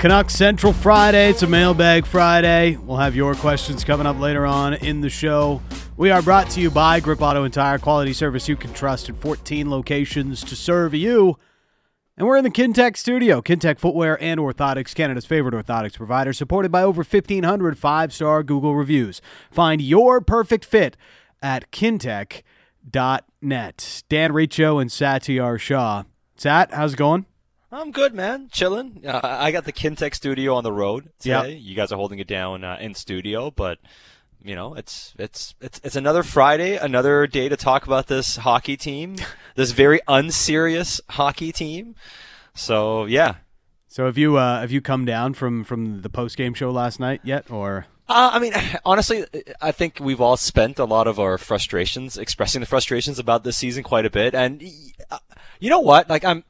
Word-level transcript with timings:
Canucks 0.00 0.34
Central 0.34 0.72
Friday. 0.72 1.28
It's 1.28 1.42
a 1.42 1.46
mailbag 1.46 2.06
Friday. 2.06 2.78
We'll 2.78 2.96
have 2.96 3.14
your 3.14 3.34
questions 3.34 3.84
coming 3.84 4.06
up 4.06 4.18
later 4.18 4.46
on 4.46 4.72
in 4.72 5.02
the 5.02 5.10
show. 5.10 5.60
We 5.98 6.10
are 6.10 6.22
brought 6.22 6.48
to 6.52 6.60
you 6.62 6.70
by 6.70 7.00
Grip 7.00 7.20
Auto 7.20 7.44
and 7.44 7.52
Tire, 7.52 7.78
quality 7.78 8.14
service 8.14 8.48
you 8.48 8.56
can 8.56 8.72
trust 8.72 9.10
in 9.10 9.14
14 9.16 9.68
locations 9.68 10.42
to 10.44 10.56
serve 10.56 10.94
you. 10.94 11.36
And 12.16 12.26
we're 12.26 12.38
in 12.38 12.44
the 12.44 12.50
Kintec 12.50 12.96
studio. 12.96 13.42
Kintec 13.42 13.78
Footwear 13.78 14.16
and 14.22 14.40
Orthotics, 14.40 14.94
Canada's 14.94 15.26
favorite 15.26 15.52
orthotics 15.52 15.98
provider, 15.98 16.32
supported 16.32 16.72
by 16.72 16.82
over 16.82 17.02
1,500 17.02 17.76
five 17.76 18.10
star 18.14 18.42
Google 18.42 18.74
reviews. 18.74 19.20
Find 19.50 19.82
your 19.82 20.22
perfect 20.22 20.64
fit 20.64 20.96
at 21.42 21.70
kintec.net. 21.72 22.42
Dan 24.08 24.32
Riccio 24.32 24.78
and 24.78 24.88
Satiar 24.88 25.60
Shah. 25.60 26.04
Sat, 26.38 26.72
how's 26.72 26.94
it 26.94 26.96
going? 26.96 27.26
I'm 27.72 27.92
good, 27.92 28.14
man. 28.14 28.48
Chilling. 28.50 29.02
Uh, 29.06 29.20
I 29.22 29.52
got 29.52 29.64
the 29.64 29.72
Kintec 29.72 30.14
studio 30.14 30.54
on 30.54 30.64
the 30.64 30.72
road 30.72 31.10
today. 31.20 31.52
Yep. 31.52 31.58
You 31.62 31.74
guys 31.76 31.92
are 31.92 31.96
holding 31.96 32.18
it 32.18 32.26
down 32.26 32.64
uh, 32.64 32.76
in 32.80 32.94
studio, 32.94 33.50
but 33.50 33.78
you 34.42 34.56
know, 34.56 34.74
it's 34.74 35.14
it's 35.18 35.54
it's 35.60 35.80
it's 35.84 35.96
another 35.96 36.22
Friday, 36.22 36.76
another 36.76 37.26
day 37.26 37.48
to 37.48 37.56
talk 37.56 37.86
about 37.86 38.08
this 38.08 38.36
hockey 38.36 38.76
team, 38.76 39.16
this 39.54 39.70
very 39.70 40.00
unserious 40.08 41.00
hockey 41.10 41.52
team. 41.52 41.94
So 42.54 43.04
yeah. 43.04 43.36
So 43.86 44.06
have 44.06 44.18
you 44.18 44.36
uh, 44.36 44.60
have 44.60 44.72
you 44.72 44.80
come 44.80 45.04
down 45.04 45.34
from 45.34 45.62
from 45.62 46.02
the 46.02 46.08
post 46.10 46.36
game 46.36 46.54
show 46.54 46.70
last 46.70 46.98
night 46.98 47.20
yet, 47.22 47.50
or 47.50 47.86
Uh, 48.08 48.30
I 48.32 48.38
mean, 48.40 48.52
honestly, 48.84 49.24
I 49.60 49.70
think 49.70 49.98
we've 50.00 50.20
all 50.20 50.36
spent 50.36 50.80
a 50.80 50.84
lot 50.84 51.06
of 51.06 51.20
our 51.20 51.38
frustrations 51.38 52.18
expressing 52.18 52.60
the 52.60 52.66
frustrations 52.66 53.20
about 53.20 53.44
this 53.44 53.56
season 53.56 53.84
quite 53.84 54.06
a 54.06 54.10
bit, 54.10 54.34
and 54.34 54.60
uh, 55.10 55.18
you 55.60 55.70
know 55.70 55.80
what? 55.80 56.10
Like 56.10 56.24
I'm. 56.24 56.42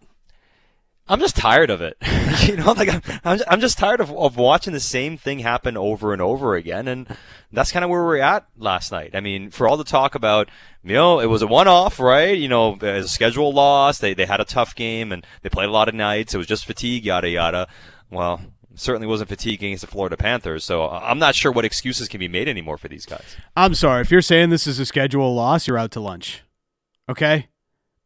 I'm 1.10 1.18
just 1.18 1.36
tired 1.36 1.70
of 1.70 1.82
it. 1.82 1.96
you 2.46 2.56
know, 2.56 2.70
like 2.70 2.88
I'm, 2.88 3.02
I'm 3.24 3.38
just, 3.38 3.50
I'm 3.50 3.60
just 3.60 3.78
tired 3.78 4.00
of, 4.00 4.12
of 4.12 4.36
watching 4.36 4.72
the 4.72 4.78
same 4.78 5.16
thing 5.16 5.40
happen 5.40 5.76
over 5.76 6.12
and 6.12 6.22
over 6.22 6.54
again. 6.54 6.86
And 6.86 7.08
that's 7.50 7.72
kind 7.72 7.84
of 7.84 7.90
where 7.90 8.04
we're 8.04 8.18
at 8.18 8.46
last 8.56 8.92
night. 8.92 9.10
I 9.14 9.20
mean, 9.20 9.50
for 9.50 9.66
all 9.66 9.76
the 9.76 9.82
talk 9.82 10.14
about, 10.14 10.48
you 10.84 10.94
know, 10.94 11.18
it 11.18 11.26
was 11.26 11.42
a 11.42 11.48
one-off, 11.48 11.98
right? 11.98 12.38
You 12.38 12.46
know, 12.46 12.76
as 12.80 13.06
a 13.06 13.08
schedule 13.08 13.52
loss, 13.52 13.98
they, 13.98 14.14
they 14.14 14.24
had 14.24 14.40
a 14.40 14.44
tough 14.44 14.76
game 14.76 15.10
and 15.10 15.26
they 15.42 15.48
played 15.48 15.68
a 15.68 15.72
lot 15.72 15.88
of 15.88 15.96
nights. 15.96 16.32
It 16.32 16.38
was 16.38 16.46
just 16.46 16.64
fatigue, 16.64 17.04
yada, 17.04 17.28
yada. 17.28 17.66
Well, 18.08 18.40
certainly 18.76 19.08
wasn't 19.08 19.30
fatigue 19.30 19.64
against 19.64 19.80
the 19.80 19.88
Florida 19.90 20.16
Panthers. 20.16 20.62
So 20.62 20.88
I'm 20.88 21.18
not 21.18 21.34
sure 21.34 21.50
what 21.50 21.64
excuses 21.64 22.06
can 22.06 22.20
be 22.20 22.28
made 22.28 22.48
anymore 22.48 22.78
for 22.78 22.86
these 22.86 23.04
guys. 23.04 23.36
I'm 23.56 23.74
sorry 23.74 24.02
if 24.02 24.12
you're 24.12 24.22
saying 24.22 24.50
this 24.50 24.68
is 24.68 24.78
a 24.78 24.86
schedule 24.86 25.34
loss, 25.34 25.66
you're 25.66 25.76
out 25.76 25.90
to 25.92 26.00
lunch. 26.00 26.44
Okay, 27.08 27.48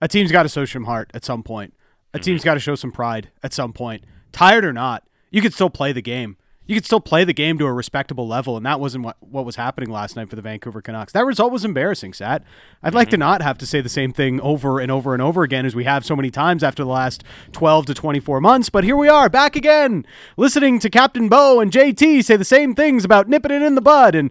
a 0.01 0.09
team's 0.09 0.33
got 0.33 0.45
to 0.45 0.49
show 0.49 0.65
some 0.65 0.85
heart 0.85 1.11
at 1.13 1.23
some 1.23 1.43
point. 1.43 1.75
A 2.15 2.19
team's 2.19 2.41
mm-hmm. 2.41 2.47
got 2.47 2.55
to 2.55 2.61
show 2.61 2.77
some 2.77 2.93
pride 2.93 3.31
at 3.43 3.53
some 3.53 3.73
point. 3.73 4.05
Tired 4.33 4.65
or 4.65 4.73
not, 4.73 5.05
you 5.31 5.43
could 5.43 5.53
still 5.53 5.70
play 5.70 5.93
the 5.93 6.03
game. 6.03 6.37
You 6.67 6.75
could 6.75 6.87
still 6.87 7.01
play 7.01 7.25
the 7.25 7.34
game 7.34 7.59
to 7.59 7.67
a 7.67 7.73
respectable 7.73 8.27
level, 8.27 8.57
and 8.57 8.65
that 8.65 8.81
wasn't 8.81 9.05
what, 9.05 9.17
what 9.20 9.45
was 9.45 9.57
happening 9.57 9.91
last 9.91 10.17
night 10.17 10.31
for 10.31 10.37
the 10.37 10.41
Vancouver 10.41 10.81
Canucks. 10.81 11.12
That 11.12 11.27
result 11.27 11.53
was 11.53 11.62
embarrassing, 11.62 12.15
Sat. 12.15 12.42
I'd 12.83 12.95
like 12.95 13.11
to 13.11 13.17
mm-hmm. 13.17 13.20
not 13.20 13.42
have 13.42 13.59
to 13.59 13.67
say 13.67 13.83
the 13.83 13.91
same 13.91 14.15
thing 14.15 14.41
over 14.41 14.81
and 14.81 14.91
over 14.91 15.12
and 15.12 15.20
over 15.20 15.42
again 15.42 15.67
as 15.67 15.75
we 15.75 15.85
have 15.85 16.07
so 16.07 16.17
many 16.17 16.31
times 16.31 16.65
after 16.65 16.83
the 16.83 16.89
last 16.89 17.23
12 17.53 17.87
to 17.87 17.95
24 17.95 18.41
months, 18.41 18.70
but 18.70 18.85
here 18.85 18.97
we 18.97 19.09
are, 19.09 19.29
back 19.29 19.57
again, 19.57 20.07
listening 20.39 20.79
to 20.79 20.89
Captain 20.89 21.29
Bo 21.29 21.61
and 21.61 21.70
JT 21.70 22.25
say 22.25 22.37
the 22.37 22.45
same 22.45 22.75
things 22.75 23.05
about 23.05 23.29
nipping 23.29 23.53
it 23.53 23.61
in 23.61 23.75
the 23.75 23.83
bud 23.83 24.15
and 24.15 24.31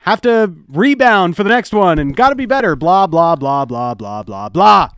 have 0.00 0.20
to 0.20 0.54
rebound 0.68 1.34
for 1.36 1.42
the 1.42 1.50
next 1.50 1.72
one 1.72 1.98
and 1.98 2.14
got 2.14 2.28
to 2.28 2.36
be 2.36 2.46
better, 2.46 2.76
blah, 2.76 3.08
blah, 3.08 3.34
blah, 3.34 3.64
blah, 3.64 3.94
blah, 3.94 4.22
blah, 4.22 4.48
blah. 4.48 4.90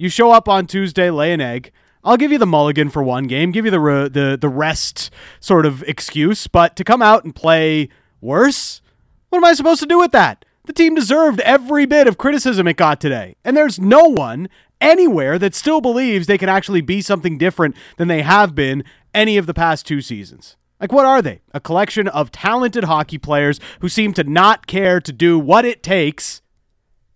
You 0.00 0.08
show 0.08 0.30
up 0.30 0.48
on 0.48 0.68
Tuesday, 0.68 1.10
lay 1.10 1.32
an 1.32 1.40
egg. 1.40 1.72
I'll 2.04 2.16
give 2.16 2.30
you 2.30 2.38
the 2.38 2.46
mulligan 2.46 2.88
for 2.88 3.02
one 3.02 3.24
game, 3.24 3.50
give 3.50 3.64
you 3.64 3.72
the 3.72 3.80
re- 3.80 4.08
the 4.08 4.38
the 4.40 4.48
rest 4.48 5.10
sort 5.40 5.66
of 5.66 5.82
excuse, 5.82 6.46
but 6.46 6.76
to 6.76 6.84
come 6.84 7.02
out 7.02 7.24
and 7.24 7.34
play 7.34 7.88
worse, 8.20 8.80
what 9.28 9.38
am 9.38 9.44
I 9.44 9.54
supposed 9.54 9.80
to 9.80 9.86
do 9.86 9.98
with 9.98 10.12
that? 10.12 10.44
The 10.66 10.72
team 10.72 10.94
deserved 10.94 11.40
every 11.40 11.84
bit 11.84 12.06
of 12.06 12.16
criticism 12.16 12.68
it 12.68 12.76
got 12.76 13.00
today, 13.00 13.34
and 13.44 13.56
there's 13.56 13.80
no 13.80 14.04
one 14.04 14.48
anywhere 14.80 15.36
that 15.36 15.56
still 15.56 15.80
believes 15.80 16.28
they 16.28 16.38
can 16.38 16.48
actually 16.48 16.80
be 16.80 17.00
something 17.00 17.36
different 17.36 17.74
than 17.96 18.06
they 18.06 18.22
have 18.22 18.54
been 18.54 18.84
any 19.12 19.36
of 19.36 19.46
the 19.46 19.54
past 19.54 19.84
two 19.84 20.00
seasons. 20.00 20.56
Like, 20.80 20.92
what 20.92 21.06
are 21.06 21.20
they? 21.20 21.40
A 21.52 21.58
collection 21.58 22.06
of 22.06 22.30
talented 22.30 22.84
hockey 22.84 23.18
players 23.18 23.58
who 23.80 23.88
seem 23.88 24.12
to 24.12 24.22
not 24.22 24.68
care 24.68 25.00
to 25.00 25.12
do 25.12 25.40
what 25.40 25.64
it 25.64 25.82
takes 25.82 26.40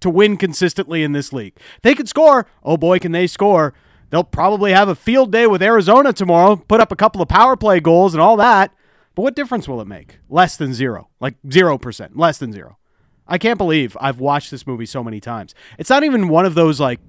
to 0.02 0.10
win 0.10 0.36
consistently 0.36 1.02
in 1.02 1.12
this 1.12 1.32
league. 1.32 1.56
They 1.82 1.94
can 1.94 2.06
score. 2.06 2.46
Oh 2.62 2.76
boy, 2.76 2.98
can 2.98 3.12
they 3.12 3.26
score. 3.26 3.74
They'll 4.10 4.24
probably 4.24 4.72
have 4.72 4.88
a 4.88 4.94
field 4.94 5.32
day 5.32 5.46
with 5.46 5.62
Arizona 5.62 6.12
tomorrow, 6.12 6.56
put 6.56 6.80
up 6.80 6.92
a 6.92 6.96
couple 6.96 7.22
of 7.22 7.28
power 7.28 7.56
play 7.56 7.80
goals 7.80 8.12
and 8.12 8.20
all 8.20 8.36
that. 8.36 8.74
But 9.14 9.22
what 9.22 9.34
difference 9.34 9.66
will 9.66 9.80
it 9.80 9.86
make? 9.86 10.18
Less 10.28 10.56
than 10.56 10.74
zero. 10.74 11.08
Like 11.20 11.40
0%. 11.44 12.10
Less 12.14 12.38
than 12.38 12.52
zero. 12.52 12.78
I 13.26 13.38
can't 13.38 13.58
believe 13.58 13.96
I've 14.00 14.20
watched 14.20 14.50
this 14.50 14.66
movie 14.66 14.86
so 14.86 15.02
many 15.02 15.20
times. 15.20 15.54
It's 15.78 15.90
not 15.90 16.04
even 16.04 16.28
one 16.28 16.44
of 16.44 16.54
those 16.54 16.80
like 16.80 17.00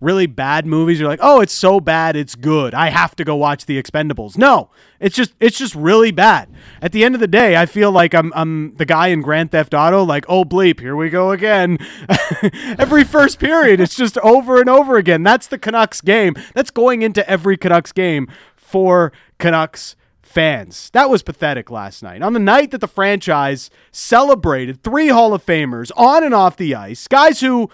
really 0.00 0.26
bad 0.26 0.66
movies. 0.66 0.98
You're 0.98 1.08
like, 1.08 1.20
oh, 1.22 1.40
it's 1.40 1.52
so 1.52 1.80
bad, 1.80 2.16
it's 2.16 2.34
good. 2.34 2.74
I 2.74 2.88
have 2.88 3.14
to 3.16 3.24
go 3.24 3.36
watch 3.36 3.66
The 3.66 3.80
Expendables. 3.80 4.36
No, 4.36 4.70
it's 4.98 5.14
just 5.14 5.34
it's 5.40 5.58
just 5.58 5.74
really 5.74 6.10
bad. 6.10 6.48
At 6.82 6.92
the 6.92 7.04
end 7.04 7.14
of 7.14 7.20
the 7.20 7.28
day, 7.28 7.56
I 7.56 7.66
feel 7.66 7.92
like 7.92 8.14
I'm 8.14 8.32
I'm 8.34 8.74
the 8.76 8.86
guy 8.86 9.08
in 9.08 9.20
Grand 9.20 9.50
Theft 9.50 9.74
Auto. 9.74 10.02
Like, 10.02 10.24
oh 10.28 10.44
bleep, 10.44 10.80
here 10.80 10.96
we 10.96 11.10
go 11.10 11.30
again. 11.30 11.78
every 12.78 13.04
first 13.04 13.38
period, 13.38 13.80
it's 13.80 13.94
just 13.94 14.18
over 14.18 14.60
and 14.60 14.68
over 14.68 14.96
again. 14.96 15.22
That's 15.22 15.46
the 15.46 15.58
Canucks 15.58 16.00
game. 16.00 16.34
That's 16.54 16.70
going 16.70 17.02
into 17.02 17.28
every 17.28 17.56
Canucks 17.56 17.92
game 17.92 18.28
for 18.56 19.12
Canucks 19.38 19.96
fans. 20.22 20.90
That 20.92 21.10
was 21.10 21.22
pathetic 21.22 21.70
last 21.70 22.02
night. 22.02 22.22
On 22.22 22.32
the 22.32 22.38
night 22.38 22.70
that 22.70 22.80
the 22.80 22.86
franchise 22.86 23.68
celebrated 23.90 24.82
three 24.82 25.08
Hall 25.08 25.34
of 25.34 25.44
Famers 25.44 25.90
on 25.96 26.22
and 26.22 26.32
off 26.32 26.56
the 26.56 26.74
ice, 26.74 27.08
guys 27.08 27.40
who 27.40 27.68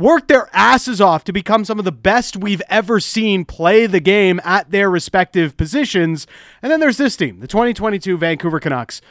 worked 0.00 0.28
their 0.28 0.48
asses 0.52 1.00
off 1.00 1.24
to 1.24 1.32
become 1.32 1.64
some 1.64 1.78
of 1.78 1.84
the 1.84 1.92
best 1.92 2.36
we've 2.36 2.62
ever 2.68 2.98
seen 2.98 3.44
play 3.44 3.86
the 3.86 4.00
game 4.00 4.40
at 4.44 4.70
their 4.70 4.90
respective 4.90 5.56
positions. 5.56 6.26
And 6.62 6.72
then 6.72 6.80
there's 6.80 6.96
this 6.96 7.16
team, 7.16 7.40
the 7.40 7.46
2022 7.46 8.16
Vancouver 8.16 8.58
Canucks. 8.58 9.02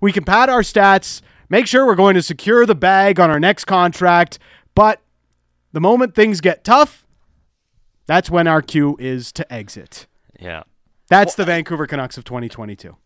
We 0.00 0.12
can 0.12 0.24
pad 0.24 0.50
our 0.50 0.60
stats, 0.60 1.22
make 1.48 1.66
sure 1.66 1.86
we're 1.86 1.94
going 1.94 2.14
to 2.14 2.22
secure 2.22 2.66
the 2.66 2.74
bag 2.74 3.18
on 3.18 3.30
our 3.30 3.40
next 3.40 3.64
contract, 3.64 4.38
but 4.74 5.00
the 5.72 5.80
moment 5.80 6.14
things 6.14 6.40
get 6.40 6.62
tough, 6.62 7.06
that's 8.06 8.30
when 8.30 8.46
our 8.46 8.60
cue 8.60 8.96
is 9.00 9.32
to 9.32 9.50
exit. 9.52 10.06
Yeah. 10.38 10.64
That's 11.08 11.34
the 11.34 11.44
Vancouver 11.44 11.86
Canucks 11.86 12.18
of 12.18 12.24
2022. 12.24 12.96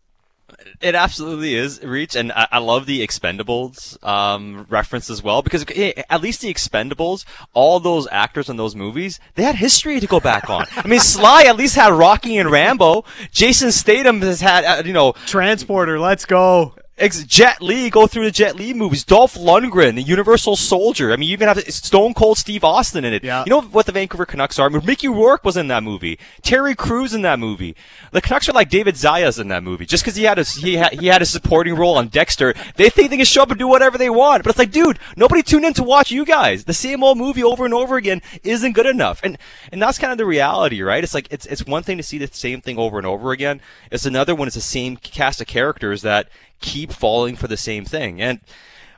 It 0.81 0.95
absolutely 0.95 1.55
is 1.55 1.83
reach, 1.83 2.15
and 2.15 2.31
I, 2.31 2.47
I 2.53 2.57
love 2.59 2.85
the 2.85 3.05
Expendables 3.05 4.01
um, 4.05 4.65
reference 4.69 5.09
as 5.09 5.21
well 5.21 5.41
because 5.41 5.63
hey, 5.63 6.03
at 6.09 6.21
least 6.21 6.41
the 6.41 6.53
Expendables, 6.53 7.25
all 7.53 7.79
those 7.79 8.07
actors 8.11 8.49
in 8.49 8.57
those 8.57 8.75
movies, 8.75 9.19
they 9.35 9.43
had 9.43 9.55
history 9.55 9.99
to 9.99 10.07
go 10.07 10.19
back 10.19 10.49
on. 10.49 10.65
I 10.75 10.87
mean, 10.87 10.99
Sly 10.99 11.43
at 11.43 11.57
least 11.57 11.75
had 11.75 11.91
Rocky 11.93 12.37
and 12.37 12.49
Rambo. 12.49 13.03
Jason 13.31 13.71
Statham 13.71 14.21
has 14.21 14.41
had, 14.41 14.63
uh, 14.63 14.83
you 14.85 14.93
know, 14.93 15.13
Transporter, 15.25 15.99
let's 15.99 16.25
go. 16.25 16.75
Ex- 16.99 17.23
Jet 17.23 17.61
Li, 17.61 17.89
go 17.89 18.07
through 18.07 18.25
the 18.25 18.31
Jet 18.31 18.55
Li 18.55 18.73
movies. 18.73 19.03
Dolph 19.03 19.35
Lundgren, 19.35 19.95
the 19.95 20.01
Universal 20.01 20.57
Soldier. 20.57 21.11
I 21.11 21.15
mean, 21.15 21.29
you 21.29 21.33
even 21.33 21.47
have 21.47 21.59
Stone 21.73 22.13
Cold 22.13 22.37
Steve 22.37 22.63
Austin 22.63 23.05
in 23.05 23.13
it. 23.13 23.23
Yeah. 23.23 23.43
You 23.45 23.49
know 23.49 23.61
what 23.61 23.85
the 23.85 23.91
Vancouver 23.91 24.25
Canucks 24.25 24.59
are? 24.59 24.67
I 24.67 24.69
mean, 24.69 24.85
Mickey 24.85 25.07
Rourke 25.07 25.45
was 25.45 25.55
in 25.55 25.69
that 25.69 25.81
movie. 25.81 26.19
Terry 26.41 26.75
Crews 26.75 27.13
in 27.13 27.21
that 27.21 27.39
movie. 27.39 27.75
The 28.11 28.21
Canucks 28.21 28.49
are 28.49 28.53
like 28.53 28.69
David 28.69 28.95
Zayas 28.95 29.39
in 29.39 29.47
that 29.47 29.63
movie. 29.63 29.85
Just 29.85 30.03
because 30.03 30.15
he 30.15 30.23
had 30.23 30.37
a 30.37 30.43
he 30.43 30.75
had 30.75 30.99
he 30.99 31.07
had 31.07 31.21
a 31.21 31.25
supporting 31.25 31.75
role 31.75 31.97
on 31.97 32.09
Dexter, 32.09 32.53
they 32.75 32.89
think 32.89 33.09
they 33.09 33.17
can 33.17 33.25
show 33.25 33.43
up 33.43 33.49
and 33.49 33.59
do 33.59 33.67
whatever 33.67 33.97
they 33.97 34.09
want. 34.09 34.43
But 34.43 34.49
it's 34.51 34.59
like, 34.59 34.71
dude, 34.71 34.99
nobody 35.15 35.41
tuned 35.41 35.65
in 35.65 35.73
to 35.75 35.83
watch 35.83 36.11
you 36.11 36.25
guys. 36.25 36.65
The 36.65 36.73
same 36.73 37.03
old 37.03 37.17
movie 37.17 37.43
over 37.43 37.65
and 37.65 37.73
over 37.73 37.95
again 37.95 38.21
isn't 38.43 38.73
good 38.73 38.85
enough. 38.85 39.21
And 39.23 39.37
and 39.71 39.81
that's 39.81 39.97
kind 39.97 40.11
of 40.11 40.17
the 40.17 40.25
reality, 40.25 40.81
right? 40.81 41.03
It's 41.03 41.13
like 41.13 41.27
it's 41.31 41.45
it's 41.45 41.65
one 41.65 41.83
thing 41.83 41.97
to 41.97 42.03
see 42.03 42.17
the 42.17 42.27
same 42.27 42.61
thing 42.61 42.77
over 42.77 42.97
and 42.97 43.07
over 43.07 43.31
again. 43.31 43.61
It's 43.91 44.05
another 44.05 44.35
when 44.35 44.47
it's 44.47 44.55
the 44.55 44.61
same 44.61 44.97
cast 44.97 45.39
of 45.39 45.47
characters 45.47 46.01
that 46.01 46.29
keep 46.59 46.91
falling 46.91 47.35
for 47.35 47.47
the 47.47 47.57
same 47.57 47.85
thing. 47.85 48.21
And 48.21 48.39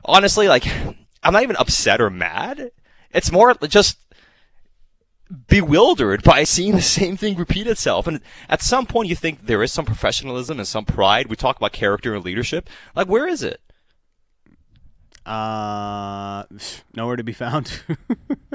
honestly, 0.04 0.48
like, 0.48 0.66
I'm 1.22 1.32
not 1.32 1.42
even 1.42 1.56
upset 1.56 2.00
or 2.00 2.10
mad. 2.10 2.70
It's 3.12 3.32
more 3.32 3.54
just 3.68 3.98
bewildered 5.46 6.22
by 6.22 6.44
seeing 6.44 6.74
the 6.74 6.82
same 6.82 7.16
thing 7.16 7.36
repeat 7.36 7.66
itself. 7.66 8.06
And 8.06 8.20
at 8.48 8.62
some 8.62 8.86
point, 8.86 9.08
you 9.08 9.16
think 9.16 9.46
there 9.46 9.62
is 9.62 9.72
some 9.72 9.84
professionalism 9.84 10.58
and 10.58 10.68
some 10.68 10.84
pride. 10.84 11.28
We 11.28 11.36
talk 11.36 11.56
about 11.56 11.72
character 11.72 12.14
and 12.14 12.24
leadership. 12.24 12.68
Like, 12.94 13.08
where 13.08 13.26
is 13.26 13.42
it? 13.42 13.60
Uh, 15.24 16.44
nowhere 16.96 17.16
to 17.16 17.22
be 17.22 17.32
found. 17.32 17.82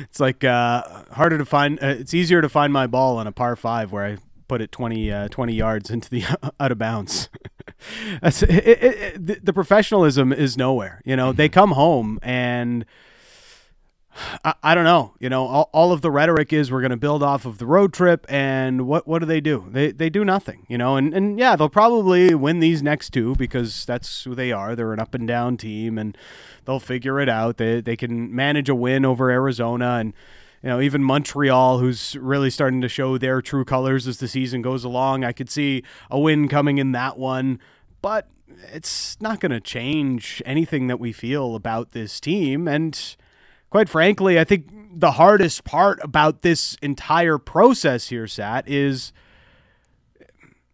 it's 0.00 0.20
like 0.20 0.44
uh, 0.44 0.82
harder 1.12 1.38
to 1.38 1.44
find. 1.44 1.82
Uh, 1.82 1.88
it's 1.88 2.14
easier 2.14 2.40
to 2.40 2.48
find 2.48 2.72
my 2.72 2.86
ball 2.86 3.18
on 3.18 3.26
a 3.26 3.32
par 3.32 3.56
five 3.56 3.90
where 3.90 4.04
I 4.04 4.18
put 4.46 4.60
it 4.60 4.70
20, 4.72 5.12
uh, 5.12 5.28
20 5.28 5.54
yards 5.54 5.90
into 5.90 6.08
the 6.08 6.24
out 6.60 6.72
of 6.72 6.78
bounds. 6.78 7.28
It, 8.22 8.42
it, 8.42 9.26
the, 9.26 9.40
the 9.42 9.52
professionalism 9.52 10.32
is 10.32 10.56
nowhere. 10.56 11.00
You 11.04 11.16
know, 11.16 11.32
they 11.32 11.48
mm-hmm. 11.48 11.54
come 11.54 11.70
home 11.72 12.18
and 12.22 12.84
I, 14.44 14.54
I 14.62 14.74
don't 14.74 14.84
know. 14.84 15.14
You 15.20 15.28
know, 15.28 15.46
all, 15.46 15.70
all 15.72 15.92
of 15.92 16.00
the 16.00 16.10
rhetoric 16.10 16.52
is 16.52 16.70
we're 16.70 16.80
going 16.80 16.90
to 16.90 16.96
build 16.96 17.22
off 17.22 17.46
of 17.46 17.58
the 17.58 17.66
road 17.66 17.92
trip, 17.92 18.26
and 18.28 18.86
what 18.86 19.06
what 19.06 19.20
do 19.20 19.26
they 19.26 19.40
do? 19.40 19.66
They 19.70 19.92
they 19.92 20.10
do 20.10 20.24
nothing. 20.24 20.66
You 20.68 20.78
know, 20.78 20.96
and 20.96 21.14
and 21.14 21.38
yeah, 21.38 21.56
they'll 21.56 21.68
probably 21.68 22.34
win 22.34 22.60
these 22.60 22.82
next 22.82 23.10
two 23.10 23.34
because 23.36 23.84
that's 23.84 24.24
who 24.24 24.34
they 24.34 24.52
are. 24.52 24.74
They're 24.74 24.92
an 24.92 25.00
up 25.00 25.14
and 25.14 25.26
down 25.26 25.56
team, 25.56 25.98
and 25.98 26.16
they'll 26.64 26.80
figure 26.80 27.20
it 27.20 27.28
out. 27.28 27.56
They 27.56 27.80
they 27.80 27.96
can 27.96 28.34
manage 28.34 28.68
a 28.68 28.74
win 28.74 29.04
over 29.04 29.30
Arizona 29.30 29.96
and. 29.96 30.12
You 30.62 30.70
know, 30.70 30.80
even 30.80 31.04
Montreal, 31.04 31.78
who's 31.78 32.16
really 32.16 32.50
starting 32.50 32.80
to 32.80 32.88
show 32.88 33.16
their 33.16 33.40
true 33.40 33.64
colors 33.64 34.08
as 34.08 34.18
the 34.18 34.28
season 34.28 34.60
goes 34.60 34.84
along, 34.84 35.24
I 35.24 35.32
could 35.32 35.50
see 35.50 35.84
a 36.10 36.18
win 36.18 36.48
coming 36.48 36.78
in 36.78 36.92
that 36.92 37.16
one. 37.16 37.60
But 38.02 38.28
it's 38.72 39.20
not 39.20 39.40
going 39.40 39.52
to 39.52 39.60
change 39.60 40.42
anything 40.44 40.88
that 40.88 40.98
we 40.98 41.12
feel 41.12 41.54
about 41.54 41.92
this 41.92 42.18
team. 42.18 42.66
And 42.66 43.16
quite 43.70 43.88
frankly, 43.88 44.38
I 44.38 44.44
think 44.44 44.66
the 44.94 45.12
hardest 45.12 45.64
part 45.64 46.00
about 46.02 46.42
this 46.42 46.76
entire 46.82 47.38
process 47.38 48.08
here, 48.08 48.26
Sat, 48.26 48.68
is 48.68 49.12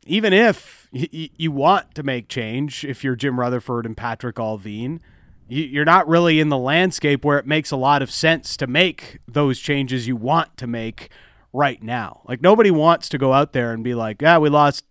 even 0.06 0.32
if 0.32 0.88
you 0.92 1.50
want 1.50 1.94
to 1.94 2.02
make 2.02 2.28
change, 2.28 2.84
if 2.84 3.02
you're 3.02 3.16
Jim 3.16 3.38
Rutherford 3.38 3.84
and 3.84 3.96
Patrick 3.96 4.36
Allvin, 4.36 5.00
you're 5.48 5.84
not 5.84 6.08
really 6.08 6.40
in 6.40 6.48
the 6.48 6.58
landscape 6.58 7.24
where 7.24 7.38
it 7.38 7.46
makes 7.46 7.70
a 7.70 7.76
lot 7.76 8.02
of 8.02 8.10
sense 8.10 8.56
to 8.56 8.66
make 8.66 9.18
those 9.28 9.58
changes 9.58 10.06
you 10.06 10.16
want 10.16 10.56
to 10.56 10.66
make 10.66 11.10
right 11.52 11.82
now. 11.82 12.22
Like 12.26 12.40
nobody 12.40 12.70
wants 12.70 13.08
to 13.10 13.18
go 13.18 13.32
out 13.32 13.52
there 13.52 13.72
and 13.72 13.84
be 13.84 13.94
like, 13.94 14.22
"Yeah, 14.22 14.38
we 14.38 14.48
lost 14.48 14.84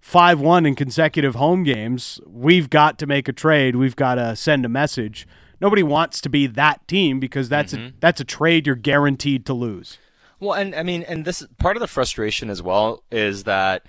5-1 0.00 0.66
in 0.66 0.74
consecutive 0.74 1.34
home 1.34 1.62
games. 1.62 2.20
We've 2.26 2.68
got 2.68 2.98
to 2.98 3.06
make 3.06 3.28
a 3.28 3.32
trade. 3.32 3.76
We've 3.76 3.96
got 3.96 4.16
to 4.16 4.36
send 4.36 4.64
a 4.64 4.68
message." 4.68 5.26
Nobody 5.60 5.82
wants 5.82 6.20
to 6.20 6.28
be 6.28 6.46
that 6.46 6.86
team 6.88 7.20
because 7.20 7.48
that's 7.48 7.72
mm-hmm. 7.72 7.86
a 7.86 7.92
that's 8.00 8.20
a 8.20 8.24
trade 8.24 8.66
you're 8.66 8.76
guaranteed 8.76 9.46
to 9.46 9.54
lose. 9.54 9.98
Well, 10.40 10.52
and 10.52 10.74
I 10.74 10.82
mean, 10.82 11.02
and 11.04 11.24
this 11.24 11.46
part 11.58 11.76
of 11.76 11.80
the 11.80 11.86
frustration 11.86 12.50
as 12.50 12.60
well 12.60 13.02
is 13.10 13.44
that 13.44 13.86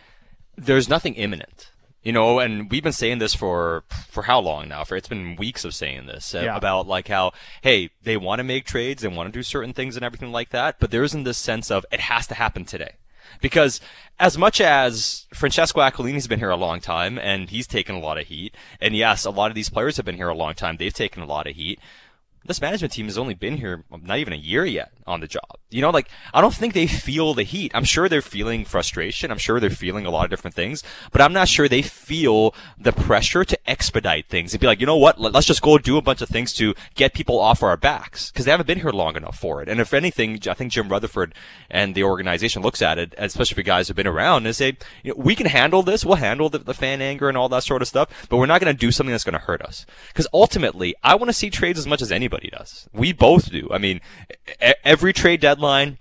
there's 0.55 0.87
nothing 0.87 1.15
imminent 1.15 1.71
you 2.05 2.13
know, 2.13 2.37
and 2.37 2.69
we've 2.69 2.83
been 2.83 2.93
saying 2.93 3.17
this 3.17 3.33
for 3.33 3.83
for 4.09 4.23
how 4.23 4.39
long 4.39 4.69
now? 4.69 4.83
For 4.83 4.95
it's 4.95 5.07
been 5.07 5.35
weeks 5.35 5.65
of 5.65 5.73
saying 5.73 6.05
this 6.05 6.35
uh, 6.35 6.41
yeah. 6.45 6.55
about 6.55 6.87
like 6.87 7.07
how 7.07 7.33
hey 7.63 7.89
they 8.03 8.15
want 8.15 8.39
to 8.39 8.43
make 8.43 8.65
trades, 8.65 9.01
they 9.01 9.07
want 9.07 9.27
to 9.27 9.37
do 9.37 9.43
certain 9.43 9.73
things 9.73 9.95
and 9.95 10.05
everything 10.05 10.31
like 10.31 10.51
that, 10.51 10.79
but 10.79 10.91
there 10.91 11.03
isn't 11.03 11.23
this 11.23 11.39
sense 11.39 11.71
of 11.71 11.83
it 11.91 11.99
has 12.01 12.27
to 12.27 12.35
happen 12.35 12.63
today. 12.63 12.91
Because 13.41 13.81
as 14.19 14.37
much 14.37 14.61
as 14.61 15.25
Francesco 15.33 15.81
Aquilini's 15.81 16.27
been 16.27 16.39
here 16.39 16.51
a 16.51 16.55
long 16.55 16.79
time 16.79 17.17
and 17.17 17.49
he's 17.49 17.65
taken 17.65 17.95
a 17.95 17.99
lot 17.99 18.19
of 18.19 18.27
heat, 18.27 18.55
and 18.79 18.95
yes, 18.95 19.25
a 19.25 19.31
lot 19.31 19.49
of 19.49 19.55
these 19.55 19.71
players 19.71 19.97
have 19.97 20.05
been 20.05 20.15
here 20.15 20.29
a 20.29 20.35
long 20.35 20.53
time, 20.53 20.77
they've 20.77 20.93
taken 20.93 21.23
a 21.23 21.25
lot 21.25 21.47
of 21.47 21.55
heat 21.55 21.79
this 22.45 22.61
management 22.61 22.93
team 22.93 23.05
has 23.05 23.17
only 23.17 23.33
been 23.33 23.57
here 23.57 23.83
um, 23.91 24.03
not 24.05 24.19
even 24.19 24.33
a 24.33 24.37
year 24.37 24.65
yet 24.65 24.91
on 25.07 25.19
the 25.19 25.27
job. 25.27 25.57
You 25.69 25.81
know, 25.81 25.89
like 25.89 26.09
I 26.33 26.41
don't 26.41 26.53
think 26.53 26.73
they 26.73 26.87
feel 26.87 27.33
the 27.33 27.43
heat. 27.43 27.71
I'm 27.73 27.83
sure 27.83 28.07
they're 28.07 28.21
feeling 28.21 28.65
frustration. 28.65 29.31
I'm 29.31 29.37
sure 29.37 29.59
they're 29.59 29.69
feeling 29.69 30.05
a 30.05 30.09
lot 30.09 30.25
of 30.25 30.29
different 30.29 30.55
things, 30.55 30.83
but 31.11 31.21
I'm 31.21 31.33
not 31.33 31.47
sure 31.47 31.67
they 31.67 31.81
feel 31.81 32.53
the 32.79 32.93
pressure 32.93 33.43
to 33.43 33.69
expedite 33.69 34.27
things 34.27 34.53
and 34.53 34.61
be 34.61 34.67
like, 34.67 34.79
you 34.79 34.85
know 34.85 34.97
what? 34.97 35.19
Let's 35.19 35.47
just 35.47 35.61
go 35.61 35.77
do 35.77 35.97
a 35.97 36.01
bunch 36.01 36.21
of 36.21 36.29
things 36.29 36.53
to 36.53 36.75
get 36.93 37.13
people 37.13 37.39
off 37.39 37.63
our 37.63 37.77
backs 37.77 38.31
because 38.31 38.45
they 38.45 38.51
haven't 38.51 38.67
been 38.67 38.79
here 38.79 38.91
long 38.91 39.15
enough 39.15 39.37
for 39.37 39.61
it. 39.61 39.67
And 39.67 39.81
if 39.81 39.93
anything, 39.93 40.39
I 40.47 40.53
think 40.53 40.71
Jim 40.71 40.89
Rutherford 40.89 41.33
and 41.69 41.95
the 41.95 42.03
organization 42.03 42.61
looks 42.61 42.81
at 42.81 42.97
it, 42.97 43.13
especially 43.17 43.55
if 43.55 43.57
you 43.57 43.63
guys 43.63 43.87
who've 43.87 43.97
been 43.97 44.07
around, 44.07 44.45
and 44.45 44.55
say, 44.55 44.77
you 45.03 45.11
know, 45.11 45.21
we 45.21 45.35
can 45.35 45.47
handle 45.47 45.83
this. 45.83 46.05
We'll 46.05 46.15
handle 46.15 46.49
the, 46.49 46.59
the 46.59 46.73
fan 46.73 47.01
anger 47.01 47.27
and 47.27 47.37
all 47.37 47.49
that 47.49 47.63
sort 47.63 47.81
of 47.81 47.87
stuff, 47.87 48.27
but 48.29 48.37
we're 48.37 48.45
not 48.45 48.61
going 48.61 48.73
to 48.73 48.79
do 48.79 48.91
something 48.91 49.11
that's 49.11 49.23
going 49.23 49.33
to 49.33 49.39
hurt 49.39 49.61
us. 49.61 49.85
Because 50.07 50.27
ultimately, 50.33 50.95
I 51.03 51.15
want 51.15 51.29
to 51.29 51.33
see 51.33 51.49
trades 51.49 51.79
as 51.79 51.87
much 51.87 52.01
as 52.01 52.11
anybody 52.11 52.34
anybody 52.35 52.55
does. 52.55 52.87
We 52.93 53.13
both 53.13 53.51
do. 53.51 53.67
I 53.71 53.77
mean, 53.77 54.01
every 54.83 55.13
trade 55.13 55.41
deadline, 55.41 55.97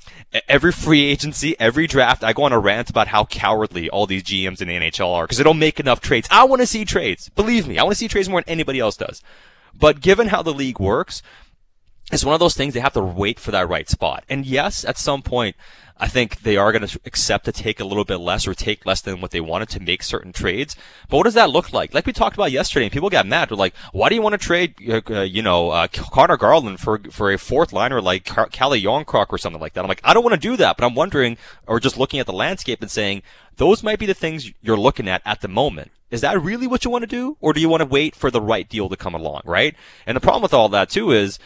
every 0.49 0.73
free 0.73 1.05
agency, 1.05 1.59
every 1.59 1.87
draft, 1.87 2.25
I 2.25 2.33
go 2.33 2.45
on 2.45 2.53
a 2.53 2.59
rant 2.59 2.91
about 2.91 3.09
how 3.09 3.25
cowardly 3.25 3.89
all 3.91 4.07
these 4.07 4.23
GMs 4.23 4.61
in 4.61 4.69
the 4.69 4.75
NHL 4.75 5.15
are 5.15 5.25
because 5.25 5.39
they 5.39 5.45
don't 5.45 5.59
make 5.59 5.81
enough 5.81 6.01
trades. 6.01 6.29
I 6.31 6.45
want 6.45 6.61
to 6.61 6.67
see 6.67 6.85
trades. 6.85 7.29
Believe 7.31 7.67
me, 7.67 7.79
I 7.79 7.83
want 7.83 7.93
to 7.93 7.99
see 7.99 8.09
trades 8.09 8.29
more 8.29 8.41
than 8.41 8.51
anybody 8.51 8.81
else 8.81 8.97
does. 8.97 9.23
But 9.75 10.01
given 10.01 10.29
how 10.29 10.43
the 10.43 10.55
league 10.55 10.79
works, 10.79 11.23
it's 12.13 12.25
one 12.25 12.35
of 12.35 12.41
those 12.41 12.55
things 12.55 12.75
they 12.75 12.81
have 12.81 12.93
to 12.93 13.03
wait 13.03 13.41
for 13.41 13.51
that 13.51 13.69
right 13.69 13.89
spot. 13.89 14.25
And 14.29 14.47
yes, 14.47 14.85
at 14.85 14.99
some 14.99 15.23
point, 15.23 15.57
I 15.97 16.09
think 16.09 16.41
they 16.41 16.57
are 16.57 16.73
going 16.73 16.87
to 16.87 17.01
accept 17.05 17.45
to 17.45 17.53
take 17.53 17.79
a 17.79 17.85
little 17.85 18.05
bit 18.05 18.17
less 18.17 18.49
or 18.49 18.55
take 18.55 18.85
less 18.85 19.01
than 19.01 19.21
what 19.21 19.31
they 19.31 19.41
wanted 19.41 19.69
to 19.71 19.81
make 19.81 20.03
certain 20.03 20.33
trades. 20.33 20.75
But 21.09 21.19
what 21.19 21.23
does 21.23 21.35
that 21.35 21.51
look 21.51 21.73
like? 21.73 21.95
Like 21.95 22.05
we 22.05 22.13
talked 22.13 22.37
about 22.37 22.51
yesterday, 22.51 22.87
and 22.87 22.93
people 22.93 23.11
got 23.11 23.27
mad. 23.27 23.49
They're 23.49 23.57
like, 23.57 23.77
"Why 23.93 24.09
do 24.09 24.17
you 24.17 24.23
want 24.23 24.33
to 24.33 24.39
trade, 24.39 24.75
uh, 24.89 25.01
uh 25.09 25.21
you 25.23 25.41
know, 25.41 25.71
uh, 25.71 25.87
Conor 25.87 26.37
Garland 26.37 26.81
for 26.81 27.01
for 27.11 27.31
a 27.31 27.39
fourth 27.39 27.73
liner 27.73 28.01
like 28.01 28.25
Car- 28.25 28.49
Calle 28.49 28.81
Jarnkrok 28.81 29.27
or 29.31 29.39
something 29.39 29.61
like 29.61 29.75
that?" 29.75 29.85
I'm 29.85 29.89
like, 29.89 30.01
I 30.03 30.15
don't 30.15 30.25
want 30.25 30.35
to 30.35 30.49
do 30.49 30.57
that, 30.57 30.77
but 30.77 30.85
I'm 30.85 30.95
wondering, 30.95 31.39
or 31.67 31.79
just 31.79 31.97
looking 31.97 32.19
at 32.19 32.27
the 32.27 32.33
landscape 32.33 32.83
and 32.83 32.91
saying, 32.91 33.23
those 33.57 33.83
might 33.83 33.99
be 33.99 34.07
the 34.07 34.15
things 34.15 34.51
you're 34.63 34.77
looking 34.77 35.09
at 35.09 35.23
at 35.25 35.41
the 35.41 35.49
moment. 35.49 35.93
Is 36.11 36.21
that 36.21 36.41
really 36.41 36.67
what 36.67 36.85
you 36.85 36.91
want 36.91 37.03
to 37.03 37.09
do, 37.09 37.37
or 37.41 37.53
do 37.53 37.61
you 37.61 37.69
want 37.69 37.83
to 37.83 37.89
wait 37.89 38.15
for 38.15 38.31
the 38.31 38.41
right 38.41 38.69
deal 38.69 38.89
to 38.89 38.97
come 38.97 39.15
along, 39.15 39.43
right? 39.45 39.75
And 40.07 40.17
the 40.17 40.21
problem 40.21 40.43
with 40.43 40.55
all 40.55 40.69
that 40.71 40.91
too 40.91 41.11
is 41.13 41.39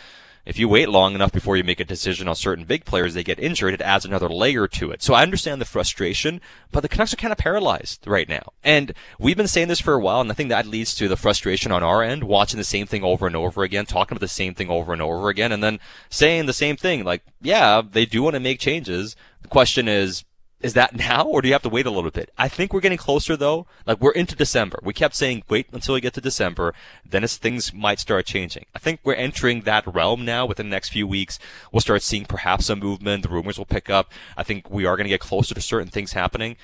if 0.48 0.58
you 0.58 0.66
wait 0.66 0.88
long 0.88 1.14
enough 1.14 1.30
before 1.30 1.58
you 1.58 1.62
make 1.62 1.78
a 1.78 1.84
decision 1.84 2.26
on 2.26 2.34
certain 2.34 2.64
big 2.64 2.86
players, 2.86 3.12
they 3.12 3.22
get 3.22 3.38
injured. 3.38 3.74
It 3.74 3.82
adds 3.82 4.06
another 4.06 4.30
layer 4.30 4.66
to 4.66 4.90
it. 4.90 5.02
So 5.02 5.12
I 5.12 5.22
understand 5.22 5.60
the 5.60 5.66
frustration, 5.66 6.40
but 6.72 6.80
the 6.80 6.88
Canucks 6.88 7.12
are 7.12 7.16
kind 7.16 7.32
of 7.32 7.38
paralyzed 7.38 8.06
right 8.06 8.26
now. 8.26 8.54
And 8.64 8.94
we've 9.18 9.36
been 9.36 9.46
saying 9.46 9.68
this 9.68 9.78
for 9.78 9.92
a 9.92 10.00
while, 10.00 10.22
and 10.22 10.30
I 10.30 10.34
think 10.34 10.48
that 10.48 10.64
leads 10.66 10.94
to 10.94 11.06
the 11.06 11.18
frustration 11.18 11.70
on 11.70 11.82
our 11.82 12.02
end, 12.02 12.24
watching 12.24 12.56
the 12.56 12.64
same 12.64 12.86
thing 12.86 13.04
over 13.04 13.26
and 13.26 13.36
over 13.36 13.62
again, 13.62 13.84
talking 13.84 14.16
about 14.16 14.22
the 14.22 14.28
same 14.28 14.54
thing 14.54 14.70
over 14.70 14.94
and 14.94 15.02
over 15.02 15.28
again, 15.28 15.52
and 15.52 15.62
then 15.62 15.80
saying 16.08 16.46
the 16.46 16.54
same 16.54 16.78
thing. 16.78 17.04
Like, 17.04 17.22
yeah, 17.42 17.82
they 17.82 18.06
do 18.06 18.22
want 18.22 18.32
to 18.32 18.40
make 18.40 18.58
changes. 18.58 19.16
The 19.42 19.48
question 19.48 19.86
is, 19.86 20.24
is 20.60 20.74
that 20.74 20.94
now 20.94 21.24
or 21.24 21.40
do 21.40 21.48
you 21.48 21.54
have 21.54 21.62
to 21.62 21.68
wait 21.68 21.86
a 21.86 21.90
little 21.90 22.10
bit? 22.10 22.32
I 22.36 22.48
think 22.48 22.72
we're 22.72 22.80
getting 22.80 22.98
closer 22.98 23.36
though. 23.36 23.66
Like 23.86 24.00
we're 24.00 24.12
into 24.12 24.34
December. 24.34 24.80
We 24.82 24.92
kept 24.92 25.14
saying 25.14 25.44
wait 25.48 25.68
until 25.72 25.94
we 25.94 26.00
get 26.00 26.14
to 26.14 26.20
December, 26.20 26.74
then 27.08 27.22
as 27.22 27.36
things 27.36 27.72
might 27.72 28.00
start 28.00 28.26
changing. 28.26 28.66
I 28.74 28.80
think 28.80 29.00
we're 29.04 29.14
entering 29.14 29.62
that 29.62 29.86
realm 29.86 30.24
now 30.24 30.46
within 30.46 30.68
the 30.68 30.74
next 30.74 30.90
few 30.90 31.06
weeks. 31.06 31.38
We'll 31.72 31.80
start 31.80 32.02
seeing 32.02 32.24
perhaps 32.24 32.66
some 32.66 32.80
movement. 32.80 33.22
The 33.22 33.28
rumors 33.28 33.56
will 33.56 33.66
pick 33.66 33.88
up. 33.88 34.12
I 34.36 34.42
think 34.42 34.68
we 34.68 34.84
are 34.84 34.96
going 34.96 35.04
to 35.04 35.10
get 35.10 35.20
closer 35.20 35.54
to 35.54 35.60
certain 35.60 35.90
things 35.90 36.12
happening. 36.12 36.56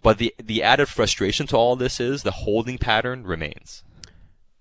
But 0.00 0.18
the 0.18 0.34
the 0.42 0.62
added 0.62 0.88
frustration 0.88 1.46
to 1.48 1.56
all 1.56 1.76
this 1.76 2.00
is 2.00 2.22
the 2.22 2.30
holding 2.30 2.78
pattern 2.78 3.24
remains. 3.24 3.84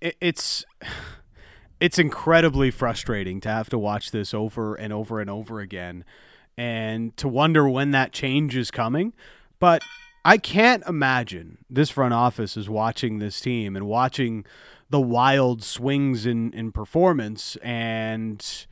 It's 0.02 0.66
it's 1.80 1.98
incredibly 1.98 2.72
frustrating 2.72 3.40
to 3.42 3.50
have 3.50 3.70
to 3.70 3.78
watch 3.78 4.12
this 4.12 4.34
over 4.34 4.76
and 4.76 4.92
over 4.92 5.22
and 5.22 5.30
over 5.30 5.62
again 5.62 6.04
and 6.62 7.18
to 7.18 7.28
wonder 7.28 7.68
when 7.68 7.90
that 7.90 8.12
change 8.12 8.56
is 8.56 8.70
coming. 8.70 9.14
But 9.60 9.82
I 10.24 10.38
can't 10.38 10.84
imagine 10.88 11.58
this 11.72 11.90
front 11.90 12.14
office 12.14 12.56
is 12.56 12.70
watching 12.70 13.18
this 13.18 13.42
team 13.42 13.76
and 13.76 13.88
watching 13.88 14.46
the 14.92 15.02
wild 15.02 15.64
swings 15.64 16.28
in, 16.28 16.54
in 16.54 16.72
performance 16.72 17.56
and 17.64 18.68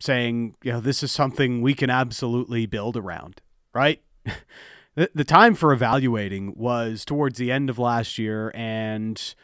saying, 0.00 0.54
you 0.62 0.72
know, 0.72 0.80
this 0.80 1.02
is 1.02 1.12
something 1.12 1.60
we 1.60 1.74
can 1.74 1.90
absolutely 1.90 2.64
build 2.64 2.96
around, 2.96 3.42
right? 3.74 4.00
the, 4.94 5.10
the 5.14 5.24
time 5.24 5.54
for 5.54 5.70
evaluating 5.70 6.54
was 6.56 7.04
towards 7.04 7.36
the 7.36 7.52
end 7.52 7.68
of 7.68 7.78
last 7.78 8.16
year 8.16 8.50
and 8.54 9.34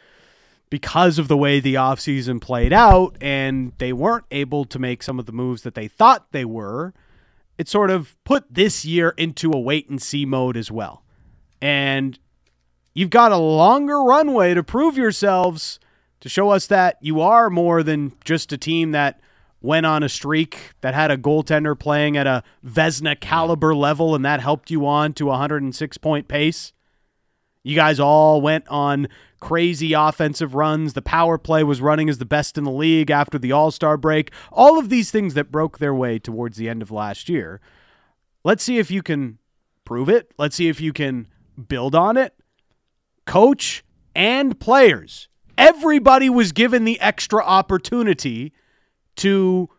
because 0.71 1.19
of 1.19 1.27
the 1.27 1.37
way 1.37 1.59
the 1.59 1.75
offseason 1.75 2.41
played 2.41 2.73
out 2.73 3.15
and 3.21 3.73
they 3.77 3.93
weren't 3.93 4.25
able 4.31 4.65
to 4.65 4.79
make 4.79 5.03
some 5.03 5.19
of 5.19 5.27
the 5.27 5.31
moves 5.31 5.61
that 5.61 5.75
they 5.75 5.87
thought 5.87 6.31
they 6.31 6.45
were– 6.45 6.95
it 7.59 7.67
sort 7.67 7.91
of 7.91 8.15
put 8.23 8.45
this 8.49 8.85
year 8.85 9.13
into 9.17 9.51
a 9.51 9.59
wait 9.59 9.89
and 9.89 10.01
see 10.01 10.25
mode 10.25 10.55
as 10.55 10.71
well. 10.71 11.03
And 11.61 12.17
you've 12.93 13.09
got 13.09 13.33
a 13.33 13.37
longer 13.37 14.01
runway 14.01 14.53
to 14.53 14.63
prove 14.63 14.97
yourselves 14.97 15.77
to 16.21 16.29
show 16.29 16.51
us 16.51 16.67
that 16.67 16.97
you 17.01 17.19
are 17.19 17.49
more 17.49 17.83
than 17.83 18.13
just 18.23 18.53
a 18.53 18.57
team 18.57 18.93
that 18.93 19.19
went 19.61 19.85
on 19.85 20.03
a 20.03 20.09
streak 20.09 20.71
that 20.79 20.93
had 20.93 21.11
a 21.11 21.17
goaltender 21.17 21.77
playing 21.77 22.15
at 22.15 22.25
a 22.25 22.43
Vezina 22.65 23.19
caliber 23.19 23.75
level 23.75 24.15
and 24.15 24.23
that 24.23 24.39
helped 24.39 24.71
you 24.71 24.87
on 24.87 25.11
to 25.11 25.25
a 25.25 25.31
106 25.31 25.97
point 25.97 26.29
pace. 26.29 26.71
You 27.63 27.75
guys 27.75 27.99
all 27.99 28.41
went 28.41 28.67
on 28.69 29.07
crazy 29.39 29.93
offensive 29.93 30.55
runs. 30.55 30.93
The 30.93 31.01
power 31.01 31.37
play 31.37 31.63
was 31.63 31.81
running 31.81 32.09
as 32.09 32.17
the 32.17 32.25
best 32.25 32.57
in 32.57 32.63
the 32.63 32.71
league 32.71 33.11
after 33.11 33.37
the 33.37 33.51
All 33.51 33.71
Star 33.71 33.97
break. 33.97 34.31
All 34.51 34.79
of 34.79 34.89
these 34.89 35.11
things 35.11 35.33
that 35.33 35.51
broke 35.51 35.77
their 35.79 35.93
way 35.93 36.19
towards 36.19 36.57
the 36.57 36.69
end 36.69 36.81
of 36.81 36.91
last 36.91 37.29
year. 37.29 37.59
Let's 38.43 38.63
see 38.63 38.77
if 38.77 38.89
you 38.89 39.03
can 39.03 39.39
prove 39.83 40.09
it. 40.09 40.31
Let's 40.37 40.55
see 40.55 40.69
if 40.69 40.79
you 40.79 40.93
can 40.93 41.27
build 41.67 41.95
on 41.95 42.15
it. 42.15 42.33
Coach 43.25 43.83
and 44.15 44.59
players, 44.59 45.27
everybody 45.57 46.29
was 46.29 46.51
given 46.51 46.85
the 46.85 46.99
extra 46.99 47.43
opportunity 47.43 48.53
to 49.17 49.69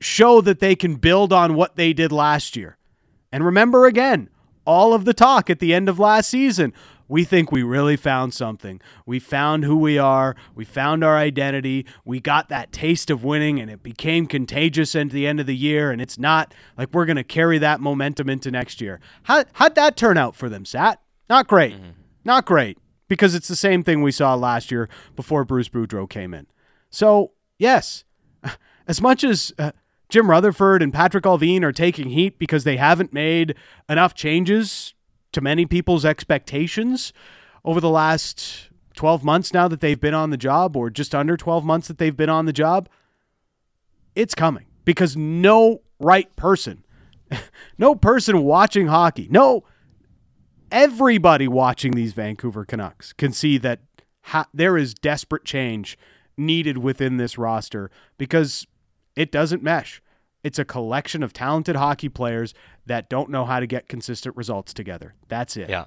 show 0.00 0.40
that 0.40 0.60
they 0.60 0.76
can 0.76 0.96
build 0.96 1.32
on 1.32 1.54
what 1.54 1.76
they 1.76 1.92
did 1.92 2.12
last 2.12 2.56
year. 2.56 2.76
And 3.32 3.44
remember 3.44 3.86
again, 3.86 4.28
all 4.70 4.94
of 4.94 5.04
the 5.04 5.12
talk 5.12 5.50
at 5.50 5.58
the 5.58 5.74
end 5.74 5.88
of 5.88 5.98
last 5.98 6.30
season 6.30 6.72
we 7.10 7.24
think 7.24 7.50
we 7.50 7.64
really 7.64 7.96
found 7.96 8.32
something. 8.32 8.80
We 9.04 9.18
found 9.18 9.64
who 9.64 9.76
we 9.76 9.98
are. 9.98 10.36
We 10.54 10.64
found 10.64 11.02
our 11.02 11.16
identity. 11.16 11.84
We 12.04 12.20
got 12.20 12.48
that 12.50 12.70
taste 12.70 13.10
of 13.10 13.24
winning, 13.24 13.58
and 13.58 13.68
it 13.68 13.82
became 13.82 14.26
contagious 14.26 14.94
at 14.94 15.10
the 15.10 15.26
end 15.26 15.40
of 15.40 15.46
the 15.46 15.56
year. 15.56 15.90
And 15.90 16.00
it's 16.00 16.20
not 16.20 16.54
like 16.78 16.90
we're 16.92 17.06
going 17.06 17.16
to 17.16 17.24
carry 17.24 17.58
that 17.58 17.80
momentum 17.80 18.30
into 18.30 18.52
next 18.52 18.80
year. 18.80 19.00
How, 19.24 19.44
how'd 19.54 19.74
that 19.74 19.96
turn 19.96 20.18
out 20.18 20.36
for 20.36 20.48
them, 20.48 20.64
Sat? 20.64 21.00
Not 21.28 21.48
great. 21.48 21.74
Mm-hmm. 21.74 21.90
Not 22.24 22.46
great 22.46 22.78
because 23.08 23.34
it's 23.34 23.48
the 23.48 23.56
same 23.56 23.82
thing 23.82 24.02
we 24.02 24.12
saw 24.12 24.36
last 24.36 24.70
year 24.70 24.88
before 25.16 25.44
Bruce 25.44 25.68
Boudreau 25.68 26.08
came 26.08 26.32
in. 26.32 26.46
So, 26.90 27.32
yes, 27.58 28.04
as 28.86 29.02
much 29.02 29.24
as. 29.24 29.52
Uh, 29.58 29.72
Jim 30.10 30.28
Rutherford 30.28 30.82
and 30.82 30.92
Patrick 30.92 31.24
Allvin 31.24 31.62
are 31.62 31.72
taking 31.72 32.10
heat 32.10 32.38
because 32.38 32.64
they 32.64 32.76
haven't 32.76 33.12
made 33.12 33.54
enough 33.88 34.12
changes 34.12 34.92
to 35.32 35.40
many 35.40 35.64
people's 35.64 36.04
expectations 36.04 37.12
over 37.64 37.80
the 37.80 37.88
last 37.88 38.70
12 38.94 39.22
months 39.22 39.54
now 39.54 39.68
that 39.68 39.80
they've 39.80 40.00
been 40.00 40.14
on 40.14 40.30
the 40.30 40.36
job, 40.36 40.76
or 40.76 40.90
just 40.90 41.14
under 41.14 41.36
12 41.36 41.64
months 41.64 41.88
that 41.88 41.98
they've 41.98 42.16
been 42.16 42.28
on 42.28 42.46
the 42.46 42.52
job, 42.52 42.88
it's 44.14 44.34
coming 44.34 44.66
because 44.84 45.16
no 45.16 45.80
right 46.00 46.34
person, 46.34 46.84
no 47.78 47.94
person 47.94 48.42
watching 48.42 48.88
hockey, 48.88 49.28
no, 49.30 49.64
everybody 50.72 51.46
watching 51.46 51.92
these 51.92 52.12
Vancouver 52.12 52.64
Canucks 52.64 53.12
can 53.12 53.32
see 53.32 53.58
that 53.58 53.80
ha- 54.22 54.48
there 54.52 54.76
is 54.76 54.92
desperate 54.92 55.44
change 55.44 55.96
needed 56.36 56.78
within 56.78 57.16
this 57.16 57.38
roster 57.38 57.90
because 58.18 58.66
it 59.20 59.30
doesn't 59.30 59.62
mesh. 59.62 60.00
It's 60.42 60.58
a 60.58 60.64
collection 60.64 61.22
of 61.22 61.34
talented 61.34 61.76
hockey 61.76 62.08
players 62.08 62.54
that 62.86 63.10
don't 63.10 63.28
know 63.28 63.44
how 63.44 63.60
to 63.60 63.66
get 63.66 63.86
consistent 63.86 64.34
results 64.34 64.72
together. 64.72 65.14
That's 65.28 65.58
it. 65.58 65.68
Yeah. 65.68 65.86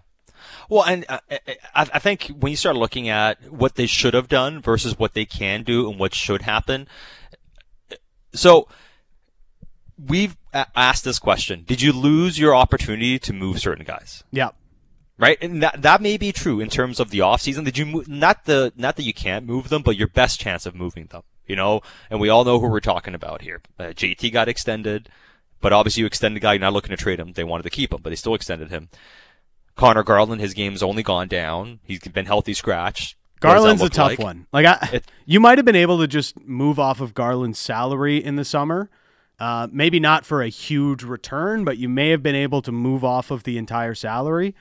Well, 0.70 0.84
and 0.84 1.04
uh, 1.10 1.20
uh, 1.32 1.38
I, 1.74 1.90
I 1.96 2.00
think 2.00 2.28
when 2.28 2.52
you 2.52 2.56
start 2.56 2.76
looking 2.76 3.10
at 3.10 3.52
what 3.52 3.74
they 3.74 3.88
should 3.88 4.14
have 4.14 4.28
done 4.28 4.62
versus 4.62 5.00
what 5.00 5.16
they 5.16 5.26
can 5.26 5.64
do 5.64 5.90
and 5.90 6.00
what 6.00 6.14
should 6.14 6.44
happen, 6.44 6.88
so 8.36 8.68
we've 9.98 10.38
asked 10.54 11.04
this 11.04 11.18
question: 11.18 11.64
Did 11.66 11.82
you 11.82 11.92
lose 11.92 12.38
your 12.38 12.56
opportunity 12.56 13.18
to 13.18 13.34
move 13.34 13.60
certain 13.60 13.86
guys? 13.86 14.24
Yeah. 14.32 14.50
Right, 15.18 15.40
and 15.42 15.64
that 15.64 15.82
that 15.82 16.02
may 16.02 16.18
be 16.18 16.32
true 16.32 16.60
in 16.60 16.70
terms 16.70 17.00
of 17.00 17.10
the 17.10 17.20
offseason. 17.20 17.66
Did 17.66 17.80
you 17.80 17.86
move, 17.86 18.08
not 18.08 18.46
the 18.46 18.74
not 18.76 18.96
that 18.98 19.04
you 19.04 19.14
can't 19.14 19.46
move 19.46 19.70
them, 19.70 19.82
but 19.82 19.96
your 19.96 20.08
best 20.08 20.40
chance 20.40 20.68
of 20.68 20.76
moving 20.76 21.08
them? 21.08 21.24
You 21.54 21.58
know, 21.58 21.82
and 22.10 22.20
we 22.20 22.30
all 22.30 22.46
know 22.46 22.60
who 22.60 22.68
we're 22.68 22.80
talking 22.80 23.14
about 23.14 23.44
here. 23.44 23.62
Uh, 23.78 23.90
JT 23.90 24.34
got 24.34 24.50
extended, 24.50 25.08
but 25.62 25.72
obviously 25.72 26.02
you 26.02 26.08
extend 26.08 26.36
the 26.36 26.40
guy, 26.40 26.54
you're 26.54 26.62
not 26.62 26.74
looking 26.74 26.90
to 26.90 26.98
trade 26.98 27.20
him. 27.20 27.34
They 27.34 27.44
wanted 27.44 27.62
to 27.62 27.70
keep 27.70 27.94
him, 27.94 28.02
but 28.02 28.10
they 28.10 28.16
still 28.16 28.34
extended 28.34 28.72
him. 28.72 28.90
Conor 29.76 30.02
Garland, 30.02 30.42
his 30.42 30.56
game's 30.56 30.82
only 30.82 31.04
gone 31.04 31.28
down. 31.28 31.80
He's 31.84 32.00
been 32.00 32.26
healthy 32.26 32.56
scratch. 32.56 33.16
Garland's 33.40 33.84
a 33.84 33.90
tough 33.90 34.10
like? 34.10 34.20
one. 34.20 34.48
Like 34.52 34.66
I, 34.66 34.90
it, 34.94 35.12
you 35.28 35.40
might 35.40 35.60
have 35.60 35.66
been 35.66 35.76
able 35.76 36.00
to 36.00 36.08
just 36.08 36.40
move 36.40 36.80
off 36.80 37.00
of 37.00 37.14
Garland's 37.14 37.60
salary 37.60 38.18
in 38.18 38.36
the 38.36 38.46
summer. 38.46 38.90
Uh, 39.40 39.68
maybe 39.72 40.00
not 40.00 40.26
for 40.26 40.42
a 40.42 40.50
huge 40.50 41.04
return, 41.04 41.64
but 41.64 41.78
you 41.78 41.88
may 41.88 42.10
have 42.10 42.24
been 42.24 42.34
able 42.34 42.64
to 42.64 42.72
move 42.72 43.04
off 43.04 43.30
of 43.30 43.44
the 43.44 43.60
entire 43.60 43.94
salary 43.94 44.56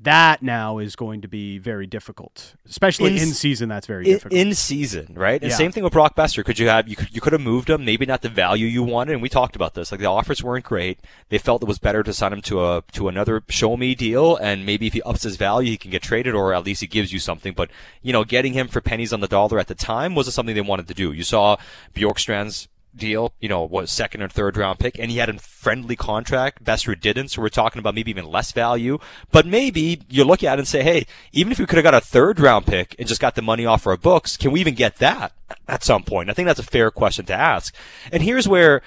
that 0.00 0.42
now 0.42 0.78
is 0.78 0.94
going 0.94 1.22
to 1.22 1.28
be 1.28 1.58
very 1.58 1.86
difficult, 1.86 2.54
especially 2.68 3.16
in, 3.16 3.22
in 3.22 3.28
season. 3.34 3.68
That's 3.68 3.86
very 3.86 4.06
in, 4.06 4.12
difficult 4.12 4.40
in 4.40 4.54
season, 4.54 5.14
right? 5.14 5.40
And 5.42 5.50
yeah. 5.50 5.56
same 5.56 5.72
thing 5.72 5.82
with 5.82 5.92
Brock 5.92 6.14
Boeser. 6.14 6.44
Could 6.44 6.58
you 6.58 6.68
have 6.68 6.86
you 6.86 6.94
could, 6.94 7.12
you 7.14 7.20
could 7.20 7.32
have 7.32 7.42
moved 7.42 7.68
him? 7.68 7.84
Maybe 7.84 8.06
not 8.06 8.22
the 8.22 8.28
value 8.28 8.66
you 8.66 8.84
wanted, 8.84 9.14
and 9.14 9.22
we 9.22 9.28
talked 9.28 9.56
about 9.56 9.74
this. 9.74 9.90
Like 9.90 10.00
the 10.00 10.06
offers 10.06 10.42
weren't 10.42 10.64
great. 10.64 11.00
They 11.30 11.38
felt 11.38 11.62
it 11.62 11.68
was 11.68 11.80
better 11.80 12.04
to 12.04 12.12
sign 12.12 12.32
him 12.32 12.42
to 12.42 12.64
a 12.64 12.84
to 12.92 13.08
another 13.08 13.42
show 13.48 13.76
me 13.76 13.96
deal, 13.96 14.36
and 14.36 14.64
maybe 14.64 14.86
if 14.86 14.92
he 14.92 15.02
ups 15.02 15.24
his 15.24 15.36
value, 15.36 15.70
he 15.70 15.76
can 15.76 15.90
get 15.90 16.02
traded, 16.02 16.34
or 16.34 16.54
at 16.54 16.64
least 16.64 16.80
he 16.80 16.86
gives 16.86 17.12
you 17.12 17.18
something. 17.18 17.52
But 17.52 17.70
you 18.00 18.12
know, 18.12 18.24
getting 18.24 18.52
him 18.52 18.68
for 18.68 18.80
pennies 18.80 19.12
on 19.12 19.20
the 19.20 19.28
dollar 19.28 19.58
at 19.58 19.66
the 19.66 19.74
time 19.74 20.14
wasn't 20.14 20.34
something 20.34 20.54
they 20.54 20.60
wanted 20.60 20.86
to 20.88 20.94
do. 20.94 21.12
You 21.12 21.24
saw 21.24 21.56
Bjorkstrand's 21.94 22.68
deal, 22.94 23.34
you 23.40 23.48
know, 23.48 23.64
was 23.64 23.90
second 23.90 24.22
or 24.22 24.28
third 24.28 24.56
round 24.56 24.78
pick, 24.78 24.98
and 24.98 25.10
he 25.10 25.18
had 25.18 25.28
a 25.28 25.38
friendly 25.38 25.96
contract. 25.96 26.64
Boeser 26.64 26.98
didn't, 26.98 27.28
so 27.28 27.42
we're 27.42 27.48
talking 27.48 27.78
about 27.78 27.94
maybe 27.94 28.10
even 28.10 28.26
less 28.26 28.52
value. 28.52 28.98
But 29.30 29.46
maybe 29.46 30.02
you 30.08 30.24
look 30.24 30.42
at 30.42 30.54
it 30.54 30.60
and 30.60 30.68
say, 30.68 30.82
hey, 30.82 31.06
even 31.32 31.52
if 31.52 31.58
we 31.58 31.66
could 31.66 31.76
have 31.76 31.84
got 31.84 31.94
a 31.94 32.00
third 32.00 32.40
round 32.40 32.66
pick 32.66 32.94
and 32.98 33.08
just 33.08 33.20
got 33.20 33.34
the 33.34 33.42
money 33.42 33.66
off 33.66 33.86
our 33.86 33.96
books, 33.96 34.36
can 34.36 34.50
we 34.50 34.60
even 34.60 34.74
get 34.74 34.96
that 34.96 35.32
at 35.66 35.84
some 35.84 36.02
point? 36.02 36.30
I 36.30 36.32
think 36.32 36.46
that's 36.46 36.60
a 36.60 36.64
fair 36.64 36.90
question 36.90 37.24
to 37.26 37.34
ask. 37.34 37.74
And 38.12 38.22
here's 38.22 38.48
where 38.48 38.82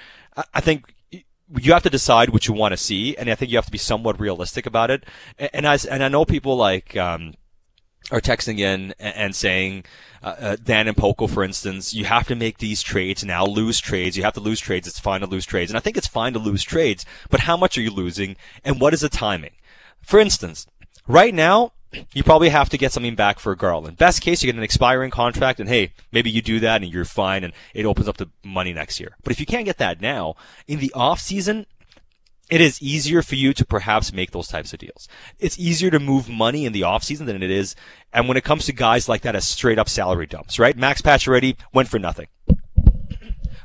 I 0.54 0.60
think 0.60 0.94
you 1.58 1.72
have 1.72 1.82
to 1.82 1.90
decide 1.90 2.30
what 2.30 2.46
you 2.46 2.54
want 2.54 2.72
to 2.72 2.78
see, 2.78 3.16
and 3.16 3.30
I 3.30 3.34
think 3.34 3.50
you 3.50 3.58
have 3.58 3.66
to 3.66 3.72
be 3.72 3.78
somewhat 3.78 4.18
realistic 4.18 4.66
about 4.66 4.90
it. 4.90 5.04
And 5.52 5.66
I 5.66 5.78
and 5.90 6.02
I 6.02 6.08
know 6.08 6.24
people 6.24 6.56
like 6.56 6.96
um, 6.96 7.34
are 8.10 8.20
texting 8.20 8.58
in 8.58 8.94
and 8.98 9.34
saying, 9.34 9.84
uh, 10.22 10.34
uh, 10.38 10.56
Dan 10.62 10.88
and 10.88 10.96
Poco, 10.96 11.26
for 11.26 11.42
instance, 11.42 11.92
you 11.94 12.04
have 12.04 12.26
to 12.28 12.36
make 12.36 12.58
these 12.58 12.82
trades 12.82 13.24
now, 13.24 13.44
lose 13.44 13.80
trades. 13.80 14.16
You 14.16 14.22
have 14.22 14.34
to 14.34 14.40
lose 14.40 14.60
trades. 14.60 14.86
It's 14.86 15.00
fine 15.00 15.20
to 15.20 15.26
lose 15.26 15.46
trades. 15.46 15.70
And 15.70 15.76
I 15.76 15.80
think 15.80 15.96
it's 15.96 16.06
fine 16.06 16.32
to 16.34 16.38
lose 16.38 16.62
trades, 16.62 17.04
but 17.30 17.40
how 17.40 17.56
much 17.56 17.76
are 17.76 17.82
you 17.82 17.90
losing 17.90 18.36
and 18.64 18.80
what 18.80 18.94
is 18.94 19.00
the 19.00 19.08
timing? 19.08 19.52
For 20.02 20.18
instance, 20.18 20.66
right 21.06 21.34
now, 21.34 21.72
you 22.12 22.22
probably 22.22 22.48
have 22.48 22.70
to 22.70 22.78
get 22.78 22.92
something 22.92 23.14
back 23.14 23.38
for 23.38 23.54
Garland. 23.54 23.98
Best 23.98 24.22
case, 24.22 24.42
you 24.42 24.46
get 24.46 24.56
an 24.56 24.62
expiring 24.62 25.10
contract, 25.10 25.60
and 25.60 25.68
hey, 25.68 25.92
maybe 26.10 26.30
you 26.30 26.40
do 26.40 26.58
that 26.60 26.82
and 26.82 26.90
you're 26.90 27.04
fine, 27.04 27.44
and 27.44 27.52
it 27.74 27.84
opens 27.84 28.08
up 28.08 28.16
the 28.16 28.30
money 28.42 28.72
next 28.72 28.98
year. 28.98 29.16
But 29.22 29.32
if 29.32 29.40
you 29.40 29.46
can't 29.46 29.66
get 29.66 29.78
that 29.78 30.00
now, 30.00 30.34
in 30.66 30.78
the 30.78 30.92
off 30.94 31.20
season, 31.20 31.66
it 32.52 32.60
is 32.60 32.82
easier 32.82 33.22
for 33.22 33.34
you 33.34 33.54
to 33.54 33.64
perhaps 33.64 34.12
make 34.12 34.32
those 34.32 34.46
types 34.46 34.74
of 34.74 34.78
deals. 34.78 35.08
It's 35.38 35.58
easier 35.58 35.90
to 35.90 35.98
move 35.98 36.28
money 36.28 36.66
in 36.66 36.74
the 36.74 36.82
offseason 36.82 37.24
than 37.24 37.42
it 37.42 37.50
is. 37.50 37.74
And 38.12 38.28
when 38.28 38.36
it 38.36 38.44
comes 38.44 38.66
to 38.66 38.74
guys 38.74 39.08
like 39.08 39.22
that 39.22 39.34
as 39.34 39.48
straight 39.48 39.78
up 39.78 39.88
salary 39.88 40.26
dumps, 40.26 40.58
right? 40.58 40.76
Max 40.76 41.00
Pacioretty 41.00 41.56
went 41.72 41.88
for 41.88 41.98
nothing. 41.98 42.26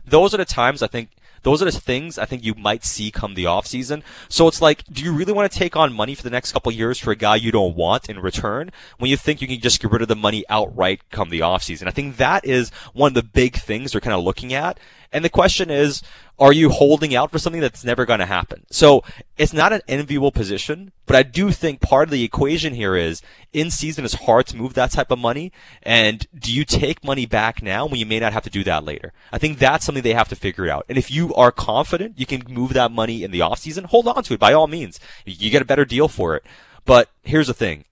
Those 0.06 0.34
are 0.34 0.38
the 0.38 0.46
times 0.46 0.82
I 0.82 0.88
think 0.88 1.10
those 1.44 1.62
are 1.62 1.66
the 1.66 1.72
things 1.72 2.18
I 2.18 2.24
think 2.24 2.46
you 2.46 2.56
might 2.56 2.86
see 2.86 3.12
come 3.12 3.34
the 3.34 3.44
offseason. 3.44 4.04
So 4.30 4.48
it's 4.48 4.62
like, 4.62 4.86
do 4.86 5.04
you 5.04 5.14
really 5.14 5.34
want 5.34 5.52
to 5.52 5.58
take 5.58 5.76
on 5.76 5.92
money 5.92 6.16
for 6.16 6.24
the 6.24 6.30
next 6.30 6.54
couple 6.54 6.72
years 6.72 6.98
for 6.98 7.12
a 7.12 7.16
guy 7.16 7.36
you 7.36 7.52
don't 7.52 7.76
want 7.76 8.10
in 8.10 8.20
return 8.20 8.72
when 9.00 9.10
you 9.10 9.18
think 9.18 9.42
you 9.42 9.48
can 9.50 9.60
just 9.60 9.82
get 9.82 9.92
rid 9.92 10.02
of 10.02 10.08
the 10.08 10.16
money 10.16 10.46
outright 10.50 11.02
come 11.12 11.30
the 11.30 11.42
offseason? 11.42 11.88
I 11.88 11.92
think 11.92 12.16
that 12.18 12.46
is 12.46 12.70
one 12.94 13.10
of 13.10 13.14
the 13.16 13.24
big 13.24 13.58
things 13.58 13.92
they're 13.92 14.02
kind 14.02 14.16
of 14.16 14.24
looking 14.24 14.54
at. 14.54 14.80
And 15.12 15.24
the 15.24 15.30
question 15.30 15.70
is, 15.70 16.02
are 16.40 16.54
you 16.54 16.70
holding 16.70 17.16
out 17.16 17.32
for 17.32 17.40
something 17.40 17.62
that's 17.62 17.84
never 17.84 18.06
going 18.06 18.20
to 18.20 18.26
happen? 18.26 18.66
So 18.70 19.04
it's 19.38 19.54
not 19.54 19.74
an 19.74 19.82
enviable 19.88 20.32
position, 20.32 20.92
but 21.06 21.16
I 21.16 21.24
do 21.24 21.52
think 21.52 21.82
part 21.82 22.08
of 22.08 22.12
the 22.12 22.24
equation 22.24 22.74
here 22.74 22.96
is 22.96 23.22
in 23.54 23.72
season 23.72 24.06
it's 24.06 24.14
hard 24.14 24.46
to 24.48 24.58
move 24.58 24.74
that 24.76 24.92
type 24.92 25.10
of 25.10 25.20
money. 25.20 25.52
And 25.82 26.28
do 26.38 26.54
you 26.54 26.66
take 26.66 27.04
money 27.04 27.26
back 27.26 27.64
now 27.64 27.86
when 27.86 28.00
you 28.00 28.06
may 28.06 28.20
not 28.20 28.34
have 28.34 28.44
to 28.44 28.50
do 28.50 28.64
that 28.66 28.84
later? 28.84 29.14
I 29.32 29.38
think 29.38 29.58
that's 29.58 29.86
something 29.86 30.04
they 30.04 30.14
have 30.14 30.30
to 30.30 30.36
figure 30.36 30.70
out. 30.70 30.86
And 30.90 30.98
if 30.98 31.10
you 31.10 31.34
are 31.34 31.52
confident 31.52 32.20
you 32.20 32.26
can 32.26 32.44
move 32.50 32.74
that 32.74 32.92
money 32.92 33.24
in 33.24 33.32
the 33.32 33.42
off 33.42 33.60
season, 33.60 33.86
hold 33.86 34.08
on 34.08 34.24
to 34.24 34.34
it 34.34 34.40
by 34.40 34.54
all 34.54 34.68
means. 34.68 35.00
You 35.26 35.50
get 35.50 35.62
a 35.62 35.66
better 35.66 35.86
deal 35.86 36.08
for 36.08 36.36
it. 36.36 36.44
But 36.86 37.10
here's 37.24 37.48
the 37.48 37.54
thing. 37.54 37.86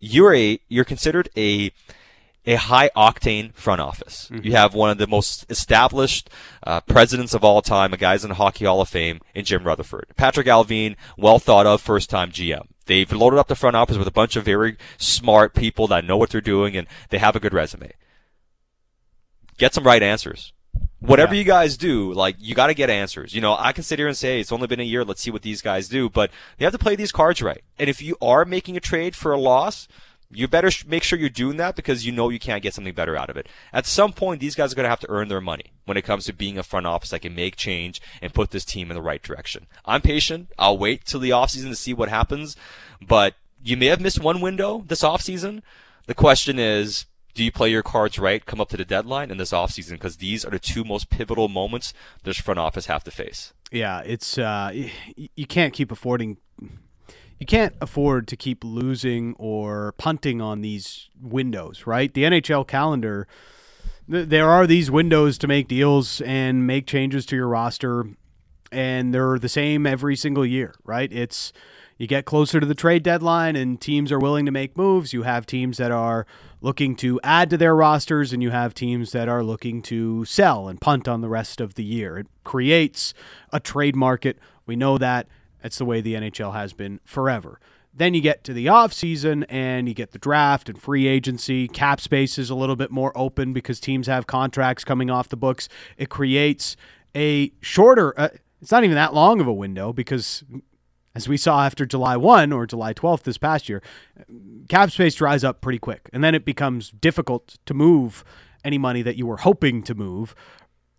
You're 0.00 0.34
a, 0.34 0.58
you're 0.68 0.84
considered 0.84 1.28
a, 1.36 1.70
a 2.46 2.56
high 2.56 2.90
octane 2.96 3.54
front 3.54 3.80
office. 3.80 4.28
Mm-hmm. 4.32 4.46
You 4.46 4.52
have 4.52 4.74
one 4.74 4.90
of 4.90 4.98
the 4.98 5.06
most 5.06 5.46
established 5.50 6.28
uh, 6.64 6.80
presidents 6.80 7.34
of 7.34 7.44
all 7.44 7.62
time, 7.62 7.92
a 7.92 7.96
guy's 7.96 8.24
in 8.24 8.30
the 8.30 8.34
Hockey 8.34 8.64
Hall 8.64 8.80
of 8.80 8.88
Fame, 8.88 9.20
in 9.34 9.44
Jim 9.44 9.64
Rutherford. 9.64 10.06
Patrick 10.16 10.46
Allvin, 10.46 10.96
well 11.16 11.38
thought 11.38 11.66
of 11.66 11.80
first 11.80 12.10
time 12.10 12.32
GM. 12.32 12.66
They've 12.86 13.10
loaded 13.12 13.38
up 13.38 13.48
the 13.48 13.54
front 13.54 13.76
office 13.76 13.96
with 13.96 14.08
a 14.08 14.12
bunch 14.12 14.34
of 14.34 14.44
very 14.44 14.76
smart 14.98 15.54
people 15.54 15.86
that 15.88 16.04
know 16.04 16.16
what 16.16 16.30
they're 16.30 16.40
doing 16.40 16.76
and 16.76 16.88
they 17.10 17.18
have 17.18 17.36
a 17.36 17.40
good 17.40 17.54
resume. 17.54 17.92
Get 19.56 19.74
some 19.74 19.84
right 19.84 20.02
answers. 20.02 20.52
Whatever 20.98 21.34
yeah. 21.34 21.40
you 21.40 21.44
guys 21.44 21.76
do, 21.76 22.12
like, 22.12 22.36
you 22.38 22.54
gotta 22.54 22.74
get 22.74 22.88
answers. 22.90 23.34
You 23.34 23.40
know, 23.40 23.56
I 23.58 23.72
can 23.72 23.82
sit 23.82 23.98
here 23.98 24.08
and 24.08 24.16
say, 24.16 24.40
it's 24.40 24.52
only 24.52 24.68
been 24.68 24.80
a 24.80 24.84
year, 24.84 25.04
let's 25.04 25.20
see 25.20 25.30
what 25.30 25.42
these 25.42 25.60
guys 25.60 25.88
do, 25.88 26.08
but 26.08 26.30
you 26.58 26.64
have 26.64 26.72
to 26.72 26.78
play 26.78 26.96
these 26.96 27.12
cards 27.12 27.42
right. 27.42 27.62
And 27.78 27.90
if 27.90 28.00
you 28.00 28.16
are 28.22 28.44
making 28.44 28.76
a 28.76 28.80
trade 28.80 29.16
for 29.16 29.32
a 29.32 29.38
loss, 29.38 29.88
you 30.32 30.48
better 30.48 30.70
make 30.86 31.02
sure 31.02 31.18
you're 31.18 31.28
doing 31.28 31.58
that 31.58 31.76
because 31.76 32.06
you 32.06 32.12
know 32.12 32.30
you 32.30 32.38
can't 32.38 32.62
get 32.62 32.74
something 32.74 32.94
better 32.94 33.16
out 33.16 33.28
of 33.28 33.36
it. 33.36 33.48
At 33.72 33.86
some 33.86 34.12
point, 34.12 34.40
these 34.40 34.54
guys 34.54 34.72
are 34.72 34.76
going 34.76 34.84
to 34.84 34.90
have 34.90 35.00
to 35.00 35.10
earn 35.10 35.28
their 35.28 35.40
money 35.40 35.72
when 35.84 35.96
it 35.96 36.02
comes 36.02 36.24
to 36.24 36.32
being 36.32 36.56
a 36.56 36.62
front 36.62 36.86
office 36.86 37.10
that 37.10 37.20
can 37.20 37.34
make 37.34 37.56
change 37.56 38.00
and 38.22 38.32
put 38.32 38.50
this 38.50 38.64
team 38.64 38.90
in 38.90 38.94
the 38.94 39.02
right 39.02 39.22
direction. 39.22 39.66
I'm 39.84 40.00
patient. 40.00 40.48
I'll 40.58 40.78
wait 40.78 41.04
till 41.04 41.20
the 41.20 41.30
offseason 41.30 41.68
to 41.68 41.76
see 41.76 41.92
what 41.92 42.08
happens, 42.08 42.56
but 43.00 43.34
you 43.62 43.76
may 43.76 43.86
have 43.86 44.00
missed 44.00 44.20
one 44.20 44.40
window 44.40 44.84
this 44.86 45.02
offseason. 45.02 45.62
The 46.06 46.14
question 46.14 46.58
is, 46.58 47.06
do 47.34 47.44
you 47.44 47.52
play 47.52 47.70
your 47.70 47.82
cards 47.82 48.18
right, 48.18 48.44
come 48.44 48.60
up 48.60 48.68
to 48.70 48.76
the 48.76 48.84
deadline 48.84 49.30
in 49.30 49.38
this 49.38 49.52
offseason? 49.52 49.92
Because 49.92 50.16
these 50.16 50.44
are 50.44 50.50
the 50.50 50.58
two 50.58 50.84
most 50.84 51.10
pivotal 51.10 51.48
moments 51.48 51.94
this 52.24 52.38
front 52.38 52.60
office 52.60 52.86
have 52.86 53.04
to 53.04 53.10
face. 53.10 53.52
Yeah, 53.70 54.02
it's 54.04 54.36
uh, 54.36 54.72
you 55.34 55.46
can't 55.46 55.72
keep 55.72 55.90
affording 55.90 56.36
you 57.42 57.46
can't 57.46 57.74
afford 57.80 58.28
to 58.28 58.36
keep 58.36 58.62
losing 58.62 59.34
or 59.36 59.94
punting 59.98 60.40
on 60.40 60.60
these 60.60 61.08
windows, 61.20 61.88
right? 61.88 62.14
The 62.14 62.22
NHL 62.22 62.68
calendar, 62.68 63.26
th- 64.08 64.28
there 64.28 64.48
are 64.48 64.64
these 64.64 64.92
windows 64.92 65.38
to 65.38 65.48
make 65.48 65.66
deals 65.66 66.20
and 66.20 66.68
make 66.68 66.86
changes 66.86 67.26
to 67.26 67.34
your 67.34 67.48
roster, 67.48 68.06
and 68.70 69.12
they're 69.12 69.40
the 69.40 69.48
same 69.48 69.88
every 69.88 70.14
single 70.14 70.46
year, 70.46 70.76
right? 70.84 71.12
It's 71.12 71.52
you 71.98 72.06
get 72.06 72.26
closer 72.26 72.60
to 72.60 72.66
the 72.66 72.76
trade 72.76 73.02
deadline 73.02 73.56
and 73.56 73.80
teams 73.80 74.12
are 74.12 74.20
willing 74.20 74.46
to 74.46 74.52
make 74.52 74.76
moves. 74.76 75.12
You 75.12 75.24
have 75.24 75.44
teams 75.44 75.78
that 75.78 75.90
are 75.90 76.28
looking 76.60 76.94
to 76.98 77.18
add 77.24 77.50
to 77.50 77.56
their 77.56 77.74
rosters, 77.74 78.32
and 78.32 78.40
you 78.40 78.50
have 78.50 78.72
teams 78.72 79.10
that 79.10 79.28
are 79.28 79.42
looking 79.42 79.82
to 79.82 80.24
sell 80.26 80.68
and 80.68 80.80
punt 80.80 81.08
on 81.08 81.22
the 81.22 81.28
rest 81.28 81.60
of 81.60 81.74
the 81.74 81.82
year. 81.82 82.18
It 82.18 82.28
creates 82.44 83.14
a 83.52 83.58
trade 83.58 83.96
market. 83.96 84.38
We 84.64 84.76
know 84.76 84.96
that. 84.98 85.26
It's 85.62 85.78
the 85.78 85.84
way 85.84 86.00
the 86.00 86.14
NHL 86.14 86.52
has 86.52 86.72
been 86.72 87.00
forever. 87.04 87.60
Then 87.94 88.14
you 88.14 88.22
get 88.22 88.42
to 88.44 88.54
the 88.54 88.66
offseason 88.66 89.44
and 89.48 89.86
you 89.86 89.94
get 89.94 90.12
the 90.12 90.18
draft 90.18 90.68
and 90.68 90.80
free 90.80 91.06
agency. 91.06 91.68
Cap 91.68 92.00
space 92.00 92.38
is 92.38 92.48
a 92.48 92.54
little 92.54 92.76
bit 92.76 92.90
more 92.90 93.12
open 93.16 93.52
because 93.52 93.80
teams 93.80 94.06
have 94.06 94.26
contracts 94.26 94.82
coming 94.82 95.10
off 95.10 95.28
the 95.28 95.36
books. 95.36 95.68
It 95.98 96.08
creates 96.08 96.76
a 97.14 97.52
shorter, 97.60 98.18
uh, 98.18 98.30
it's 98.62 98.70
not 98.70 98.84
even 98.84 98.94
that 98.94 99.12
long 99.12 99.40
of 99.40 99.46
a 99.46 99.52
window 99.52 99.92
because 99.92 100.42
as 101.14 101.28
we 101.28 101.36
saw 101.36 101.66
after 101.66 101.84
July 101.84 102.16
1 102.16 102.52
or 102.52 102.66
July 102.66 102.94
12th 102.94 103.24
this 103.24 103.36
past 103.36 103.68
year, 103.68 103.82
cap 104.68 104.90
space 104.90 105.14
dries 105.14 105.44
up 105.44 105.60
pretty 105.60 105.78
quick. 105.78 106.08
And 106.12 106.24
then 106.24 106.34
it 106.34 106.44
becomes 106.44 106.90
difficult 106.90 107.58
to 107.66 107.74
move 107.74 108.24
any 108.64 108.78
money 108.78 109.02
that 109.02 109.16
you 109.16 109.26
were 109.26 109.38
hoping 109.38 109.82
to 109.82 109.94
move 109.94 110.34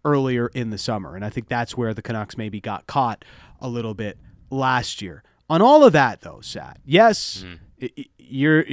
earlier 0.06 0.48
in 0.48 0.70
the 0.70 0.78
summer. 0.78 1.16
And 1.16 1.26
I 1.26 1.30
think 1.30 1.48
that's 1.48 1.76
where 1.76 1.94
the 1.94 2.02
Canucks 2.02 2.38
maybe 2.38 2.60
got 2.60 2.86
caught 2.86 3.26
a 3.60 3.68
little 3.68 3.94
bit 3.94 4.20
last 4.54 5.02
year. 5.02 5.24
On 5.50 5.62
all 5.62 5.84
of 5.84 5.94
that, 5.94 6.22
though, 6.22 6.40
Sat, 6.42 6.80
yes, 6.86 7.46
mm. 7.46 8.08
you're. 8.18 8.66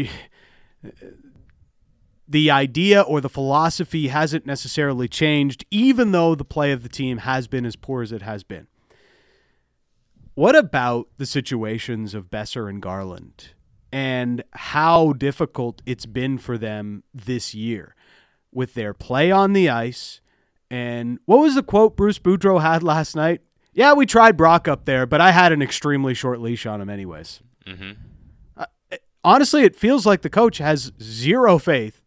The 2.29 2.49
idea 2.49 3.01
or 3.01 3.21
the 3.21 3.29
philosophy 3.29 4.07
hasn't 4.07 4.47
necessarily 4.47 5.09
changed, 5.09 5.65
even 5.73 6.13
though 6.13 6.37
the 6.37 6.45
play 6.45 6.71
of 6.71 6.85
the 6.85 6.89
team 6.89 7.19
has 7.19 7.49
been 7.49 7.67
as 7.67 7.75
poor 7.75 8.03
as 8.03 8.13
it 8.13 8.23
has 8.23 8.45
been. 8.45 8.69
What 10.35 10.55
about 10.55 11.09
the 11.19 11.27
situations 11.27 12.15
of 12.15 12.31
Boeser 12.31 12.71
and 12.71 12.81
Garland 12.81 13.49
and 13.93 14.45
how 14.53 15.13
difficult 15.13 15.83
it's 15.85 16.07
been 16.07 16.39
for 16.39 16.57
them 16.57 17.03
this 17.13 17.53
year 17.53 17.97
with 18.53 18.75
their 18.75 18.95
play 18.95 19.33
on 19.33 19.53
the 19.53 19.69
ice? 19.69 20.21
And 20.71 21.19
what 21.25 21.41
was 21.41 21.57
the 21.57 21.65
quote 21.65 21.97
Bruce 21.97 22.21
Boudreau 22.21 22.63
had 22.63 22.85
last 22.85 23.17
night? 23.17 23.41
Yeah, 23.81 23.95
we 23.95 24.05
tried 24.05 24.37
Brock 24.37 24.69
up 24.69 24.85
there, 24.85 25.07
but 25.07 25.23
I 25.23 25.31
had 25.31 25.53
an 25.53 25.63
extremely 25.63 26.13
short 26.13 26.39
leash 26.39 26.67
on 26.67 26.83
him, 26.83 26.91
anyways. 26.91 27.41
Mm-hmm. 27.67 27.93
Uh, 28.55 28.67
honestly, 29.25 29.63
it 29.63 29.75
feels 29.75 30.05
like 30.05 30.21
the 30.21 30.29
coach 30.29 30.59
has 30.59 30.93
zero 31.01 31.59
faith 31.59 32.03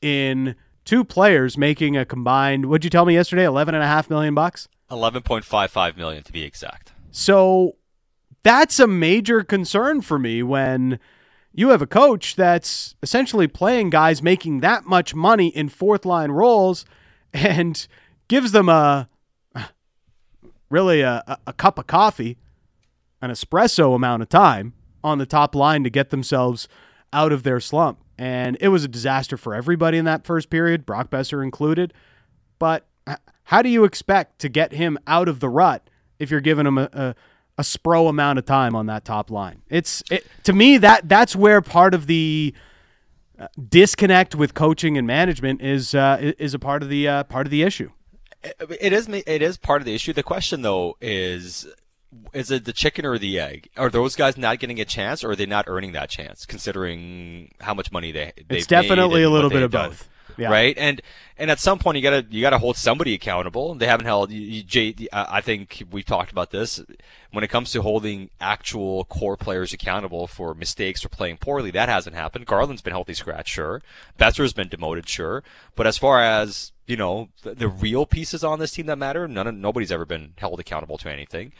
in 0.00 0.54
two 0.86 1.04
players 1.04 1.58
making 1.58 1.94
a 1.94 2.06
combined. 2.06 2.70
What'd 2.70 2.84
you 2.84 2.90
tell 2.90 3.04
me 3.04 3.12
yesterday? 3.12 3.44
Eleven 3.44 3.74
and 3.74 3.84
a 3.84 3.86
half 3.86 4.08
million 4.08 4.34
bucks. 4.34 4.66
Eleven 4.90 5.20
point 5.20 5.44
five 5.44 5.70
five 5.70 5.98
million 5.98 6.22
to 6.22 6.32
be 6.32 6.42
exact. 6.42 6.94
So 7.10 7.76
that's 8.42 8.80
a 8.80 8.86
major 8.86 9.44
concern 9.44 10.00
for 10.00 10.18
me 10.18 10.42
when 10.42 10.98
you 11.52 11.68
have 11.68 11.82
a 11.82 11.86
coach 11.86 12.34
that's 12.34 12.96
essentially 13.02 13.46
playing 13.46 13.90
guys 13.90 14.22
making 14.22 14.60
that 14.60 14.86
much 14.86 15.14
money 15.14 15.48
in 15.48 15.68
fourth 15.68 16.06
line 16.06 16.30
roles 16.30 16.86
and 17.34 17.86
gives 18.26 18.52
them 18.52 18.70
a 18.70 19.10
really 20.70 21.02
a, 21.02 21.38
a 21.46 21.52
cup 21.52 21.78
of 21.78 21.86
coffee, 21.86 22.38
an 23.20 23.30
espresso 23.30 23.94
amount 23.94 24.22
of 24.22 24.28
time 24.28 24.74
on 25.02 25.18
the 25.18 25.26
top 25.26 25.54
line 25.54 25.84
to 25.84 25.90
get 25.90 26.10
themselves 26.10 26.68
out 27.12 27.32
of 27.32 27.42
their 27.42 27.60
slump. 27.60 28.00
And 28.16 28.56
it 28.60 28.68
was 28.68 28.84
a 28.84 28.88
disaster 28.88 29.36
for 29.36 29.54
everybody 29.54 29.98
in 29.98 30.04
that 30.04 30.24
first 30.24 30.50
period, 30.50 30.86
Brock 30.86 31.10
Boeser 31.10 31.42
included. 31.42 31.92
But 32.58 32.86
how 33.44 33.62
do 33.62 33.68
you 33.68 33.84
expect 33.84 34.38
to 34.40 34.48
get 34.48 34.72
him 34.72 34.98
out 35.06 35.28
of 35.28 35.40
the 35.40 35.48
rut 35.48 35.88
if 36.18 36.30
you're 36.30 36.40
giving 36.40 36.66
him 36.66 36.78
a, 36.78 36.88
a, 36.92 37.14
a 37.58 37.62
spro 37.62 38.08
amount 38.08 38.38
of 38.38 38.44
time 38.44 38.74
on 38.74 38.86
that 38.86 39.04
top 39.04 39.30
line. 39.30 39.62
It's 39.68 40.02
it, 40.10 40.26
to 40.44 40.52
me 40.52 40.78
that 40.78 41.08
that's 41.08 41.36
where 41.36 41.60
part 41.60 41.94
of 41.94 42.06
the 42.06 42.54
uh, 43.38 43.48
disconnect 43.68 44.34
with 44.34 44.54
coaching 44.54 44.98
and 44.98 45.06
management 45.06 45.60
is 45.62 45.94
uh, 45.94 46.32
is 46.38 46.54
a 46.54 46.58
part 46.58 46.82
of 46.82 46.88
the 46.88 47.08
uh, 47.08 47.24
part 47.24 47.46
of 47.46 47.50
the 47.50 47.62
issue. 47.62 47.90
It 48.44 48.92
is 48.92 49.08
it 49.08 49.42
is 49.42 49.56
part 49.56 49.80
of 49.80 49.86
the 49.86 49.94
issue. 49.94 50.12
The 50.12 50.22
question 50.22 50.62
though 50.62 50.96
is 51.00 51.66
is 52.32 52.50
it 52.50 52.64
the 52.64 52.72
chicken 52.72 53.04
or 53.04 53.18
the 53.18 53.40
egg? 53.40 53.68
Are 53.76 53.90
those 53.90 54.16
guys 54.16 54.36
not 54.36 54.58
getting 54.58 54.80
a 54.80 54.84
chance, 54.84 55.24
or 55.24 55.30
are 55.30 55.36
they 55.36 55.46
not 55.46 55.64
earning 55.66 55.92
that 55.92 56.10
chance, 56.10 56.46
considering 56.46 57.54
how 57.60 57.74
much 57.74 57.90
money 57.90 58.12
they? 58.12 58.32
It's 58.48 58.66
definitely 58.66 59.22
a 59.22 59.30
little 59.30 59.50
bit 59.50 59.62
of 59.62 59.70
done? 59.70 59.90
both 59.90 60.08
yeah. 60.36 60.50
right? 60.50 60.76
And 60.78 61.00
and 61.36 61.50
at 61.50 61.58
some 61.58 61.78
point 61.78 61.96
you 61.96 62.02
gotta 62.02 62.26
you 62.30 62.40
gotta 62.40 62.58
hold 62.58 62.76
somebody 62.76 63.14
accountable. 63.14 63.74
They 63.74 63.86
haven't 63.86 64.06
held. 64.06 64.30
You, 64.30 64.62
Jay, 64.62 64.94
I 65.12 65.40
think 65.40 65.84
we've 65.90 66.04
talked 66.04 66.30
about 66.30 66.50
this 66.50 66.82
when 67.32 67.44
it 67.44 67.48
comes 67.48 67.72
to 67.72 67.82
holding 67.82 68.30
actual 68.40 69.04
core 69.04 69.36
players 69.36 69.72
accountable 69.72 70.26
for 70.26 70.54
mistakes 70.54 71.04
or 71.04 71.08
playing 71.08 71.38
poorly. 71.38 71.70
That 71.70 71.88
hasn't 71.88 72.16
happened. 72.16 72.46
Garland's 72.46 72.82
been 72.82 72.92
healthy 72.92 73.14
scratch, 73.14 73.48
sure. 73.48 73.82
Boeser's 74.18 74.52
been 74.52 74.68
demoted, 74.68 75.08
sure. 75.08 75.42
But 75.74 75.86
as 75.86 75.98
far 75.98 76.22
as 76.22 76.72
you 76.86 76.96
know, 76.96 77.28
the, 77.42 77.54
the 77.54 77.68
real 77.68 78.06
pieces 78.06 78.44
on 78.44 78.58
this 78.58 78.72
team 78.72 78.86
that 78.86 78.98
matter, 78.98 79.26
none 79.26 79.46
of, 79.46 79.54
nobody's 79.54 79.92
ever 79.92 80.04
been 80.04 80.34
held 80.38 80.60
accountable 80.60 80.98
to 80.98 81.10
anything. 81.10 81.52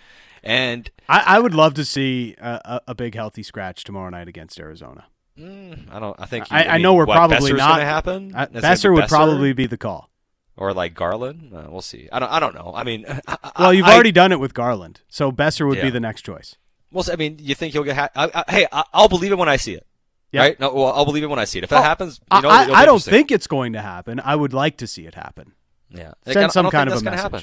And 0.43 0.91
I, 1.09 1.23
I 1.27 1.41
would 1.41 1.55
love 1.55 1.75
to 1.75 1.85
see 1.85 2.35
a, 2.39 2.83
a 2.89 2.95
big 2.95 3.15
healthy 3.15 3.43
scratch 3.43 3.83
tomorrow 3.85 4.11
night 4.11 4.29
against 4.29 4.61
Arizona. 4.61 5.07
Mm, 5.38 5.92
I 5.92 5.99
don't. 5.99 6.18
I 6.20 6.27
think. 6.27 6.51
You, 6.51 6.57
I, 6.57 6.64
I, 6.64 6.73
mean, 6.75 6.83
know 6.83 6.94
we're 6.94 7.07
what, 7.07 7.16
probably 7.16 7.53
Boeser's 7.53 7.59
not. 7.59 7.81
happen. 7.81 8.35
I, 8.35 8.47
Boeser 8.47 8.94
would 8.94 9.09
probably 9.09 9.53
be 9.53 9.66
the 9.66 9.77
call. 9.77 10.11
Or 10.57 10.73
like 10.73 10.94
Garland. 10.94 11.53
Uh, 11.53 11.66
we'll 11.68 11.83
see. 11.83 12.09
I 12.12 12.20
don't. 12.20 12.31
I 12.31 12.38
don't 12.38 12.55
know. 12.55 12.73
I 12.75 12.85
mean, 12.85 13.05
well, 13.59 13.75
you've 13.75 13.87
already 13.87 14.12
done 14.12 14.31
it 14.31 14.38
with 14.38 14.55
Garland, 14.55 15.01
so 15.09 15.33
Boeser 15.33 15.66
would 15.66 15.79
yeah. 15.79 15.85
be 15.85 15.90
the 15.90 16.01
next 16.01 16.23
choice. 16.23 16.57
Well, 16.92 17.05
I 17.12 17.16
mean, 17.16 17.38
you 17.40 17.57
think 17.57 17.73
he'll 17.73 17.83
get? 17.83 17.97
Ha- 17.97 18.44
hey, 18.49 18.68
I'll 18.70 19.09
believe 19.09 19.33
it 19.33 19.38
when 19.38 19.49
I 19.49 19.57
see 19.57 19.75
it. 19.75 19.85
Yep. 20.31 20.40
Right? 20.40 20.61
No, 20.61 20.73
well, 20.73 20.92
I'll 20.92 21.05
believe 21.05 21.25
it 21.25 21.29
when 21.29 21.38
I 21.40 21.44
see 21.44 21.59
it. 21.59 21.64
If 21.64 21.70
that 21.70 21.85
happens, 21.85 22.20
you 22.33 22.42
know, 22.42 22.49
I, 22.49 22.83
I 22.83 22.85
don't 22.87 23.03
think 23.03 23.33
it's 23.33 23.47
going 23.49 23.73
to 23.73 23.81
happen. 23.81 24.20
I 24.20 24.37
would 24.37 24.53
like 24.53 24.77
to 24.79 24.87
see 24.87 25.07
it 25.07 25.14
happen. 25.14 25.55
Yeah, 25.90 26.12
send 26.25 26.37
like, 26.37 26.53
some 26.53 26.70
kind 26.70 26.88
of 26.88 27.01
a 27.01 27.03
message. 27.03 27.20
Happen. 27.20 27.42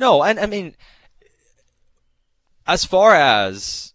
No, 0.00 0.22
and 0.24 0.38
I 0.40 0.46
mean, 0.46 0.74
as 2.66 2.84
far 2.84 3.14
as 3.14 3.94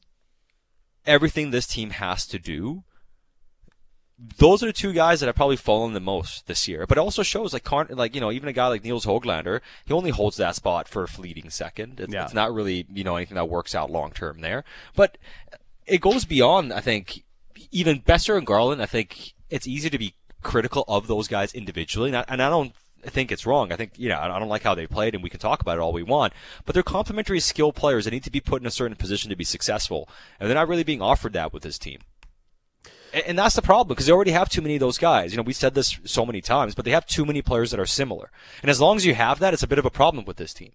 everything 1.05 1.51
this 1.51 1.67
team 1.67 1.89
has 1.91 2.25
to 2.27 2.39
do, 2.39 2.84
those 4.17 4.63
are 4.63 4.67
the 4.67 4.73
two 4.73 4.93
guys 4.93 5.19
that 5.19 5.27
have 5.27 5.35
probably 5.35 5.57
fallen 5.57 5.93
the 5.93 5.99
most 5.99 6.47
this 6.47 6.67
year. 6.67 6.85
But 6.87 6.97
it 6.97 7.01
also 7.01 7.23
shows 7.23 7.53
like 7.53 7.69
like 7.91 8.15
you 8.15 8.21
know 8.21 8.31
even 8.31 8.49
a 8.49 8.53
guy 8.53 8.67
like 8.67 8.83
Nils 8.83 9.05
Höglander, 9.05 9.61
he 9.85 9.93
only 9.93 10.11
holds 10.11 10.37
that 10.37 10.55
spot 10.55 10.87
for 10.87 11.03
a 11.03 11.07
fleeting 11.07 11.49
second. 11.49 11.99
It's, 11.99 12.13
yeah. 12.13 12.23
it's 12.23 12.33
not 12.33 12.53
really 12.53 12.85
you 12.93 13.03
know 13.03 13.15
anything 13.15 13.35
that 13.35 13.49
works 13.49 13.75
out 13.75 13.91
long 13.91 14.11
term 14.11 14.41
there. 14.41 14.63
But 14.95 15.17
it 15.85 16.01
goes 16.01 16.25
beyond. 16.25 16.73
I 16.73 16.81
think 16.81 17.23
even 17.71 18.01
Boeser 18.01 18.37
and 18.37 18.47
Garland. 18.47 18.81
I 18.81 18.85
think 18.85 19.33
it's 19.49 19.67
easy 19.67 19.89
to 19.89 19.97
be 19.97 20.15
critical 20.41 20.85
of 20.87 21.07
those 21.07 21.27
guys 21.27 21.53
individually, 21.53 22.09
and 22.09 22.17
I, 22.17 22.25
and 22.27 22.41
I 22.41 22.49
don't 22.49 22.73
think 23.09 23.31
it's 23.31 23.45
wrong. 23.45 23.71
I 23.71 23.75
think, 23.75 23.93
you 23.97 24.09
know, 24.09 24.19
I 24.19 24.39
don't 24.39 24.49
like 24.49 24.63
how 24.63 24.75
they 24.75 24.87
played 24.87 25.13
and 25.13 25.23
we 25.23 25.29
can 25.29 25.39
talk 25.39 25.61
about 25.61 25.77
it 25.77 25.81
all 25.81 25.93
we 25.93 26.03
want, 26.03 26.33
but 26.65 26.73
they're 26.73 26.83
complementary 26.83 27.39
skill 27.39 27.71
players 27.71 28.05
that 28.05 28.11
need 28.11 28.23
to 28.23 28.31
be 28.31 28.41
put 28.41 28.61
in 28.61 28.67
a 28.67 28.71
certain 28.71 28.95
position 28.95 29.29
to 29.29 29.35
be 29.35 29.43
successful. 29.43 30.09
And 30.39 30.49
they're 30.49 30.55
not 30.55 30.67
really 30.67 30.83
being 30.83 31.01
offered 31.01 31.33
that 31.33 31.53
with 31.53 31.63
this 31.63 31.77
team. 31.77 31.99
And 33.15 33.39
that's 33.39 33.55
the 33.55 33.61
problem 33.61 33.87
because 33.87 34.07
they 34.07 34.11
already 34.11 34.31
have 34.31 34.49
too 34.49 34.61
many 34.61 34.75
of 34.75 34.81
those 34.81 34.97
guys. 34.97 35.31
You 35.31 35.37
know, 35.37 35.43
we 35.43 35.53
said 35.53 35.73
this 35.73 35.99
so 36.03 36.25
many 36.25 36.41
times, 36.41 36.75
but 36.75 36.83
they 36.83 36.91
have 36.91 37.05
too 37.05 37.25
many 37.25 37.41
players 37.41 37.71
that 37.71 37.79
are 37.79 37.85
similar. 37.85 38.29
And 38.61 38.69
as 38.69 38.81
long 38.81 38.97
as 38.97 39.05
you 39.05 39.15
have 39.15 39.39
that, 39.39 39.53
it's 39.53 39.63
a 39.63 39.67
bit 39.67 39.79
of 39.79 39.85
a 39.85 39.89
problem 39.89 40.25
with 40.25 40.35
this 40.35 40.53
team. 40.53 40.73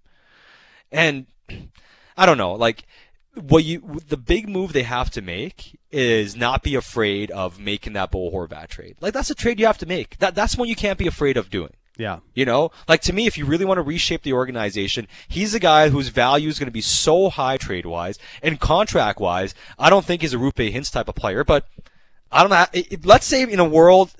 And 0.90 1.26
I 2.16 2.24
don't 2.24 2.38
know, 2.38 2.54
like 2.54 2.86
what 3.34 3.64
you 3.64 4.00
the 4.08 4.16
big 4.16 4.48
move 4.48 4.72
they 4.72 4.82
have 4.82 5.10
to 5.10 5.22
make 5.22 5.78
is 5.92 6.34
not 6.34 6.62
be 6.62 6.74
afraid 6.74 7.30
of 7.30 7.60
making 7.60 7.92
that 7.92 8.10
Bo 8.10 8.30
Horvat 8.30 8.68
trade. 8.68 8.96
Like 9.00 9.12
that's 9.12 9.30
a 9.30 9.34
trade 9.34 9.60
you 9.60 9.66
have 9.66 9.78
to 9.78 9.86
make. 9.86 10.18
That 10.18 10.34
that's 10.34 10.56
one 10.56 10.68
you 10.68 10.76
can't 10.76 10.98
be 10.98 11.06
afraid 11.06 11.36
of 11.36 11.50
doing. 11.50 11.74
Yeah. 11.98 12.20
You 12.34 12.46
know, 12.46 12.70
like 12.88 13.02
to 13.02 13.12
me, 13.12 13.26
if 13.26 13.36
you 13.36 13.44
really 13.44 13.66
want 13.66 13.76
to 13.76 13.82
reshape 13.82 14.22
the 14.22 14.32
organization, 14.32 15.06
he's 15.28 15.52
a 15.52 15.60
guy 15.60 15.90
whose 15.90 16.08
value 16.08 16.48
is 16.48 16.58
going 16.58 16.68
to 16.68 16.72
be 16.72 16.80
so 16.80 17.28
high 17.28 17.58
trade 17.58 17.84
wise 17.84 18.18
and 18.42 18.58
contract 18.58 19.20
wise. 19.20 19.54
I 19.78 19.90
don't 19.90 20.06
think 20.06 20.22
he's 20.22 20.32
a 20.32 20.38
Roope 20.38 20.72
Hintz 20.72 20.90
type 20.90 21.08
of 21.08 21.14
player, 21.14 21.44
but 21.44 21.66
I 22.32 22.46
don't 22.46 22.50
know. 22.50 22.98
Let's 23.04 23.26
say 23.26 23.42
in 23.42 23.58
a 23.58 23.64
world 23.64 24.12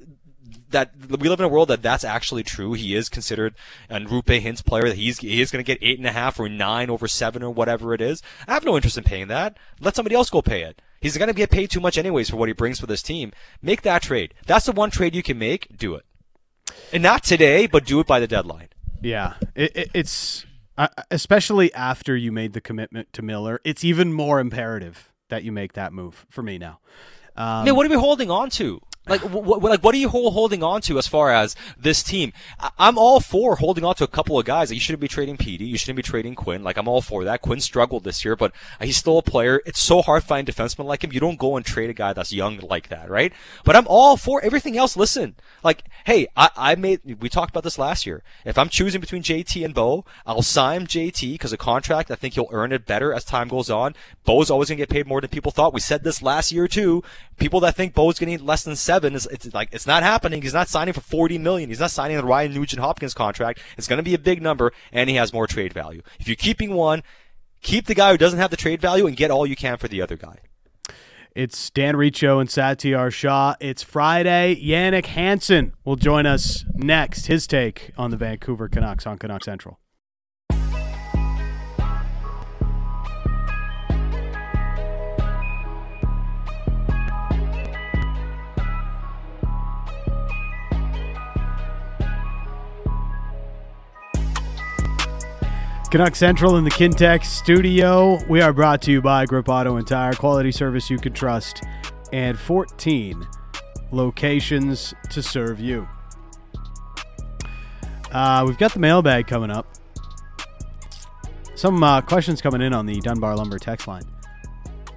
that 0.70 0.92
we 1.08 1.28
live 1.28 1.40
in 1.40 1.44
a 1.44 1.48
world 1.48 1.68
that 1.68 1.82
that's 1.82 2.04
actually 2.04 2.42
true. 2.42 2.72
He 2.72 2.94
is 2.94 3.08
considered 3.08 3.54
a 3.88 3.98
Roope 3.98 4.40
Hintz 4.40 4.64
player. 4.64 4.84
That 4.84 4.96
he's 4.96 5.18
he 5.18 5.40
is 5.40 5.50
going 5.50 5.64
to 5.64 5.66
get 5.66 5.78
eight 5.82 5.98
and 5.98 6.06
a 6.06 6.12
half 6.12 6.38
or 6.38 6.48
nine 6.48 6.90
over 6.90 7.08
seven 7.08 7.42
or 7.42 7.50
whatever 7.50 7.94
it 7.94 8.00
is. 8.00 8.22
I 8.46 8.54
have 8.54 8.64
no 8.64 8.76
interest 8.76 8.98
in 8.98 9.04
paying 9.04 9.28
that. 9.28 9.56
Let 9.80 9.96
somebody 9.96 10.14
else 10.14 10.30
go 10.30 10.42
pay 10.42 10.62
it. 10.62 10.80
He's 11.00 11.16
going 11.16 11.28
to 11.28 11.34
get 11.34 11.50
paid 11.50 11.70
too 11.70 11.80
much 11.80 11.96
anyways 11.96 12.30
for 12.30 12.36
what 12.36 12.48
he 12.48 12.52
brings 12.52 12.78
for 12.78 12.86
this 12.86 13.02
team. 13.02 13.32
Make 13.62 13.82
that 13.82 14.02
trade. 14.02 14.34
That's 14.46 14.66
the 14.66 14.72
one 14.72 14.90
trade 14.90 15.14
you 15.14 15.22
can 15.22 15.38
make. 15.38 15.76
Do 15.76 15.94
it, 15.94 16.04
and 16.92 17.02
not 17.02 17.24
today, 17.24 17.66
but 17.66 17.84
do 17.84 18.00
it 18.00 18.06
by 18.06 18.20
the 18.20 18.26
deadline. 18.26 18.68
Yeah, 19.02 19.34
it, 19.54 19.76
it, 19.76 19.90
it's 19.94 20.44
uh, 20.76 20.88
especially 21.10 21.72
after 21.74 22.16
you 22.16 22.32
made 22.32 22.52
the 22.52 22.60
commitment 22.60 23.12
to 23.14 23.22
Miller. 23.22 23.60
It's 23.64 23.84
even 23.84 24.12
more 24.12 24.40
imperative 24.40 25.10
that 25.28 25.42
you 25.42 25.52
make 25.52 25.72
that 25.72 25.92
move 25.92 26.26
for 26.28 26.42
me 26.42 26.58
now. 26.58 26.80
Um, 27.40 27.46
I 27.46 27.64
what 27.74 27.86
are 27.86 27.88
we 27.88 27.96
holding 27.96 28.30
on 28.30 28.50
to? 28.50 28.82
Like, 29.10 29.22
what, 29.22 29.60
like, 29.60 29.82
what 29.82 29.92
are 29.94 29.98
you 29.98 30.08
holding 30.08 30.62
on 30.62 30.80
to 30.82 30.96
as 30.96 31.08
far 31.08 31.32
as 31.32 31.56
this 31.76 32.02
team? 32.02 32.32
I- 32.60 32.70
am 32.78 32.96
all 32.96 33.18
for 33.18 33.56
holding 33.56 33.84
on 33.84 33.96
to 33.96 34.04
a 34.04 34.08
couple 34.08 34.38
of 34.38 34.46
guys. 34.46 34.72
You 34.72 34.78
shouldn't 34.78 35.00
be 35.00 35.08
trading 35.08 35.36
Petey. 35.36 35.64
You 35.64 35.76
shouldn't 35.76 35.96
be 35.96 36.02
trading 36.02 36.36
Quinn. 36.36 36.62
Like, 36.62 36.76
I'm 36.76 36.86
all 36.86 37.02
for 37.02 37.24
that. 37.24 37.42
Quinn 37.42 37.60
struggled 37.60 38.04
this 38.04 38.24
year, 38.24 38.36
but 38.36 38.52
he's 38.80 38.96
still 38.96 39.18
a 39.18 39.22
player. 39.22 39.60
It's 39.66 39.82
so 39.82 40.00
hard 40.00 40.22
to 40.22 40.28
find 40.28 40.46
defensemen 40.46 40.84
like 40.84 41.02
him. 41.02 41.12
You 41.12 41.18
don't 41.18 41.40
go 41.40 41.56
and 41.56 41.66
trade 41.66 41.90
a 41.90 41.92
guy 41.92 42.12
that's 42.12 42.32
young 42.32 42.58
like 42.58 42.88
that, 42.88 43.10
right? 43.10 43.32
But 43.64 43.74
I'm 43.74 43.88
all 43.88 44.16
for 44.16 44.40
everything 44.42 44.78
else. 44.78 44.96
Listen, 44.96 45.34
like, 45.64 45.82
hey, 46.04 46.28
I, 46.36 46.50
I 46.56 46.74
made, 46.76 47.20
we 47.20 47.28
talked 47.28 47.50
about 47.50 47.64
this 47.64 47.78
last 47.78 48.06
year. 48.06 48.22
If 48.44 48.56
I'm 48.58 48.68
choosing 48.68 49.00
between 49.00 49.24
JT 49.24 49.64
and 49.64 49.74
Bo, 49.74 50.04
I'll 50.24 50.42
sign 50.42 50.86
JT 50.86 51.32
because 51.32 51.52
a 51.52 51.56
contract, 51.56 52.12
I 52.12 52.14
think 52.14 52.34
he'll 52.34 52.48
earn 52.52 52.70
it 52.70 52.86
better 52.86 53.12
as 53.12 53.24
time 53.24 53.48
goes 53.48 53.70
on. 53.70 53.96
Bo's 54.24 54.50
always 54.50 54.68
going 54.68 54.78
to 54.78 54.82
get 54.82 54.88
paid 54.88 55.08
more 55.08 55.20
than 55.20 55.30
people 55.30 55.50
thought. 55.50 55.74
We 55.74 55.80
said 55.80 56.04
this 56.04 56.22
last 56.22 56.52
year 56.52 56.68
too. 56.68 57.02
People 57.38 57.58
that 57.60 57.74
think 57.74 57.94
Bo's 57.94 58.18
getting 58.18 58.44
less 58.44 58.62
than 58.62 58.76
seven 58.76 58.99
is, 59.04 59.26
it's 59.26 59.52
like, 59.52 59.68
it's 59.72 59.86
not 59.86 60.02
happening. 60.02 60.42
He's 60.42 60.54
not 60.54 60.68
signing 60.68 60.94
for 60.94 61.00
40 61.00 61.38
million. 61.38 61.68
He's 61.68 61.80
not 61.80 61.90
signing 61.90 62.16
the 62.16 62.24
Ryan 62.24 62.54
Nugent 62.54 62.80
Hopkins 62.80 63.14
contract. 63.14 63.60
It's 63.76 63.88
going 63.88 63.98
to 63.98 64.02
be 64.02 64.14
a 64.14 64.18
big 64.18 64.42
number 64.42 64.72
and 64.92 65.10
he 65.10 65.16
has 65.16 65.32
more 65.32 65.46
trade 65.46 65.72
value. 65.72 66.02
If 66.18 66.28
you're 66.28 66.36
keeping 66.36 66.74
one, 66.74 67.02
keep 67.62 67.86
the 67.86 67.94
guy 67.94 68.12
who 68.12 68.18
doesn't 68.18 68.38
have 68.38 68.50
the 68.50 68.56
trade 68.56 68.80
value 68.80 69.06
and 69.06 69.16
get 69.16 69.30
all 69.30 69.46
you 69.46 69.56
can 69.56 69.76
for 69.76 69.88
the 69.88 70.02
other 70.02 70.16
guy. 70.16 70.38
It's 71.34 71.70
Dan 71.70 71.96
Riccio 71.96 72.40
and 72.40 72.48
Satiar 72.48 73.12
Shah. 73.12 73.54
It's 73.60 73.84
Friday. 73.84 74.60
Jannik 74.60 75.06
Hansen 75.06 75.74
will 75.84 75.94
join 75.94 76.26
us 76.26 76.64
next. 76.74 77.26
His 77.26 77.46
take 77.46 77.92
on 77.96 78.10
the 78.10 78.16
Vancouver 78.16 78.68
Canucks 78.68 79.06
on 79.06 79.16
Canuck 79.16 79.44
Central. 79.44 79.78
Canuck 95.90 96.14
Central 96.14 96.56
in 96.56 96.62
the 96.62 96.70
Kintec 96.70 97.24
studio. 97.24 98.16
We 98.28 98.40
are 98.40 98.52
brought 98.52 98.80
to 98.82 98.92
you 98.92 99.02
by 99.02 99.26
Grip 99.26 99.48
Auto 99.48 99.74
and 99.74 99.84
Tire, 99.84 100.12
quality 100.12 100.52
service 100.52 100.88
you 100.88 100.98
can 100.98 101.12
trust, 101.12 101.64
and 102.12 102.38
14 102.38 103.26
locations 103.90 104.94
to 105.10 105.20
serve 105.20 105.58
you. 105.58 105.88
Uh, 108.12 108.44
we've 108.46 108.56
got 108.56 108.72
the 108.72 108.78
mailbag 108.78 109.26
coming 109.26 109.50
up. 109.50 109.66
Some 111.56 111.82
uh, 111.82 112.02
questions 112.02 112.40
coming 112.40 112.62
in 112.62 112.72
on 112.72 112.86
the 112.86 113.00
Dunbar 113.00 113.34
Lumber 113.34 113.58
text 113.58 113.88
line. 113.88 114.04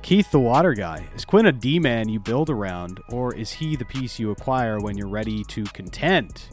Keith, 0.04 0.30
the 0.30 0.40
water 0.40 0.76
guy, 0.76 1.10
is 1.16 1.26
Quinn 1.26 1.48
a 1.48 1.52
D 1.52 1.80
man 1.80 2.08
you 2.08 2.20
build 2.20 2.52
around, 2.52 3.00
or 3.10 3.34
is 3.34 3.52
he 3.52 3.76
the 3.76 3.86
piece 3.86 4.20
you 4.20 4.30
acquire 4.30 4.78
when 4.80 4.96
you're 4.96 5.08
ready 5.08 5.44
to 5.46 5.64
contend? 5.64 6.50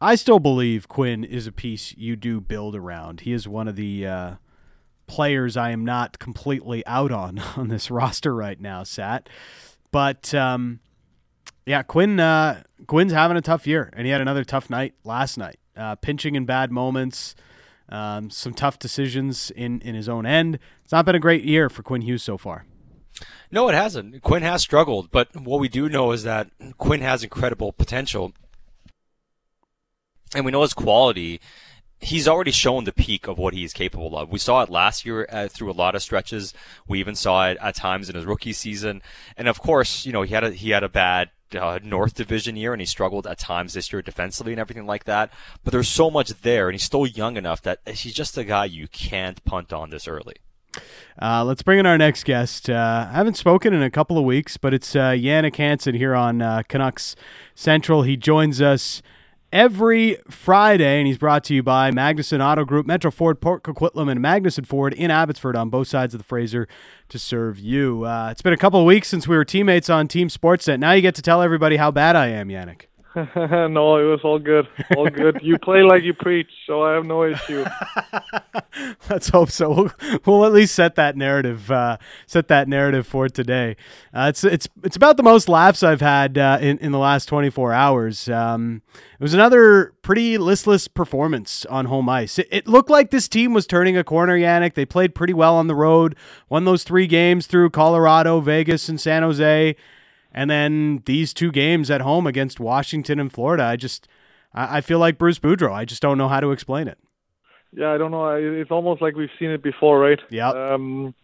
I 0.00 0.14
still 0.14 0.38
believe 0.38 0.88
Quinn 0.88 1.24
is 1.24 1.46
a 1.46 1.52
piece 1.52 1.94
you 1.96 2.16
do 2.16 2.40
build 2.40 2.74
around. 2.74 3.20
He 3.20 3.32
is 3.32 3.46
one 3.46 3.68
of 3.68 3.76
the 3.76 4.06
uh, 4.06 4.34
players 5.06 5.58
I 5.58 5.70
am 5.70 5.84
not 5.84 6.18
completely 6.18 6.84
out 6.86 7.12
on 7.12 7.38
on 7.56 7.68
this 7.68 7.90
roster 7.90 8.34
right 8.34 8.58
now, 8.58 8.82
Sat. 8.82 9.28
But 9.90 10.32
um, 10.32 10.80
yeah, 11.66 11.82
Quinn 11.82 12.18
uh, 12.18 12.62
Quinn's 12.86 13.12
having 13.12 13.36
a 13.36 13.42
tough 13.42 13.66
year, 13.66 13.92
and 13.94 14.06
he 14.06 14.12
had 14.12 14.22
another 14.22 14.44
tough 14.44 14.70
night 14.70 14.94
last 15.04 15.36
night, 15.36 15.58
uh, 15.76 15.96
pinching 15.96 16.34
in 16.34 16.46
bad 16.46 16.70
moments. 16.72 17.34
Um, 17.90 18.30
some 18.30 18.54
tough 18.54 18.78
decisions 18.78 19.50
in, 19.50 19.80
in 19.80 19.96
his 19.96 20.08
own 20.08 20.24
end. 20.24 20.60
It's 20.84 20.92
not 20.92 21.04
been 21.04 21.16
a 21.16 21.20
great 21.20 21.42
year 21.42 21.68
for 21.68 21.82
Quinn 21.82 22.02
Hughes 22.02 22.22
so 22.22 22.38
far. 22.38 22.64
No, 23.50 23.68
it 23.68 23.74
hasn't. 23.74 24.22
Quinn 24.22 24.44
has 24.44 24.62
struggled, 24.62 25.10
but 25.10 25.34
what 25.34 25.58
we 25.58 25.68
do 25.68 25.88
know 25.88 26.12
is 26.12 26.22
that 26.22 26.50
Quinn 26.78 27.00
has 27.00 27.24
incredible 27.24 27.72
potential 27.72 28.32
and 30.34 30.44
we 30.44 30.52
know 30.52 30.62
his 30.62 30.74
quality. 30.74 31.40
He's 32.00 32.26
already 32.26 32.50
shown 32.50 32.84
the 32.84 32.92
peak 32.92 33.28
of 33.28 33.36
what 33.36 33.52
he's 33.52 33.74
capable 33.74 34.16
of. 34.16 34.30
We 34.30 34.38
saw 34.38 34.62
it 34.62 34.70
last 34.70 35.04
year 35.04 35.28
uh, 35.30 35.48
through 35.48 35.70
a 35.70 35.72
lot 35.72 35.94
of 35.94 36.02
stretches. 36.02 36.54
We 36.88 36.98
even 36.98 37.14
saw 37.14 37.48
it 37.48 37.58
at 37.60 37.74
times 37.74 38.08
in 38.08 38.16
his 38.16 38.24
rookie 38.24 38.54
season. 38.54 39.02
And 39.36 39.48
of 39.48 39.60
course, 39.60 40.06
you 40.06 40.12
know, 40.12 40.22
he 40.22 40.32
had 40.32 40.44
a, 40.44 40.50
he 40.50 40.70
had 40.70 40.82
a 40.82 40.88
bad 40.88 41.28
uh, 41.54 41.78
North 41.82 42.14
Division 42.14 42.56
year 42.56 42.72
and 42.72 42.80
he 42.80 42.86
struggled 42.86 43.26
at 43.26 43.38
times 43.38 43.74
this 43.74 43.92
year 43.92 44.00
defensively 44.00 44.52
and 44.52 44.60
everything 44.60 44.86
like 44.86 45.04
that. 45.04 45.30
But 45.62 45.72
there's 45.72 45.88
so 45.88 46.10
much 46.10 46.30
there 46.40 46.68
and 46.68 46.74
he's 46.74 46.84
still 46.84 47.06
young 47.06 47.36
enough 47.36 47.60
that 47.62 47.80
he's 47.86 48.14
just 48.14 48.38
a 48.38 48.44
guy 48.44 48.64
you 48.64 48.88
can't 48.88 49.44
punt 49.44 49.72
on 49.72 49.90
this 49.90 50.08
early. 50.08 50.36
Uh, 51.20 51.44
let's 51.44 51.62
bring 51.62 51.78
in 51.78 51.86
our 51.86 51.98
next 51.98 52.24
guest. 52.24 52.70
Uh, 52.70 53.08
I 53.10 53.16
haven't 53.16 53.36
spoken 53.36 53.74
in 53.74 53.82
a 53.82 53.90
couple 53.90 54.16
of 54.16 54.24
weeks, 54.24 54.56
but 54.56 54.72
it's 54.72 54.94
uh, 54.94 55.10
Jannik 55.10 55.56
Hansen 55.56 55.94
here 55.94 56.14
on 56.14 56.40
uh, 56.40 56.62
Canucks 56.68 57.16
Central. 57.54 58.02
He 58.02 58.16
joins 58.16 58.62
us 58.62 59.02
every 59.52 60.16
Friday, 60.28 60.98
and 60.98 61.06
he's 61.06 61.18
brought 61.18 61.44
to 61.44 61.54
you 61.54 61.62
by 61.62 61.90
Magnuson 61.90 62.44
Auto 62.44 62.64
Group, 62.64 62.86
Metro 62.86 63.10
Ford, 63.10 63.40
Port 63.40 63.62
Coquitlam, 63.62 64.10
and 64.10 64.20
Magnuson 64.20 64.66
Ford 64.66 64.92
in 64.92 65.10
Abbotsford 65.10 65.56
on 65.56 65.70
both 65.70 65.88
sides 65.88 66.14
of 66.14 66.18
the 66.18 66.24
Fraser 66.24 66.68
to 67.08 67.18
serve 67.18 67.58
you. 67.58 68.04
Uh, 68.04 68.28
it's 68.30 68.42
been 68.42 68.52
a 68.52 68.58
couple 68.58 68.80
of 68.80 68.86
weeks 68.86 69.08
since 69.08 69.26
we 69.26 69.36
were 69.36 69.44
teammates 69.44 69.90
on 69.90 70.08
Team 70.08 70.28
Sportsnet. 70.28 70.78
Now 70.78 70.92
you 70.92 71.02
get 71.02 71.14
to 71.16 71.22
tell 71.22 71.42
everybody 71.42 71.76
how 71.76 71.90
bad 71.90 72.16
I 72.16 72.28
am, 72.28 72.48
Jannik. 72.48 72.89
no, 73.16 73.96
it 73.96 74.04
was 74.04 74.20
all 74.22 74.38
good. 74.38 74.68
All 74.96 75.10
good. 75.10 75.40
you 75.42 75.58
play 75.58 75.82
like 75.82 76.04
you 76.04 76.14
preach, 76.14 76.48
so 76.64 76.84
I 76.84 76.94
have 76.94 77.04
no 77.04 77.24
issue. 77.24 77.64
Let's 79.10 79.28
hope 79.30 79.50
so. 79.50 79.70
We'll, 79.70 79.92
we'll, 80.24 80.46
at 80.46 80.52
least 80.52 80.76
set 80.76 80.94
that 80.94 81.16
narrative. 81.16 81.72
Uh, 81.72 81.96
set 82.26 82.46
that 82.48 82.68
narrative 82.68 83.08
for 83.08 83.28
today. 83.28 83.74
Uh, 84.14 84.26
it's 84.28 84.44
it's 84.44 84.68
it's 84.84 84.94
about 84.94 85.16
the 85.16 85.24
most 85.24 85.48
laughs 85.48 85.82
I've 85.82 86.00
had 86.00 86.38
uh, 86.38 86.58
in 86.60 86.78
in 86.78 86.92
the 86.92 86.98
last 86.98 87.26
24 87.26 87.72
hours. 87.72 88.28
Um, 88.28 88.82
it 88.94 89.22
was 89.22 89.34
another 89.34 89.92
pretty 90.02 90.38
listless 90.38 90.86
performance 90.86 91.66
on 91.66 91.86
home 91.86 92.08
ice. 92.08 92.38
It, 92.38 92.46
it 92.52 92.68
looked 92.68 92.90
like 92.90 93.10
this 93.10 93.28
team 93.28 93.52
was 93.52 93.66
turning 93.66 93.96
a 93.96 94.04
corner. 94.04 94.38
Jannik. 94.38 94.74
They 94.74 94.86
played 94.86 95.16
pretty 95.16 95.34
well 95.34 95.56
on 95.56 95.66
the 95.66 95.74
road. 95.74 96.14
Won 96.48 96.64
those 96.64 96.84
three 96.84 97.08
games 97.08 97.48
through 97.48 97.70
Colorado, 97.70 98.38
Vegas, 98.38 98.88
and 98.88 99.00
San 99.00 99.24
Jose. 99.24 99.74
And 100.32 100.48
then 100.50 101.02
these 101.06 101.34
two 101.34 101.50
games 101.50 101.90
at 101.90 102.00
home 102.00 102.26
against 102.26 102.60
Washington 102.60 103.18
and 103.18 103.32
Florida, 103.32 103.64
I 103.64 103.76
just 103.76 104.06
I, 104.52 104.80
feel 104.80 104.98
like 104.98 105.18
Bruce 105.18 105.38
Boudreau. 105.38 105.72
I 105.72 105.84
just 105.84 106.02
don't 106.02 106.18
know 106.18 106.28
how 106.28 106.40
to 106.40 106.50
explain 106.52 106.88
it. 106.88 106.98
Yeah, 107.72 107.92
I 107.92 107.98
don't 107.98 108.10
know. 108.10 108.28
It's 108.30 108.70
almost 108.70 109.00
like 109.00 109.14
we've 109.14 109.30
seen 109.38 109.50
it 109.50 109.62
before, 109.62 110.00
right? 110.00 110.18
Yeah. 110.28 110.50
Um, 110.50 111.14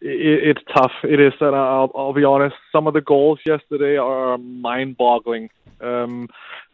it, 0.00 0.56
it's 0.56 0.62
tough. 0.74 0.92
It 1.02 1.20
is, 1.20 1.34
and 1.40 1.54
I'll, 1.54 1.90
I'll 1.94 2.14
be 2.14 2.24
honest. 2.24 2.56
Some 2.72 2.86
of 2.86 2.94
the 2.94 3.02
goals 3.02 3.38
yesterday 3.44 3.96
are 3.96 4.38
mind-boggling. 4.38 5.50
Um, 5.80 6.28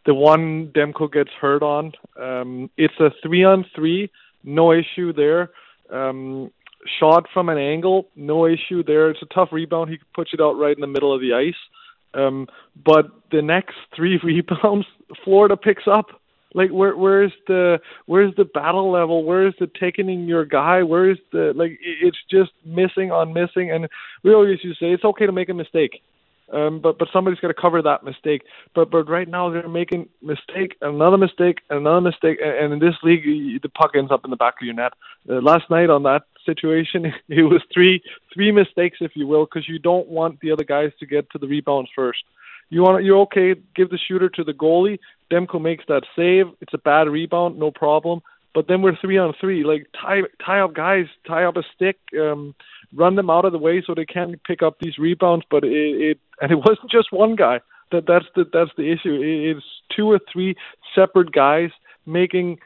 the 0.05 0.13
one 0.13 0.67
Demko 0.67 1.11
gets 1.11 1.31
hurt 1.39 1.61
on, 1.61 1.91
um, 2.19 2.69
it's 2.77 2.99
a 2.99 3.11
three-on-three, 3.21 4.09
no 4.43 4.71
issue 4.71 5.13
there. 5.13 5.51
Um, 5.89 6.51
shot 6.99 7.27
from 7.33 7.49
an 7.49 7.57
angle, 7.57 8.07
no 8.15 8.45
issue 8.45 8.83
there. 8.83 9.09
It's 9.09 9.21
a 9.21 9.33
tough 9.33 9.49
rebound. 9.51 9.89
He 9.89 9.99
puts 10.13 10.31
it 10.33 10.41
out 10.41 10.53
right 10.53 10.75
in 10.75 10.81
the 10.81 10.87
middle 10.87 11.13
of 11.13 11.21
the 11.21 11.33
ice. 11.33 11.55
Um, 12.13 12.47
but 12.83 13.05
the 13.31 13.41
next 13.41 13.75
three 13.95 14.19
rebounds, 14.23 14.85
Florida 15.23 15.57
picks 15.57 15.83
up. 15.87 16.07
Like 16.53 16.69
where 16.69 16.97
where's 16.97 17.31
the 17.47 17.79
where's 18.07 18.35
the 18.35 18.43
battle 18.43 18.91
level? 18.91 19.23
Where 19.23 19.47
is 19.47 19.53
the 19.57 19.69
taking 19.79 20.09
your 20.27 20.43
guy? 20.43 20.83
Where 20.83 21.09
is 21.09 21.17
the 21.31 21.53
like? 21.55 21.79
It's 21.81 22.17
just 22.29 22.51
missing 22.65 23.09
on 23.09 23.31
missing. 23.31 23.71
And 23.71 23.87
we 24.23 24.33
always 24.33 24.59
used 24.61 24.79
to 24.79 24.85
say 24.85 24.91
it's 24.91 25.05
okay 25.05 25.25
to 25.25 25.31
make 25.31 25.47
a 25.47 25.53
mistake. 25.53 26.01
Um, 26.51 26.79
but 26.81 26.99
but 26.99 27.07
somebody's 27.13 27.39
got 27.39 27.47
to 27.47 27.53
cover 27.53 27.81
that 27.81 28.03
mistake. 28.03 28.43
But 28.75 28.91
but 28.91 29.09
right 29.09 29.27
now 29.27 29.49
they're 29.49 29.67
making 29.67 30.09
mistake, 30.21 30.75
another 30.81 31.17
mistake, 31.17 31.59
another 31.69 32.01
mistake, 32.01 32.39
and, 32.43 32.73
in 32.73 32.79
this 32.79 32.95
league 33.03 33.23
the 33.61 33.69
puck 33.69 33.91
ends 33.95 34.11
up 34.11 34.25
in 34.25 34.31
the 34.31 34.37
back 34.37 34.55
of 34.61 34.65
your 34.65 34.75
net. 34.75 34.93
Uh, 35.29 35.41
last 35.41 35.69
night 35.69 35.89
on 35.89 36.03
that 36.03 36.23
situation, 36.45 37.05
it 37.29 37.43
was 37.43 37.61
three 37.73 38.01
three 38.33 38.51
mistakes, 38.51 38.97
if 39.01 39.11
you 39.15 39.27
will, 39.27 39.45
because 39.45 39.67
you 39.67 39.79
don't 39.79 40.07
want 40.07 40.39
the 40.41 40.51
other 40.51 40.65
guys 40.65 40.91
to 40.99 41.05
get 41.05 41.29
to 41.31 41.37
the 41.37 41.47
rebounds 41.47 41.89
first. 41.95 42.23
You 42.69 42.81
want 42.81 43.03
you're 43.03 43.19
okay. 43.19 43.55
Give 43.75 43.89
the 43.89 43.97
shooter 43.97 44.29
to 44.29 44.43
the 44.43 44.53
goalie. 44.53 44.99
Demko 45.31 45.61
makes 45.61 45.85
that 45.87 46.03
save. 46.15 46.47
It's 46.59 46.73
a 46.73 46.77
bad 46.77 47.07
rebound, 47.07 47.57
no 47.57 47.71
problem. 47.71 48.21
But 48.53 48.67
then 48.67 48.81
we're 48.81 48.97
three 48.97 49.17
on 49.17 49.33
three. 49.39 49.63
Like 49.63 49.87
tie 49.99 50.21
tie 50.45 50.59
up 50.59 50.73
guys, 50.73 51.05
tie 51.25 51.45
up 51.45 51.55
a 51.55 51.63
stick. 51.75 51.97
Um, 52.19 52.55
run 52.93 53.15
them 53.15 53.29
out 53.29 53.45
of 53.45 53.51
the 53.51 53.57
way 53.57 53.83
so 53.85 53.93
they 53.93 54.05
can 54.05 54.39
pick 54.45 54.61
up 54.61 54.77
these 54.79 54.97
rebounds. 54.97 55.45
But 55.49 55.63
it, 55.63 55.71
it 55.71 56.19
and 56.41 56.51
it 56.51 56.55
wasn't 56.67 56.91
just 56.91 57.11
one 57.11 57.35
guy. 57.35 57.61
That 57.91 58.05
that's 58.07 58.25
the 58.35 58.45
that's 58.51 58.71
the 58.77 58.91
issue. 58.91 59.19
It's 59.21 59.65
two 59.95 60.09
or 60.09 60.19
three 60.31 60.55
separate 60.95 61.31
guys 61.31 61.69
making 62.05 62.59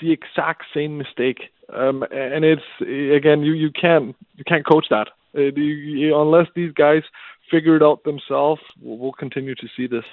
the 0.00 0.12
exact 0.12 0.64
same 0.72 0.96
mistake. 0.98 1.40
Um, 1.72 2.02
and 2.10 2.44
it's 2.44 2.62
again 2.80 3.42
you 3.42 3.52
you 3.52 3.70
can't 3.70 4.16
you 4.36 4.44
can't 4.44 4.66
coach 4.66 4.86
that 4.90 5.08
uh, 5.36 5.40
you, 5.54 6.18
unless 6.18 6.46
these 6.54 6.72
guys 6.72 7.02
figure 7.50 7.76
it 7.76 7.82
out 7.82 8.04
themselves. 8.04 8.62
We'll, 8.80 8.98
we'll 8.98 9.12
continue 9.12 9.54
to 9.54 9.68
see 9.76 9.86
this. 9.86 10.04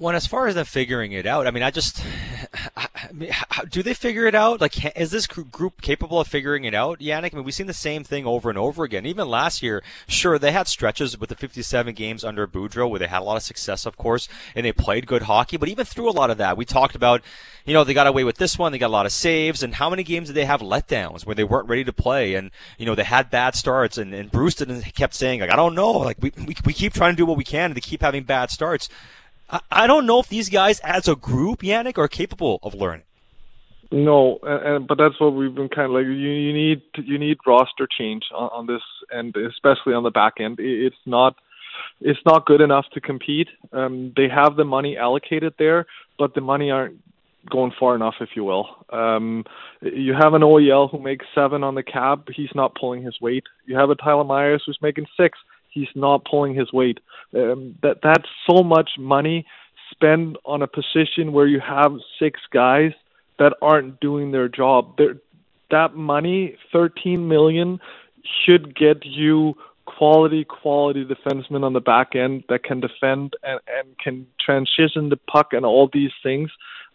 Well, 0.00 0.16
as 0.16 0.26
far 0.26 0.46
as 0.46 0.54
them 0.54 0.64
figuring 0.64 1.12
it 1.12 1.26
out, 1.26 1.46
I 1.46 1.50
mean, 1.50 1.62
I 1.62 1.70
just 1.70 2.02
I 2.74 3.12
mean, 3.12 3.28
how, 3.30 3.64
do 3.64 3.82
they 3.82 3.92
figure 3.92 4.24
it 4.24 4.34
out? 4.34 4.58
Like, 4.58 4.96
is 4.96 5.10
this 5.10 5.26
group 5.26 5.82
capable 5.82 6.18
of 6.18 6.26
figuring 6.26 6.64
it 6.64 6.72
out, 6.72 7.00
Jannik? 7.00 7.34
I 7.34 7.36
mean, 7.36 7.44
we've 7.44 7.52
seen 7.52 7.66
the 7.66 7.74
same 7.74 8.02
thing 8.02 8.24
over 8.24 8.48
and 8.48 8.58
over 8.58 8.82
again. 8.82 9.04
Even 9.04 9.28
last 9.28 9.62
year, 9.62 9.82
sure, 10.08 10.38
they 10.38 10.52
had 10.52 10.68
stretches 10.68 11.18
with 11.18 11.28
the 11.28 11.34
57 11.34 11.94
games 11.94 12.24
under 12.24 12.46
Boudreau 12.46 12.88
where 12.88 12.98
they 12.98 13.08
had 13.08 13.20
a 13.20 13.24
lot 13.24 13.36
of 13.36 13.42
success, 13.42 13.84
of 13.84 13.98
course, 13.98 14.26
and 14.54 14.64
they 14.64 14.72
played 14.72 15.06
good 15.06 15.22
hockey. 15.22 15.58
But 15.58 15.68
even 15.68 15.84
through 15.84 16.08
a 16.08 16.12
lot 16.12 16.30
of 16.30 16.38
that, 16.38 16.56
we 16.56 16.64
talked 16.64 16.94
about, 16.94 17.20
you 17.66 17.74
know, 17.74 17.84
they 17.84 17.92
got 17.92 18.06
away 18.06 18.24
with 18.24 18.38
this 18.38 18.58
one, 18.58 18.72
they 18.72 18.78
got 18.78 18.86
a 18.86 18.88
lot 18.88 19.04
of 19.04 19.12
saves, 19.12 19.62
and 19.62 19.74
how 19.74 19.90
many 19.90 20.02
games 20.02 20.28
did 20.28 20.34
they 20.34 20.46
have 20.46 20.62
letdowns 20.62 21.26
where 21.26 21.34
they 21.34 21.44
weren't 21.44 21.68
ready 21.68 21.84
to 21.84 21.92
play, 21.92 22.36
and 22.36 22.50
you 22.78 22.86
know, 22.86 22.94
they 22.94 23.04
had 23.04 23.28
bad 23.28 23.54
starts, 23.54 23.98
and, 23.98 24.14
and 24.14 24.32
Bruce 24.32 24.54
didn't 24.54 24.80
kept 24.94 25.12
saying 25.12 25.40
like, 25.40 25.52
I 25.52 25.56
don't 25.56 25.74
know, 25.74 25.92
like 25.92 26.16
we, 26.20 26.32
we 26.38 26.56
we 26.64 26.72
keep 26.72 26.94
trying 26.94 27.12
to 27.12 27.16
do 27.16 27.26
what 27.26 27.36
we 27.36 27.44
can, 27.44 27.66
and 27.66 27.74
they 27.74 27.82
keep 27.82 28.00
having 28.00 28.24
bad 28.24 28.50
starts. 28.50 28.88
I, 29.70 29.86
don't 29.86 30.06
know 30.06 30.20
if 30.20 30.28
these 30.28 30.48
guys, 30.48 30.80
as 30.80 31.08
a 31.08 31.16
group, 31.16 31.62
Jannik, 31.62 31.98
are 31.98 32.08
capable 32.08 32.60
of 32.62 32.74
learning. 32.74 33.04
No, 33.92 34.38
and, 34.42 34.86
but 34.86 34.98
that's 34.98 35.20
what 35.20 35.30
we've 35.30 35.54
been 35.54 35.68
kind 35.68 35.86
of 35.86 35.92
like. 35.92 36.04
You, 36.04 36.12
you 36.12 36.52
need 36.52 36.82
you 36.94 37.18
need 37.18 37.38
roster 37.44 37.88
change 37.90 38.22
on, 38.32 38.48
on 38.52 38.66
this, 38.66 38.82
and 39.10 39.34
especially 39.36 39.94
on 39.94 40.04
the 40.04 40.12
back 40.12 40.34
end. 40.38 40.58
It's 40.60 40.94
not 41.06 41.34
it's 42.00 42.20
not 42.24 42.46
good 42.46 42.60
enough 42.60 42.84
to 42.94 43.00
compete. 43.00 43.48
Um, 43.72 44.12
they 44.16 44.28
have 44.28 44.54
the 44.54 44.64
money 44.64 44.96
allocated 44.96 45.54
there, 45.58 45.86
but 46.18 46.34
the 46.34 46.40
money 46.40 46.70
aren't 46.70 47.00
going 47.50 47.72
far 47.80 47.96
enough, 47.96 48.14
if 48.20 48.28
you 48.36 48.44
will. 48.44 48.68
Um, 48.90 49.44
you 49.80 50.12
have 50.12 50.34
an 50.34 50.42
OEL 50.42 50.88
who 50.88 51.00
makes 51.00 51.26
seven 51.34 51.64
on 51.64 51.74
the 51.74 51.82
cab. 51.82 52.28
He's 52.32 52.54
not 52.54 52.76
pulling 52.78 53.02
his 53.02 53.20
weight. 53.20 53.44
You 53.66 53.76
have 53.76 53.90
a 53.90 53.96
Tyler 53.96 54.24
Myers 54.24 54.62
who's 54.64 54.78
making 54.80 55.06
six 55.16 55.36
he's 55.70 55.88
not 55.94 56.24
pulling 56.24 56.54
his 56.54 56.72
weight. 56.72 56.98
Um, 57.34 57.76
that 57.82 57.98
that's 58.02 58.28
so 58.48 58.62
much 58.62 58.90
money 58.98 59.46
spent 59.90 60.36
on 60.44 60.62
a 60.62 60.66
position 60.66 61.32
where 61.32 61.46
you 61.46 61.60
have 61.60 61.92
six 62.18 62.40
guys 62.52 62.92
that 63.38 63.54
aren't 63.62 64.00
doing 64.00 64.32
their 64.32 64.48
job. 64.48 64.96
They're, 64.98 65.16
that 65.70 65.94
money, 65.94 66.56
13 66.72 67.28
million, 67.28 67.80
should 68.44 68.76
get 68.76 69.04
you 69.04 69.54
quality, 69.86 70.44
quality 70.44 71.04
defensemen 71.04 71.64
on 71.64 71.72
the 71.72 71.80
back 71.80 72.14
end 72.14 72.44
that 72.48 72.62
can 72.64 72.80
defend 72.80 73.34
and, 73.42 73.60
and 73.66 73.98
can 73.98 74.26
transition 74.44 75.08
the 75.08 75.16
puck 75.16 75.52
and 75.52 75.64
all 75.64 75.88
these 75.92 76.12
things. 76.22 76.50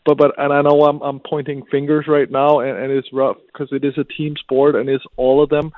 But 0.06 0.17
but 0.17 0.38
and 0.38 0.54
I 0.54 0.62
know 0.62 0.82
I'm 0.84 1.02
I'm 1.02 1.19
pointing 1.19 1.65
fingers 1.65 2.06
right 2.08 2.30
now 2.30 2.60
and, 2.60 2.78
and 2.78 2.91
it's 2.91 3.12
rough 3.12 3.38
because 3.48 3.69
it 3.71 3.84
is 3.84 3.98
a 3.98 4.04
team 4.04 4.36
sport 4.38 4.76
and 4.76 4.88
it's 4.88 5.04
all 5.17 5.43
of 5.43 5.50
them. 5.50 5.71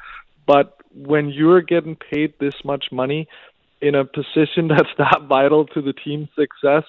But 0.45 0.77
when 0.93 1.29
you're 1.29 1.61
getting 1.61 1.95
paid 1.95 2.33
this 2.39 2.55
much 2.65 2.85
money 2.91 3.27
in 3.81 3.95
a 3.95 4.05
position 4.05 4.67
that's 4.69 4.89
that 4.97 5.21
vital 5.27 5.65
to 5.67 5.81
the 5.81 5.93
team's 5.93 6.29
success, 6.35 6.83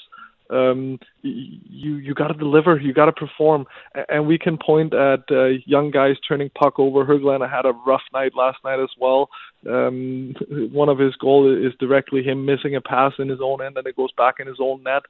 um, 0.51 0.98
you 1.22 1.96
you 1.96 2.14
got 2.14 2.29
to 2.29 2.35
deliver, 2.35 2.79
you 2.81 2.94
got 2.94 3.07
to 3.07 3.12
perform, 3.12 3.66
and 4.09 4.27
we 4.27 4.38
can 4.38 4.57
point 4.57 4.94
at 4.94 5.24
uh, 5.31 5.48
young 5.66 5.90
guys 5.90 6.16
turning 6.27 6.51
puck 6.51 6.79
over. 6.79 7.05
Höglander 7.05 7.51
had 7.51 7.66
a 7.66 7.72
rough 7.87 8.03
night 8.14 8.33
last 8.35 8.59
night 8.64 8.81
as 8.81 8.88
well. 8.98 9.29
Um, 9.68 10.35
one 10.72 10.88
of 10.88 10.98
his 10.98 11.14
goals 11.16 11.59
is 11.59 11.74
directly 11.79 12.22
him 12.22 12.46
missing 12.46 12.74
a 12.74 12.81
pass 12.81 13.12
in 13.18 13.29
his 13.29 13.40
own 13.42 13.62
end, 13.62 13.77
and 13.77 13.87
it 13.87 13.96
goes 13.96 14.12
back 14.16 14.37
in 14.40 14.46
his 14.46 14.59
own 14.59 14.83
net. 14.83 15.03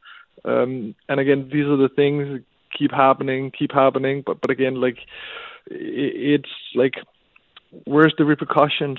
Um, 0.44 0.94
and 1.08 1.20
again, 1.20 1.48
these 1.52 1.66
are 1.66 1.76
the 1.76 1.90
things 1.94 2.42
keep 2.76 2.90
happening, 2.90 3.52
keep 3.56 3.72
happening. 3.72 4.22
But 4.26 4.40
but 4.40 4.50
again, 4.50 4.80
like 4.80 4.98
it's 5.66 6.50
like 6.74 6.94
where's 7.84 8.14
the 8.18 8.24
repercussions? 8.24 8.98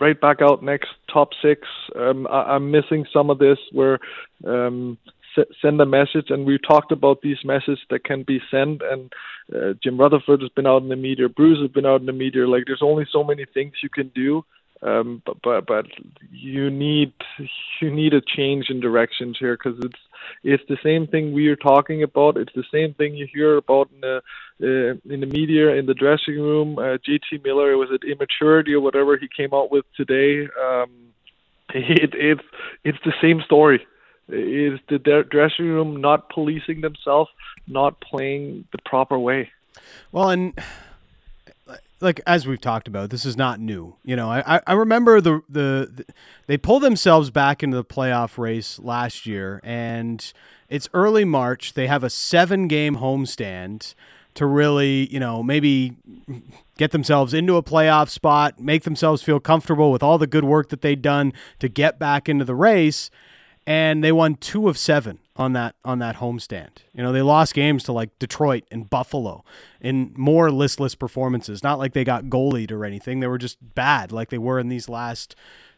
Right 0.00 0.20
back 0.20 0.42
out 0.42 0.62
next 0.62 0.88
top 1.12 1.30
six. 1.40 1.68
Um, 1.94 2.26
I, 2.26 2.56
am 2.56 2.70
missing 2.70 3.06
some 3.12 3.30
of 3.30 3.38
this 3.38 3.58
where 3.70 4.00
um, 4.44 4.98
s- 5.36 5.46
send 5.62 5.80
a 5.80 5.86
message, 5.86 6.30
and 6.30 6.44
we 6.44 6.58
talked 6.58 6.90
about 6.90 7.22
these 7.22 7.38
messages 7.44 7.78
that 7.90 8.04
can 8.04 8.24
be 8.24 8.40
sent. 8.50 8.82
And 8.82 9.12
uh, 9.54 9.74
Jim 9.82 9.96
Rutherford 9.98 10.40
has 10.40 10.50
been 10.50 10.66
out 10.66 10.82
in 10.82 10.88
the 10.88 10.96
media, 10.96 11.28
Bruce 11.28 11.60
has 11.60 11.70
been 11.70 11.86
out 11.86 12.00
in 12.00 12.06
the 12.06 12.12
media. 12.12 12.46
Like 12.48 12.64
there's 12.66 12.82
only 12.82 13.06
so 13.12 13.22
many 13.22 13.44
things 13.54 13.74
you 13.82 13.88
can 13.88 14.08
do. 14.08 14.44
Um, 14.84 15.22
but 15.24 15.40
but 15.42 15.66
but 15.66 15.86
you 16.30 16.68
need 16.68 17.14
you 17.80 17.90
need 17.90 18.12
a 18.12 18.20
change 18.20 18.68
in 18.68 18.80
directions 18.80 19.38
here 19.40 19.56
because 19.56 19.78
it's 19.82 20.00
it's 20.42 20.62
the 20.68 20.76
same 20.82 21.06
thing 21.06 21.32
we 21.32 21.48
are 21.48 21.56
talking 21.56 22.02
about. 22.02 22.36
It's 22.36 22.52
the 22.54 22.64
same 22.70 22.92
thing 22.92 23.14
you 23.14 23.26
hear 23.32 23.56
about 23.56 23.88
in 23.94 24.00
the 24.02 24.22
uh, 24.62 25.12
in 25.12 25.20
the 25.20 25.26
media, 25.26 25.70
in 25.70 25.86
the 25.86 25.94
dressing 25.94 26.34
room. 26.34 26.78
Uh, 26.78 26.98
JT 26.98 27.42
Miller 27.42 27.78
was 27.78 27.88
it 27.90 28.04
immaturity 28.04 28.74
or 28.74 28.80
whatever 28.80 29.16
he 29.16 29.28
came 29.34 29.54
out 29.54 29.70
with 29.70 29.86
today. 29.96 30.48
Um, 30.62 30.90
it, 31.74 32.12
it's 32.14 32.44
it's 32.84 32.98
the 33.06 33.14
same 33.22 33.40
story. 33.42 33.86
It's 34.28 34.82
the 34.88 34.98
dressing 35.30 35.66
room 35.66 36.00
not 36.00 36.28
policing 36.30 36.82
themselves, 36.82 37.30
not 37.66 38.00
playing 38.00 38.66
the 38.72 38.78
proper 38.84 39.18
way. 39.18 39.50
Well, 40.12 40.30
and 40.30 40.58
like 42.04 42.20
as 42.26 42.46
we've 42.46 42.60
talked 42.60 42.86
about, 42.86 43.10
this 43.10 43.24
is 43.24 43.36
not 43.36 43.58
new. 43.58 43.96
You 44.04 44.14
know, 44.14 44.30
I 44.30 44.60
I 44.66 44.74
remember 44.74 45.20
the, 45.20 45.40
the, 45.48 45.90
the 45.92 46.04
they 46.46 46.56
pulled 46.56 46.82
themselves 46.82 47.30
back 47.30 47.62
into 47.62 47.76
the 47.76 47.84
playoff 47.84 48.38
race 48.38 48.78
last 48.78 49.26
year, 49.26 49.60
and 49.64 50.32
it's 50.68 50.88
early 50.94 51.24
March. 51.24 51.72
They 51.72 51.88
have 51.88 52.04
a 52.04 52.10
seven 52.10 52.68
game 52.68 52.96
homestand 52.96 53.94
to 54.34 54.46
really, 54.46 55.12
you 55.12 55.20
know, 55.20 55.42
maybe 55.42 55.96
get 56.76 56.90
themselves 56.90 57.32
into 57.32 57.56
a 57.56 57.62
playoff 57.62 58.08
spot, 58.08 58.60
make 58.60 58.82
themselves 58.82 59.22
feel 59.22 59.40
comfortable 59.40 59.90
with 59.90 60.02
all 60.02 60.18
the 60.18 60.26
good 60.26 60.44
work 60.44 60.68
that 60.70 60.80
they'd 60.80 61.02
done 61.02 61.32
to 61.60 61.68
get 61.68 61.98
back 61.98 62.28
into 62.28 62.44
the 62.44 62.54
race 62.54 63.10
and 63.66 64.02
they 64.04 64.12
won 64.12 64.34
two 64.34 64.68
of 64.68 64.76
seven 64.76 65.18
on 65.36 65.52
that 65.54 65.74
on 65.84 65.98
that 65.98 66.16
homestand. 66.16 66.78
You 66.92 67.02
know, 67.02 67.12
they 67.12 67.22
lost 67.22 67.54
games 67.54 67.82
to 67.84 67.92
like 67.92 68.18
Detroit 68.18 68.64
and 68.70 68.88
Buffalo 68.88 69.44
in 69.80 70.12
more 70.16 70.50
listless 70.50 70.94
performances. 70.94 71.62
Not 71.62 71.78
like 71.78 71.92
they 71.92 72.04
got 72.04 72.24
goalied 72.24 72.70
or 72.70 72.84
anything. 72.84 73.20
They 73.20 73.26
were 73.26 73.38
just 73.38 73.58
bad, 73.74 74.12
like 74.12 74.30
they 74.30 74.38
were 74.38 74.58
in 74.58 74.68
these 74.68 74.88
last 74.88 75.34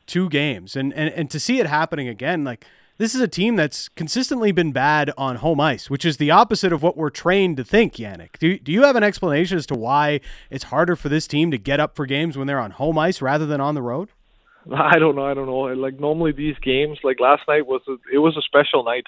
two 0.07 0.29
games. 0.29 0.77
And 0.77 0.93
and 0.95 1.13
and 1.13 1.31
to 1.31 1.41
see 1.41 1.59
it 1.59 1.67
happening 1.67 2.09
again, 2.09 2.45
like 2.45 2.67
this 2.99 3.15
is 3.15 3.21
a 3.21 3.29
team 3.29 3.57
that's 3.57 3.89
consistently 3.91 4.53
been 4.53 4.73
bad 4.73 5.11
on 5.19 5.37
home 5.37 5.61
ice, 5.61 5.91
which 5.91 6.05
is 6.05 6.17
the 6.17 6.31
opposite 6.31 6.73
of 6.73 6.83
what 6.83 6.97
we're 6.97 7.11
trained 7.11 7.59
to 7.59 7.65
think, 7.65 7.95
Jannik. 7.95 8.39
Do, 8.39 8.59
do 8.59 8.73
you 8.73 8.85
have 8.85 8.97
an 8.97 9.03
explanation 9.03 9.59
as 9.59 9.67
to 9.67 9.75
why 9.75 10.21
it's 10.49 10.65
harder 10.65 10.97
for 10.97 11.11
this 11.11 11.27
team 11.27 11.51
to 11.51 11.59
get 11.59 11.79
up 11.79 11.95
for 11.95 12.07
games 12.07 12.39
when 12.39 12.47
they're 12.47 12.61
on 12.61 12.71
home 12.71 12.97
ice 12.97 13.21
rather 13.21 13.45
than 13.45 13.61
on 13.61 13.75
the 13.75 13.83
road? 13.83 14.09
I 14.75 14.99
don't 14.99 15.15
know. 15.15 15.27
I 15.27 15.35
don't 15.35 15.47
know. 15.47 15.61
Like 15.75 16.01
normally 16.01 16.33
these 16.33 16.57
games, 16.63 16.99
like 17.05 17.21
last 17.21 17.43
night 17.47 17.67
was 17.67 17.83
a, 17.87 17.97
it 18.13 18.19
was 18.19 18.37
a 18.37 18.43
special 18.43 18.83
night, 18.83 19.07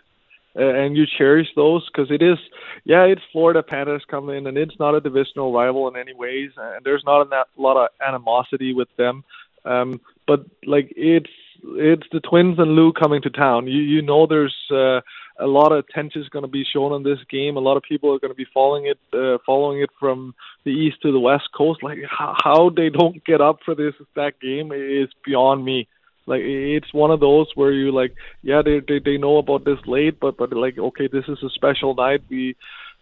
and 0.55 0.97
you 0.97 1.05
cherish 1.07 1.49
those 1.55 1.89
because 1.89 2.11
it 2.11 2.23
is. 2.23 2.39
Yeah, 2.85 3.05
it's 3.05 3.23
Florida 3.33 3.63
Panthers 3.63 4.05
coming 4.11 4.37
in, 4.37 4.47
and 4.47 4.57
it's 4.59 4.79
not 4.79 4.95
a 4.95 5.01
divisional 5.01 5.53
rival 5.53 5.89
in 5.89 5.97
any 5.97 6.15
ways, 6.15 6.51
and 6.57 6.85
there's 6.85 7.03
not 7.05 7.27
a 7.27 7.45
lot 7.61 7.77
of 7.77 7.89
animosity 8.07 8.73
with 8.75 8.89
them. 8.97 9.25
Um, 9.65 10.01
but 10.27 10.45
like 10.67 10.93
it's 10.97 11.31
it's 11.65 12.07
the 12.13 12.21
Twins 12.21 12.59
and 12.59 12.73
Lou 12.73 12.93
coming 12.93 13.23
to 13.23 13.31
town. 13.31 13.67
You 13.67 13.81
you 13.81 14.03
know 14.03 14.27
there's 14.27 14.55
uh, 14.71 15.01
a 15.39 15.47
lot 15.47 15.73
of 15.73 15.79
attention 15.79 16.23
is 16.23 16.29
going 16.29 16.45
to 16.45 16.51
be 16.51 16.65
shown 16.65 16.93
on 16.93 17.03
this 17.03 17.19
game. 17.31 17.57
A 17.57 17.61
lot 17.61 17.77
of 17.77 17.83
people 17.83 18.13
are 18.15 18.19
going 18.19 18.33
to 18.33 18.37
be 18.37 18.47
following 18.53 18.87
it, 18.87 18.99
uh, 19.13 19.39
following 19.45 19.81
it 19.81 19.91
from 19.99 20.35
the 20.65 20.71
east 20.71 21.03
to 21.03 21.13
the 21.13 21.21
west 21.21 21.49
coast. 21.57 21.83
Like 21.83 21.99
how, 22.09 22.35
how 22.43 22.71
they 22.71 22.91
don't 22.91 23.25
get 23.25 23.41
up 23.41 23.59
for 23.65 23.75
this 23.75 23.95
that 24.17 24.41
game 24.41 24.73
is 24.73 25.09
beyond 25.25 25.65
me. 25.65 25.89
Like 26.29 26.43
it's 26.45 26.93
one 26.93 27.11
of 27.11 27.21
those 27.21 27.47
where 27.55 27.73
you 27.73 27.91
like, 27.91 28.15
yeah, 28.43 28.61
they 28.63 28.81
they 28.87 28.99
they 29.03 29.17
know 29.17 29.39
about 29.39 29.65
this 29.65 29.79
late, 29.87 30.21
but 30.21 30.37
but 30.37 30.53
like, 30.53 30.79
okay, 30.79 31.09
this 31.09 31.25
is 31.27 31.39
a 31.43 31.49
special 31.51 31.95
night. 31.95 32.23
We 32.29 32.55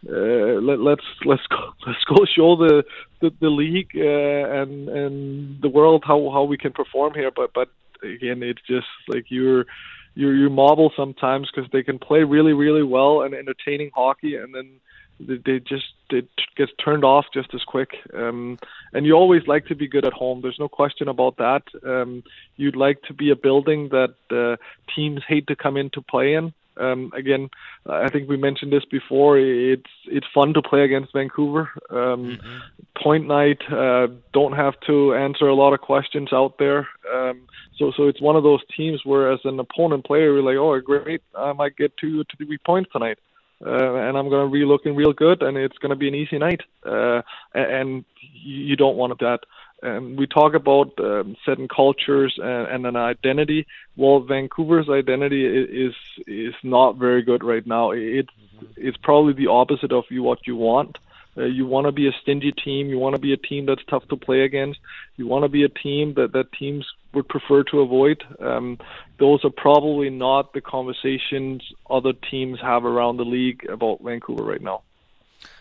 uh, 0.08 0.60
let, 0.62 0.78
let's 0.78 1.04
let's 1.24 1.46
go 1.48 1.72
let's 1.86 2.04
go 2.04 2.24
show 2.24 2.54
the 2.56 2.84
the, 3.20 3.32
the 3.40 3.48
league 3.48 3.90
uh, 3.96 4.60
and 4.60 4.88
and 4.88 5.60
the 5.60 5.68
world 5.68 6.04
how 6.06 6.30
how 6.32 6.44
we 6.44 6.56
can 6.56 6.72
perform 6.72 7.14
here. 7.14 7.32
But 7.34 7.50
but 7.52 7.68
again, 8.02 8.44
it's 8.44 8.62
just 8.68 8.86
like 9.08 9.24
you're 9.28 9.66
you 10.14 10.30
you 10.30 10.48
marvel 10.48 10.92
sometimes 10.96 11.50
because 11.52 11.68
they 11.72 11.82
can 11.82 11.98
play 11.98 12.22
really 12.22 12.52
really 12.52 12.84
well 12.84 13.22
and 13.22 13.34
entertaining 13.34 13.90
hockey, 13.92 14.36
and 14.36 14.54
then 14.54 14.80
they, 15.20 15.36
they 15.44 15.58
just 15.58 15.86
it 16.10 16.28
gets 16.56 16.72
turned 16.82 17.04
off 17.04 17.26
just 17.32 17.52
as 17.54 17.62
quick. 17.64 17.90
Um, 18.14 18.58
and 18.92 19.06
you 19.06 19.14
always 19.14 19.46
like 19.46 19.66
to 19.66 19.74
be 19.74 19.88
good 19.88 20.04
at 20.04 20.12
home. 20.12 20.40
There's 20.40 20.58
no 20.58 20.68
question 20.68 21.08
about 21.08 21.36
that. 21.38 21.62
Um, 21.84 22.22
you'd 22.56 22.76
like 22.76 23.02
to 23.02 23.14
be 23.14 23.30
a 23.30 23.36
building 23.36 23.88
that 23.88 24.14
uh, 24.30 24.56
teams 24.94 25.22
hate 25.26 25.46
to 25.48 25.56
come 25.56 25.76
in 25.76 25.90
to 25.90 26.02
play 26.02 26.34
in. 26.34 26.52
Um, 26.78 27.10
again, 27.14 27.48
I 27.86 28.10
think 28.10 28.28
we 28.28 28.36
mentioned 28.36 28.72
this 28.72 28.84
before. 28.84 29.38
It's 29.38 29.90
it's 30.06 30.26
fun 30.34 30.52
to 30.54 30.62
play 30.62 30.82
against 30.82 31.12
Vancouver. 31.12 31.70
Um, 31.90 32.36
mm-hmm. 32.36 32.58
Point 33.02 33.26
night, 33.26 33.62
uh, 33.70 34.08
don't 34.32 34.52
have 34.52 34.74
to 34.86 35.14
answer 35.14 35.46
a 35.46 35.54
lot 35.54 35.72
of 35.72 35.80
questions 35.80 36.32
out 36.32 36.58
there. 36.58 36.88
Um, 37.12 37.42
so 37.78 37.92
so 37.96 38.08
it's 38.08 38.20
one 38.20 38.36
of 38.36 38.42
those 38.42 38.60
teams 38.76 39.00
where, 39.04 39.32
as 39.32 39.40
an 39.44 39.58
opponent 39.58 40.04
player, 40.04 40.34
you're 40.34 40.42
like, 40.42 40.56
oh 40.56 40.78
great, 40.80 41.22
I 41.34 41.52
might 41.52 41.76
get 41.76 41.96
two 41.96 42.24
to 42.24 42.36
three 42.36 42.58
points 42.58 42.90
tonight. 42.92 43.18
Uh, 43.64 43.94
and 43.94 44.18
I'm 44.18 44.28
going 44.28 44.46
to 44.46 44.52
be 44.52 44.64
looking 44.64 44.94
real 44.94 45.12
good, 45.12 45.42
and 45.42 45.56
it's 45.56 45.78
going 45.78 45.90
to 45.90 45.96
be 45.96 46.08
an 46.08 46.14
easy 46.14 46.38
night. 46.38 46.60
Uh, 46.84 47.22
and 47.54 48.04
you 48.32 48.76
don't 48.76 48.96
want 48.96 49.18
that. 49.20 49.40
Um, 49.82 50.16
we 50.16 50.26
talk 50.26 50.54
about 50.54 50.92
um, 50.98 51.36
certain 51.44 51.68
cultures 51.68 52.38
and, 52.42 52.66
and, 52.66 52.86
an 52.86 52.96
identity. 52.96 53.66
Well, 53.96 54.20
Vancouver's 54.20 54.88
identity 54.88 55.44
is 55.44 55.94
is 56.26 56.54
not 56.62 56.96
very 56.96 57.22
good 57.22 57.44
right 57.44 57.66
now. 57.66 57.90
It's 57.90 58.32
it's 58.76 58.96
probably 58.96 59.34
the 59.34 59.48
opposite 59.48 59.92
of 59.92 60.04
you 60.10 60.22
what 60.22 60.46
you 60.46 60.56
want. 60.56 60.98
Uh, 61.36 61.44
you 61.44 61.66
want 61.66 61.86
to 61.86 61.92
be 61.92 62.08
a 62.08 62.12
stingy 62.22 62.52
team. 62.52 62.88
You 62.88 62.98
want 62.98 63.14
to 63.14 63.20
be 63.20 63.34
a 63.34 63.36
team 63.36 63.66
that's 63.66 63.84
tough 63.84 64.08
to 64.08 64.16
play 64.16 64.40
against. 64.40 64.80
You 65.16 65.26
want 65.26 65.44
to 65.44 65.50
be 65.50 65.64
a 65.64 65.68
team 65.68 66.14
that, 66.14 66.32
that 66.32 66.52
teams 66.52 66.86
would 67.16 67.28
prefer 67.28 67.64
to 67.64 67.80
avoid. 67.80 68.22
Um, 68.38 68.78
those 69.18 69.44
are 69.44 69.50
probably 69.50 70.10
not 70.10 70.52
the 70.52 70.60
conversations 70.60 71.62
other 71.90 72.12
teams 72.12 72.60
have 72.60 72.84
around 72.84 73.16
the 73.16 73.24
league 73.24 73.66
about 73.68 74.02
Vancouver 74.02 74.44
right 74.44 74.62
now. 74.62 74.82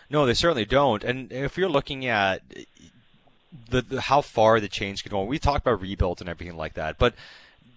No, 0.08 0.24
they 0.24 0.34
certainly 0.34 0.64
don't. 0.64 1.02
And 1.02 1.32
if 1.32 1.58
you're 1.58 1.68
looking 1.68 2.06
at 2.06 2.42
the, 3.70 3.82
the 3.82 4.00
how 4.02 4.20
far 4.20 4.60
the 4.60 4.68
change 4.68 5.02
can 5.02 5.10
go, 5.10 5.24
we 5.24 5.38
talked 5.40 5.66
about 5.66 5.80
rebuild 5.80 6.20
and 6.20 6.28
everything 6.28 6.56
like 6.56 6.74
that, 6.74 6.98
but 6.98 7.14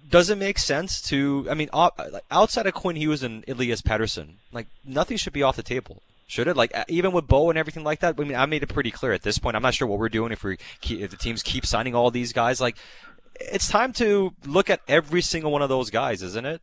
does 0.10 0.30
it 0.30 0.38
make 0.38 0.58
sense 0.58 1.02
to? 1.04 1.48
I 1.50 1.54
mean, 1.54 1.70
outside 1.74 2.66
of 2.66 2.74
Quinn 2.74 2.96
Hughes 2.96 3.24
and 3.24 3.48
Elias 3.48 3.82
Pettersson, 3.82 4.34
like 4.52 4.68
nothing 4.84 5.18
should 5.18 5.34
be 5.34 5.44
off 5.44 5.56
the 5.56 5.64
table. 5.64 6.02
Should 6.30 6.48
it? 6.48 6.56
Like 6.56 6.72
even 6.88 7.12
with 7.12 7.28
Bo 7.28 7.50
and 7.50 7.58
everything 7.58 7.84
like 7.84 8.02
that. 8.02 8.16
I 8.18 8.24
mean, 8.24 8.36
I 8.36 8.46
made 8.46 8.62
it 8.62 8.70
pretty 8.70 8.92
clear 8.92 9.14
at 9.14 9.24
this 9.24 9.40
point. 9.40 9.56
I'm 9.56 9.64
not 9.64 9.74
sure 9.74 9.88
what 9.88 9.98
we're 9.98 10.10
doing 10.10 10.32
if 10.32 10.44
we 10.44 10.58
keep, 10.80 11.02
if 11.02 11.10
the 11.10 11.18
teams 11.18 11.42
keep 11.42 11.66
signing 11.66 11.96
all 11.96 12.12
these 12.12 12.34
guys. 12.34 12.62
Like 12.62 12.78
it's 13.40 13.68
time 13.68 13.94
to 13.94 14.34
look 14.46 14.70
at 14.70 14.82
every 14.88 15.22
single 15.22 15.52
one 15.52 15.62
of 15.62 15.70
those 15.70 15.90
guys, 15.90 16.22
isn't 16.22 16.46
it? 16.46 16.62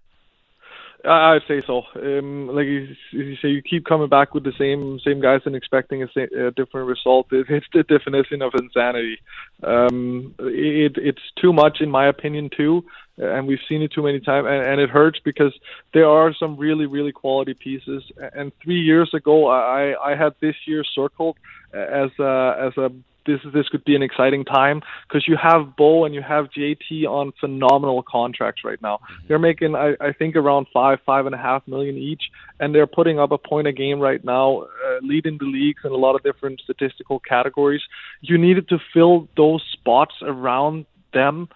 I'd 1.05 1.43
say 1.47 1.62
so. 1.67 1.83
Um, 1.95 2.49
like 2.49 2.67
you, 2.67 2.89
you, 3.12 3.37
say, 3.37 3.49
you 3.49 3.62
keep 3.62 3.85
coming 3.85 4.09
back 4.09 4.35
with 4.35 4.45
the 4.45 4.53
same 4.59 4.99
same 5.01 5.21
guys 5.21 5.43
and 5.45 5.55
expecting 5.55 6.03
a, 6.03 6.09
a 6.17 6.51
different 6.51 6.89
result. 6.89 7.29
It, 7.33 7.47
it's 7.49 7.67
the 7.73 7.85
definition 7.85 8.43
of 8.43 8.53
insanity. 8.59 9.19
Um, 9.62 10.35
it, 10.41 10.97
it's 10.97 11.23
too 11.41 11.53
much, 11.53 11.81
in 11.81 11.91
my 11.91 12.09
opinion, 12.09 12.51
too, 12.57 12.85
and 13.19 13.47
we've 13.47 13.61
seen 13.69 13.83
it 13.83 13.93
too 13.93 14.03
many 14.03 14.21
times, 14.21 14.47
and, 14.49 14.67
and 14.67 14.81
it 14.81 14.91
hurts 14.91 15.21
because 15.23 15.55
there 15.95 16.09
are 16.09 16.35
some 16.35 16.57
really, 16.57 16.87
really 16.87 17.12
quality 17.12 17.55
pieces. 17.55 18.03
And 18.35 18.51
three 18.62 18.81
years 18.81 19.15
ago, 19.15 19.47
I 19.49 19.95
I 20.03 20.17
had 20.17 20.35
this 20.41 20.57
year 20.67 20.83
circled 20.83 21.37
as 21.73 22.11
a, 22.19 22.57
as 22.59 22.77
a 22.77 22.91
this 23.27 23.41
this 23.53 23.69
could 23.69 23.85
be 23.85 23.95
an 23.95 24.03
exciting 24.03 24.45
time 24.45 24.83
because 25.09 25.27
you 25.29 25.37
have 25.37 25.77
Bo 25.77 26.05
and 26.05 26.15
you 26.15 26.23
have 26.23 26.47
JT 26.51 27.05
on 27.05 27.33
phenomenal 27.41 28.03
contracts 28.03 28.62
right 28.65 28.81
now. 28.81 28.97
Mm-hmm. 28.97 29.27
They're 29.29 29.39
making 29.39 29.75
I, 29.75 29.95
I 30.01 30.12
think 30.12 30.37
around 30.37 30.67
five 30.73 30.99
five 31.05 31.27
and 31.27 31.35
a 31.35 31.39
half 31.39 31.67
million 31.67 31.97
each, 31.97 32.25
and 32.61 32.75
they're 32.75 32.87
putting 32.87 33.19
up 33.19 33.33
a 33.33 33.39
point 33.39 33.67
a 33.67 33.73
game 33.73 34.01
right 34.01 34.25
now, 34.25 34.62
uh, 34.62 34.99
leading 35.03 35.39
the 35.39 35.47
leagues 35.47 35.83
in 35.85 35.93
a 35.93 35.97
lot 35.97 36.15
of 36.15 36.23
different 36.23 36.61
statistical 36.61 37.21
categories. 37.21 37.83
You 38.21 38.39
needed 38.39 38.69
to 38.69 38.79
fill 38.93 39.29
those 39.37 39.62
spots 39.73 40.15
around 40.23 40.87
them 41.12 41.49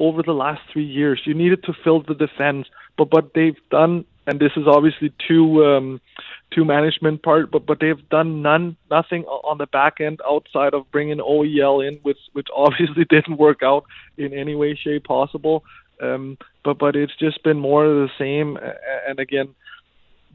over 0.00 0.22
the 0.22 0.32
last 0.32 0.62
three 0.72 0.84
years. 0.84 1.22
You 1.24 1.34
needed 1.34 1.64
to 1.64 1.72
fill 1.84 2.02
the 2.02 2.14
defense, 2.14 2.68
but 2.96 3.12
what 3.12 3.34
they've 3.34 3.56
done, 3.70 4.04
and 4.28 4.38
this 4.38 4.52
is 4.56 4.66
obviously 4.66 5.12
too. 5.26 5.64
Um, 5.64 6.00
to 6.52 6.64
management 6.64 7.22
part, 7.22 7.50
but 7.50 7.66
but 7.66 7.78
they've 7.80 8.08
done 8.08 8.42
none 8.42 8.76
nothing 8.90 9.24
on 9.24 9.58
the 9.58 9.66
back 9.66 10.00
end 10.00 10.20
outside 10.26 10.72
of 10.72 10.90
bringing 10.90 11.18
OEL 11.18 11.86
in, 11.86 11.96
which 12.02 12.18
which 12.32 12.48
obviously 12.56 13.04
didn't 13.04 13.38
work 13.38 13.62
out 13.62 13.84
in 14.16 14.32
any 14.32 14.54
way, 14.54 14.74
shape 14.74 15.04
possible. 15.04 15.64
Um, 16.00 16.38
but 16.64 16.78
but 16.78 16.96
it's 16.96 17.16
just 17.16 17.42
been 17.42 17.58
more 17.58 17.84
of 17.84 18.08
the 18.08 18.10
same. 18.18 18.58
And 19.06 19.18
again, 19.18 19.54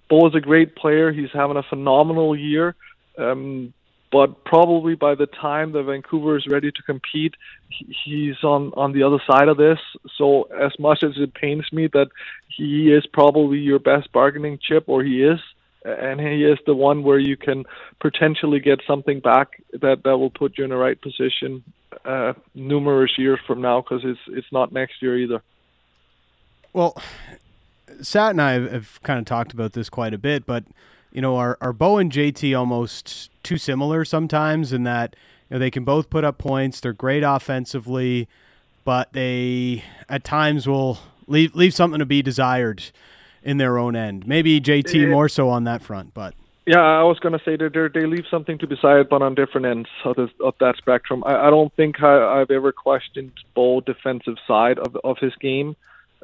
Bo 0.09 0.27
is 0.27 0.35
a 0.35 0.41
great 0.41 0.75
player. 0.75 1.11
He's 1.11 1.31
having 1.33 1.57
a 1.57 1.63
phenomenal 1.63 2.35
year. 2.35 2.75
Um, 3.17 3.73
but 4.13 4.45
probably 4.45 4.93
by 4.93 5.15
the 5.15 5.25
time 5.25 5.71
that 5.71 5.81
Vancouver 5.85 6.37
is 6.37 6.45
ready 6.45 6.71
to 6.71 6.81
compete, 6.83 7.33
he's 7.69 8.43
on 8.43 8.71
on 8.77 8.93
the 8.93 9.01
other 9.01 9.17
side 9.25 9.47
of 9.47 9.57
this. 9.57 9.79
So 10.19 10.43
as 10.43 10.71
much 10.77 11.03
as 11.03 11.13
it 11.17 11.33
pains 11.33 11.65
me 11.73 11.87
that 11.87 12.09
he 12.47 12.93
is 12.93 13.07
probably 13.07 13.57
your 13.57 13.79
best 13.79 14.11
bargaining 14.11 14.59
chip, 14.61 14.83
or 14.85 15.03
he 15.03 15.23
is, 15.23 15.39
and 15.83 16.21
he 16.21 16.45
is 16.45 16.59
the 16.67 16.75
one 16.75 17.01
where 17.01 17.17
you 17.17 17.35
can 17.35 17.65
potentially 17.99 18.59
get 18.59 18.81
something 18.85 19.19
back 19.19 19.63
that 19.81 20.03
that 20.03 20.17
will 20.19 20.29
put 20.29 20.59
you 20.59 20.63
in 20.63 20.69
the 20.69 20.77
right 20.77 21.01
position 21.01 21.63
uh, 22.05 22.33
numerous 22.53 23.17
years 23.17 23.39
from 23.47 23.61
now 23.61 23.81
because 23.81 24.01
it's 24.05 24.21
it's 24.27 24.51
not 24.51 24.71
next 24.71 25.01
year 25.01 25.17
either. 25.17 25.41
Well, 26.71 26.95
Sat 28.03 28.29
and 28.29 28.41
I 28.43 28.51
have 28.59 29.01
kind 29.01 29.17
of 29.17 29.25
talked 29.25 29.53
about 29.53 29.73
this 29.73 29.89
quite 29.89 30.13
a 30.13 30.19
bit, 30.19 30.45
but 30.45 30.65
you 31.13 31.21
know, 31.21 31.37
are 31.37 31.57
are 31.61 31.71
Bo 31.71 31.99
and 31.99 32.11
JT 32.11 32.57
almost 32.57 33.29
too 33.43 33.57
similar 33.57 34.03
sometimes 34.03 34.73
in 34.73 34.83
that 34.83 35.15
you 35.49 35.55
know 35.55 35.59
they 35.59 35.71
can 35.71 35.85
both 35.85 36.09
put 36.09 36.25
up 36.25 36.37
points. 36.37 36.81
They're 36.81 36.91
great 36.91 37.23
offensively, 37.23 38.27
but 38.83 39.13
they 39.13 39.83
at 40.09 40.23
times 40.23 40.67
will 40.67 40.97
leave 41.27 41.55
leave 41.55 41.73
something 41.73 41.99
to 41.99 42.05
be 42.05 42.21
desired 42.21 42.83
in 43.43 43.57
their 43.57 43.77
own 43.77 43.95
end. 43.95 44.27
Maybe 44.27 44.59
JT 44.59 45.09
more 45.09 45.29
so 45.29 45.49
on 45.49 45.65
that 45.65 45.83
front, 45.83 46.13
but 46.15 46.33
yeah, 46.65 46.79
I 46.79 47.03
was 47.03 47.19
going 47.19 47.37
to 47.37 47.43
say 47.43 47.57
that 47.57 47.91
they 47.93 48.05
leave 48.05 48.25
something 48.31 48.57
to 48.57 48.67
be 48.67 48.75
desired, 48.75 49.09
but 49.09 49.21
on 49.21 49.35
different 49.35 49.67
ends 49.67 49.89
of, 50.05 50.15
this, 50.15 50.29
of 50.39 50.55
that 50.61 50.77
spectrum. 50.77 51.21
I, 51.25 51.47
I 51.47 51.49
don't 51.49 51.73
think 51.73 52.01
I, 52.01 52.39
I've 52.39 52.51
ever 52.51 52.71
questioned 52.71 53.33
Bo's 53.53 53.83
defensive 53.85 54.37
side 54.47 54.79
of 54.79 54.97
of 55.03 55.17
his 55.19 55.35
game. 55.35 55.75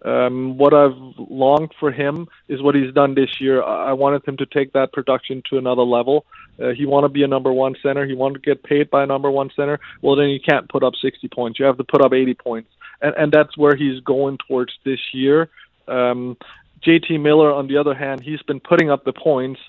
Um, 0.05 0.57
what 0.57 0.73
I've 0.73 0.95
longed 1.17 1.73
for 1.79 1.91
him 1.91 2.27
is 2.47 2.61
what 2.61 2.75
he's 2.75 2.93
done 2.93 3.15
this 3.15 3.41
year. 3.41 3.61
I 3.61 3.93
wanted 3.93 4.25
him 4.25 4.37
to 4.37 4.45
take 4.45 4.73
that 4.73 4.93
production 4.93 5.43
to 5.49 5.57
another 5.57 5.81
level. 5.81 6.25
Uh, 6.61 6.69
he 6.69 6.85
want 6.85 7.03
to 7.03 7.09
be 7.09 7.23
a 7.23 7.27
number 7.27 7.51
one 7.51 7.75
center. 7.83 8.05
He 8.05 8.13
want 8.13 8.35
to 8.35 8.39
get 8.39 8.63
paid 8.63 8.89
by 8.89 9.03
a 9.03 9.05
number 9.05 9.29
one 9.29 9.49
center. 9.55 9.79
Well, 10.01 10.15
then 10.15 10.29
you 10.29 10.39
can't 10.39 10.69
put 10.69 10.83
up 10.83 10.93
60 11.01 11.27
points. 11.29 11.59
You 11.59 11.65
have 11.65 11.77
to 11.77 11.83
put 11.83 12.01
up 12.01 12.13
80 12.13 12.33
points, 12.35 12.69
and 13.01 13.13
and 13.15 13.31
that's 13.31 13.57
where 13.57 13.75
he's 13.75 13.99
going 14.01 14.37
towards 14.47 14.73
this 14.85 14.99
year. 15.13 15.49
Um, 15.87 16.37
JT 16.81 17.21
Miller, 17.21 17.51
on 17.51 17.67
the 17.67 17.77
other 17.77 17.93
hand, 17.93 18.21
he's 18.21 18.41
been 18.43 18.59
putting 18.59 18.89
up 18.89 19.03
the 19.03 19.13
points, 19.13 19.59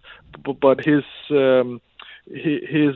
but 0.61 0.85
his 0.85 1.03
um, 1.31 1.81
his 2.27 2.95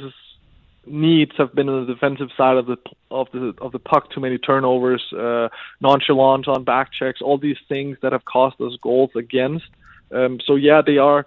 needs 0.86 1.32
have 1.38 1.54
been 1.54 1.68
on 1.68 1.86
the 1.86 1.92
defensive 1.92 2.28
side 2.36 2.56
of 2.56 2.66
the 2.66 2.76
of 3.10 3.28
the 3.32 3.54
of 3.60 3.72
the 3.72 3.78
puck. 3.78 4.10
Too 4.10 4.20
many 4.20 4.38
turnovers, 4.38 5.02
uh, 5.12 5.48
nonchalance 5.80 6.46
on 6.48 6.64
back 6.64 6.92
checks, 6.92 7.20
all 7.22 7.38
these 7.38 7.58
things 7.68 7.96
that 8.02 8.12
have 8.12 8.24
cost 8.24 8.60
us 8.60 8.76
goals 8.82 9.10
against. 9.16 9.66
Um, 10.12 10.38
so 10.46 10.54
yeah, 10.56 10.82
they 10.84 10.98
are 10.98 11.26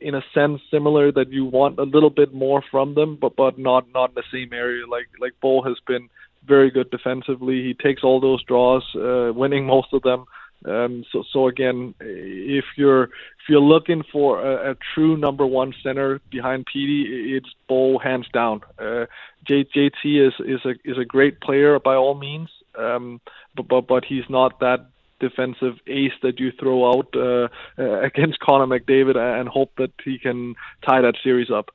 in 0.00 0.14
a 0.14 0.22
sense 0.34 0.60
similar 0.70 1.12
that 1.12 1.32
you 1.32 1.44
want 1.44 1.78
a 1.78 1.84
little 1.84 2.10
bit 2.10 2.34
more 2.34 2.62
from 2.70 2.94
them, 2.94 3.16
but 3.20 3.36
but 3.36 3.58
not 3.58 3.86
not 3.92 4.10
in 4.10 4.14
the 4.14 4.22
same 4.32 4.52
area. 4.52 4.86
Like 4.86 5.08
like 5.20 5.34
Bo 5.40 5.62
has 5.62 5.76
been 5.86 6.08
very 6.46 6.70
good 6.70 6.90
defensively. 6.90 7.62
He 7.62 7.74
takes 7.74 8.02
all 8.02 8.20
those 8.20 8.42
draws, 8.44 8.84
uh, 8.94 9.32
winning 9.34 9.66
most 9.66 9.88
of 9.92 10.02
them. 10.02 10.24
Um, 10.64 11.04
so, 11.12 11.22
so 11.32 11.46
again, 11.46 11.94
if 12.00 12.64
you're 12.76 13.04
if 13.04 13.48
you're 13.48 13.60
looking 13.60 14.02
for 14.10 14.40
a, 14.40 14.72
a 14.72 14.76
true 14.94 15.16
number 15.16 15.46
one 15.46 15.72
center 15.82 16.20
behind 16.30 16.66
Petey, 16.66 17.36
it's 17.36 17.48
Bo 17.68 17.98
hands 17.98 18.26
down. 18.32 18.62
Uh, 18.78 19.06
JT 19.48 19.92
is 20.04 20.34
is 20.40 20.60
a 20.64 20.74
is 20.84 20.98
a 20.98 21.04
great 21.04 21.40
player 21.40 21.78
by 21.78 21.94
all 21.94 22.14
means, 22.14 22.48
um, 22.76 23.20
but 23.56 23.68
but 23.68 23.86
but 23.86 24.04
he's 24.04 24.28
not 24.28 24.60
that 24.60 24.86
defensive 25.20 25.74
ace 25.86 26.12
that 26.22 26.38
you 26.38 26.52
throw 26.52 26.90
out 26.90 27.08
uh, 27.14 27.48
uh, 27.78 28.00
against 28.02 28.40
Connor 28.40 28.66
McDavid 28.66 29.16
and 29.16 29.48
hope 29.48 29.72
that 29.78 29.92
he 30.04 30.18
can 30.18 30.54
tie 30.86 31.00
that 31.00 31.14
series 31.22 31.50
up. 31.50 31.70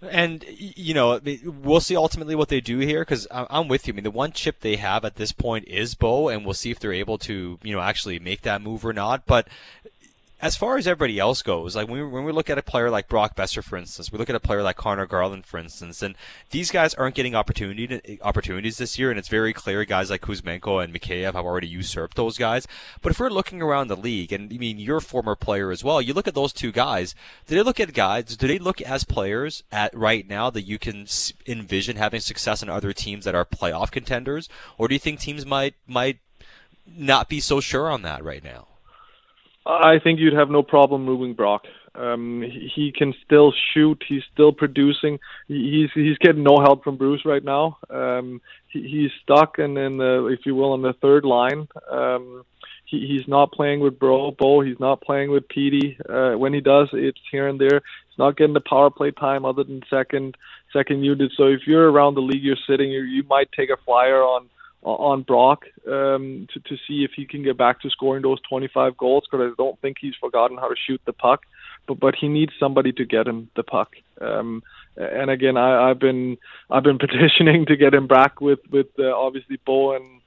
And 0.00 0.44
you 0.48 0.94
know, 0.94 1.20
we'll 1.44 1.80
see 1.80 1.96
ultimately 1.96 2.34
what 2.34 2.48
they 2.48 2.60
do 2.60 2.78
here 2.78 3.00
because 3.00 3.26
I'm 3.30 3.68
with 3.68 3.86
you. 3.86 3.92
I 3.92 3.96
mean, 3.96 4.04
the 4.04 4.10
one 4.10 4.32
chip 4.32 4.60
they 4.60 4.76
have 4.76 5.04
at 5.04 5.16
this 5.16 5.32
point 5.32 5.66
is 5.68 5.94
Bo, 5.94 6.28
and 6.28 6.44
we'll 6.44 6.54
see 6.54 6.70
if 6.70 6.78
they're 6.78 6.92
able 6.92 7.18
to, 7.18 7.58
you 7.62 7.74
know, 7.74 7.80
actually 7.80 8.18
make 8.18 8.42
that 8.42 8.62
move 8.62 8.84
or 8.84 8.92
not. 8.92 9.26
But 9.26 9.48
as 10.42 10.56
far 10.56 10.76
as 10.76 10.88
everybody 10.88 11.20
else 11.20 11.40
goes, 11.40 11.76
like 11.76 11.86
when 11.86 12.00
we, 12.00 12.04
when 12.04 12.24
we 12.24 12.32
look 12.32 12.50
at 12.50 12.58
a 12.58 12.62
player 12.62 12.90
like 12.90 13.08
Brock 13.08 13.36
Boeser, 13.36 13.62
for 13.62 13.76
instance, 13.76 14.10
we 14.10 14.18
look 14.18 14.28
at 14.28 14.34
a 14.34 14.40
player 14.40 14.60
like 14.60 14.76
Conor 14.76 15.06
Garland, 15.06 15.46
for 15.46 15.56
instance, 15.56 16.02
and 16.02 16.16
these 16.50 16.72
guys 16.72 16.94
aren't 16.94 17.14
getting 17.14 17.36
opportunity 17.36 17.86
to, 17.86 18.10
eh, 18.10 18.16
opportunities 18.22 18.76
this 18.76 18.98
year, 18.98 19.08
and 19.08 19.20
it's 19.20 19.28
very 19.28 19.52
clear 19.52 19.84
guys 19.84 20.10
like 20.10 20.20
Kuzmenko 20.20 20.82
and 20.82 20.92
Mikheyev 20.92 21.34
have 21.34 21.46
already 21.46 21.68
usurped 21.68 22.16
those 22.16 22.38
guys. 22.38 22.66
But 23.02 23.12
if 23.12 23.20
we're 23.20 23.30
looking 23.30 23.62
around 23.62 23.86
the 23.86 23.96
league, 23.96 24.32
and 24.32 24.52
I 24.52 24.56
mean 24.56 24.80
you're 24.80 24.96
a 24.96 25.00
former 25.02 25.36
player 25.36 25.70
as 25.70 25.84
well, 25.84 26.02
you 26.02 26.12
look 26.12 26.26
at 26.26 26.34
those 26.34 26.52
two 26.52 26.72
guys. 26.72 27.14
Do 27.46 27.54
they 27.54 27.62
look 27.62 27.78
at 27.78 27.94
guys? 27.94 28.36
Do 28.36 28.48
they 28.48 28.58
look 28.58 28.80
as 28.80 29.04
players 29.04 29.62
at 29.70 29.96
right 29.96 30.28
now 30.28 30.50
that 30.50 30.62
you 30.62 30.76
can 30.76 31.06
envision 31.46 31.96
having 31.96 32.20
success 32.20 32.64
in 32.64 32.68
other 32.68 32.92
teams 32.92 33.24
that 33.26 33.36
are 33.36 33.44
playoff 33.44 33.92
contenders, 33.92 34.48
or 34.76 34.88
do 34.88 34.94
you 34.96 34.98
think 34.98 35.20
teams 35.20 35.46
might 35.46 35.74
might 35.86 36.18
not 36.84 37.28
be 37.28 37.38
so 37.38 37.60
sure 37.60 37.88
on 37.88 38.02
that 38.02 38.24
right 38.24 38.42
now? 38.42 38.66
I 39.64 39.98
think 40.02 40.18
you'd 40.18 40.34
have 40.34 40.50
no 40.50 40.62
problem 40.62 41.04
moving 41.04 41.34
Brock. 41.34 41.62
Um, 41.94 42.42
he 42.42 42.92
can 42.96 43.14
still 43.24 43.52
shoot. 43.72 44.02
He's 44.08 44.22
still 44.32 44.52
producing. 44.52 45.18
He's 45.46 45.90
he's 45.94 46.18
getting 46.18 46.42
no 46.42 46.58
help 46.60 46.82
from 46.84 46.96
Bruce 46.96 47.24
right 47.24 47.44
now. 47.44 47.78
Um, 47.90 48.40
he, 48.68 48.82
he's 48.82 49.10
stuck 49.22 49.58
and 49.58 49.76
in 49.76 49.98
the, 49.98 50.26
if 50.26 50.46
you 50.46 50.54
will, 50.54 50.72
on 50.72 50.82
the 50.82 50.94
third 50.94 51.24
line. 51.24 51.68
Um, 51.90 52.44
he, 52.86 53.06
he's 53.06 53.28
not 53.28 53.52
playing 53.52 53.80
with 53.80 53.98
Bro 53.98 54.32
Bo. 54.38 54.62
He's 54.62 54.80
not 54.80 55.02
playing 55.02 55.30
with 55.30 55.48
Petey. 55.48 55.98
Uh, 56.08 56.32
when 56.32 56.54
he 56.54 56.60
does, 56.60 56.88
it's 56.92 57.20
here 57.30 57.46
and 57.46 57.60
there. 57.60 57.82
He's 58.08 58.18
not 58.18 58.36
getting 58.38 58.54
the 58.54 58.60
power 58.60 58.90
play 58.90 59.10
time 59.10 59.44
other 59.44 59.62
than 59.62 59.82
second 59.90 60.36
second 60.72 61.04
unit. 61.04 61.32
So 61.36 61.44
if 61.44 61.60
you're 61.66 61.90
around 61.90 62.14
the 62.14 62.22
league, 62.22 62.42
you're 62.42 62.56
sitting, 62.66 62.90
you, 62.90 63.02
you 63.02 63.22
might 63.24 63.52
take 63.52 63.68
a 63.68 63.76
flyer 63.84 64.22
on 64.22 64.48
on 64.82 65.22
Brock 65.22 65.64
um, 65.86 66.48
to 66.52 66.60
to 66.60 66.76
see 66.88 67.04
if 67.04 67.12
he 67.14 67.24
can 67.24 67.42
get 67.42 67.56
back 67.56 67.80
to 67.80 67.90
scoring 67.90 68.22
those 68.22 68.40
25 68.48 68.96
goals 68.96 69.24
because 69.30 69.52
I 69.52 69.54
don't 69.56 69.78
think 69.80 69.98
he's 70.00 70.14
forgotten 70.16 70.56
how 70.56 70.68
to 70.68 70.76
shoot 70.86 71.00
the 71.04 71.12
puck. 71.12 71.44
but 71.86 72.00
but 72.00 72.14
he 72.14 72.28
needs 72.28 72.52
somebody 72.58 72.92
to 72.92 73.04
get 73.04 73.26
him 73.26 73.48
the 73.54 73.62
puck. 73.62 73.94
Um, 74.20 74.62
and 74.96 75.30
again, 75.30 75.56
I, 75.56 75.90
I've 75.90 75.98
been 75.98 76.38
I've 76.70 76.82
been 76.82 76.98
petitioning 77.06 77.66
to 77.66 77.76
get 77.76 77.94
him 77.94 78.06
back 78.06 78.40
with 78.40 78.60
with 78.70 78.88
uh, 78.98 79.14
obviously 79.14 79.58
Bo 79.64 79.94
and 79.96 80.20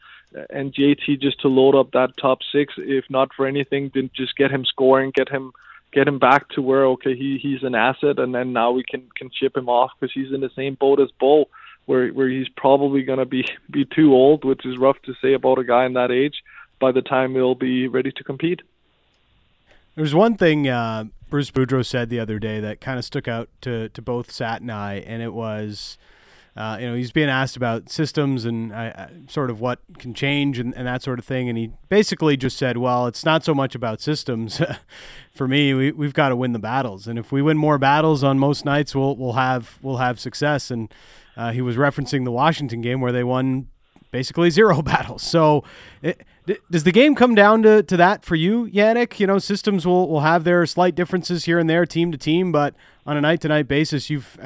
and 0.49 0.74
JT 0.74 1.22
just 1.22 1.41
to 1.41 1.47
load 1.47 1.76
up 1.76 1.91
that 1.91 2.18
top 2.18 2.39
six. 2.51 2.74
If 2.78 3.06
not 3.10 3.34
for 3.34 3.45
anything, 3.45 3.91
then 3.93 4.10
just 4.16 4.36
get 4.36 4.51
him 4.51 4.66
scoring, 4.66 5.12
get 5.14 5.30
him 5.30 5.51
get 5.91 6.08
him 6.08 6.20
back 6.20 6.49
to 6.49 6.62
where 6.62 6.86
okay 6.86 7.16
he 7.16 7.38
he's 7.38 7.64
an 7.64 7.76
asset, 7.76 8.20
and 8.20 8.34
then 8.34 8.53
now 8.53 8.72
we 8.72 8.84
can 8.84 9.08
can 9.16 9.30
ship 9.32 9.56
him 9.56 9.70
off 9.70 9.91
because 9.99 10.14
he's 10.14 10.34
in 10.34 10.41
the 10.41 10.51
same 10.56 10.76
boat 10.76 10.99
as 10.99 11.10
Bo, 11.20 11.47
where 11.86 12.09
where 12.09 12.27
he's 12.27 12.49
probably 12.49 13.03
gonna 13.03 13.25
be 13.25 13.45
be 13.71 13.86
too 13.86 14.13
old, 14.13 14.43
which 14.43 14.65
is 14.65 14.77
rough 14.77 15.01
to 15.03 15.13
say 15.21 15.33
about 15.33 15.59
a 15.59 15.63
guy 15.63 15.86
in 15.86 15.93
that 15.93 16.11
age. 16.11 16.36
By 16.79 16.91
the 16.91 17.01
time 17.01 17.33
he'll 17.33 17.55
be 17.55 17.88
ready 17.88 18.11
to 18.11 18.23
compete. 18.23 18.61
There's 19.95 20.13
one 20.13 20.36
thing 20.36 20.67
uh, 20.67 21.05
Bruce 21.29 21.51
Boudreau 21.51 21.86
said 21.86 22.09
the 22.09 22.19
other 22.19 22.38
day 22.38 22.59
that 22.59 22.81
kind 22.81 22.99
of 22.99 23.05
stuck 23.05 23.27
out 23.27 23.49
to 23.61 23.89
to 23.89 24.01
both 24.01 24.31
Sat 24.31 24.61
and 24.61 24.71
I, 24.71 24.95
and 24.95 25.21
it 25.21 25.33
was. 25.33 25.97
Uh, 26.57 26.77
you 26.79 26.88
know, 26.88 26.95
he's 26.95 27.11
being 27.11 27.27
asked 27.27 27.57
about 27.57 27.89
systems 27.89 28.45
and 28.45 28.71
uh, 28.71 29.07
sort 29.27 29.49
of 29.49 29.59
what 29.59 29.79
can 29.97 30.13
change 30.13 30.57
and, 30.57 30.73
and, 30.75 30.88
that 30.88 31.03
sort 31.03 31.19
of 31.19 31.25
thing. 31.25 31.49
And 31.49 31.57
he 31.57 31.71
basically 31.89 32.38
just 32.38 32.57
said, 32.57 32.77
well, 32.77 33.07
it's 33.07 33.25
not 33.25 33.43
so 33.43 33.53
much 33.53 33.75
about 33.75 33.99
systems. 33.99 34.61
For 35.33 35.49
me, 35.49 35.73
we, 35.73 35.91
we've 35.91 36.13
got 36.13 36.29
to 36.29 36.36
win 36.38 36.53
the 36.53 36.59
battles. 36.59 37.09
And 37.09 37.19
if 37.19 37.29
we 37.29 37.41
win 37.41 37.57
more 37.57 37.77
battles 37.77 38.23
on 38.23 38.39
most 38.39 38.63
nights, 38.63 38.95
we'll, 38.95 39.17
we'll 39.17 39.33
have, 39.33 39.77
we'll 39.81 39.97
have 39.97 40.17
success. 40.17 40.71
And 40.71 40.89
uh, 41.38 41.51
he 41.51 41.61
was 41.61 41.75
referencing 41.75 42.23
the 42.23 42.31
Washington 42.31 42.81
game 42.81 43.01
where 43.01 43.11
they 43.11 43.23
won 43.23 43.67
basically 44.11 44.49
zero 44.49 44.81
battles. 44.83 45.23
So 45.23 45.63
it, 46.01 46.21
does 46.71 46.83
the 46.83 46.91
game 46.91 47.15
come 47.15 47.36
down 47.36 47.63
to, 47.63 47.83
to 47.83 47.97
that 47.97 48.23
for 48.23 48.36
you, 48.36 48.69
Jannik? 48.71 49.19
You 49.19 49.27
know, 49.27 49.39
systems 49.39 49.86
will, 49.86 50.07
will 50.07 50.21
have 50.21 50.43
their 50.43 50.65
slight 50.65 50.95
differences 50.95 51.45
here 51.45 51.59
and 51.59 51.69
there, 51.69 51.86
team 51.86 52.11
to 52.11 52.17
team, 52.17 52.51
but 52.51 52.75
on 53.05 53.17
a 53.17 53.21
night 53.21 53.41
to 53.41 53.47
night 53.47 53.67
basis, 53.67 54.09
you've 54.09 54.38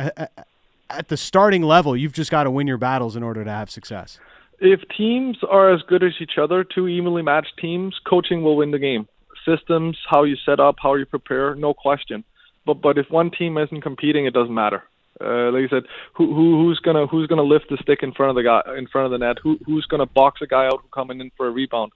at 0.89 1.07
the 1.07 1.17
starting 1.17 1.61
level, 1.61 1.95
you've 1.95 2.13
just 2.13 2.31
got 2.31 2.43
to 2.43 2.51
win 2.51 2.67
your 2.67 2.77
battles 2.77 3.15
in 3.15 3.23
order 3.23 3.43
to 3.43 3.51
have 3.51 3.69
success. 3.69 4.19
If 4.59 4.81
teams 4.97 5.37
are 5.49 5.71
as 5.71 5.81
good 5.83 6.03
as 6.03 6.13
each 6.19 6.37
other, 6.41 6.63
two 6.63 6.87
evenly 6.87 7.21
matched 7.21 7.53
teams, 7.61 7.95
coaching 8.05 8.43
will 8.43 8.57
win 8.57 8.71
the 8.71 8.79
game. 8.79 9.07
Systems, 9.45 9.97
how 10.09 10.23
you 10.23 10.35
set 10.45 10.59
up, 10.59 10.75
how 10.81 10.95
you 10.95 11.05
prepare, 11.05 11.55
no 11.55 11.73
question. 11.73 12.23
But 12.65 12.81
but 12.81 12.97
if 12.97 13.09
one 13.09 13.31
team 13.31 13.57
isn't 13.57 13.81
competing, 13.81 14.25
it 14.25 14.33
doesn't 14.33 14.53
matter. 14.53 14.83
Uh, 15.21 15.51
like 15.51 15.65
I 15.65 15.69
said, 15.69 15.83
who, 16.13 16.33
who 16.33 16.63
who's 16.63 16.79
gonna 16.79 17.07
who's 17.07 17.27
gonna 17.27 17.43
lift 17.43 17.69
the 17.69 17.77
stick 17.81 18.03
in 18.03 18.13
front 18.13 18.29
of 18.29 18.35
the 18.35 18.43
guy 18.43 18.61
in 18.77 18.87
front 18.87 19.05
of 19.05 19.11
the 19.11 19.17
net? 19.17 19.37
Who 19.43 19.59
who's 19.65 19.85
gonna 19.85 20.05
box 20.05 20.41
a 20.41 20.47
guy 20.47 20.65
out 20.65 20.81
who 20.81 20.87
coming 20.93 21.19
in 21.19 21.31
for 21.35 21.47
a 21.47 21.51
rebound? 21.51 21.91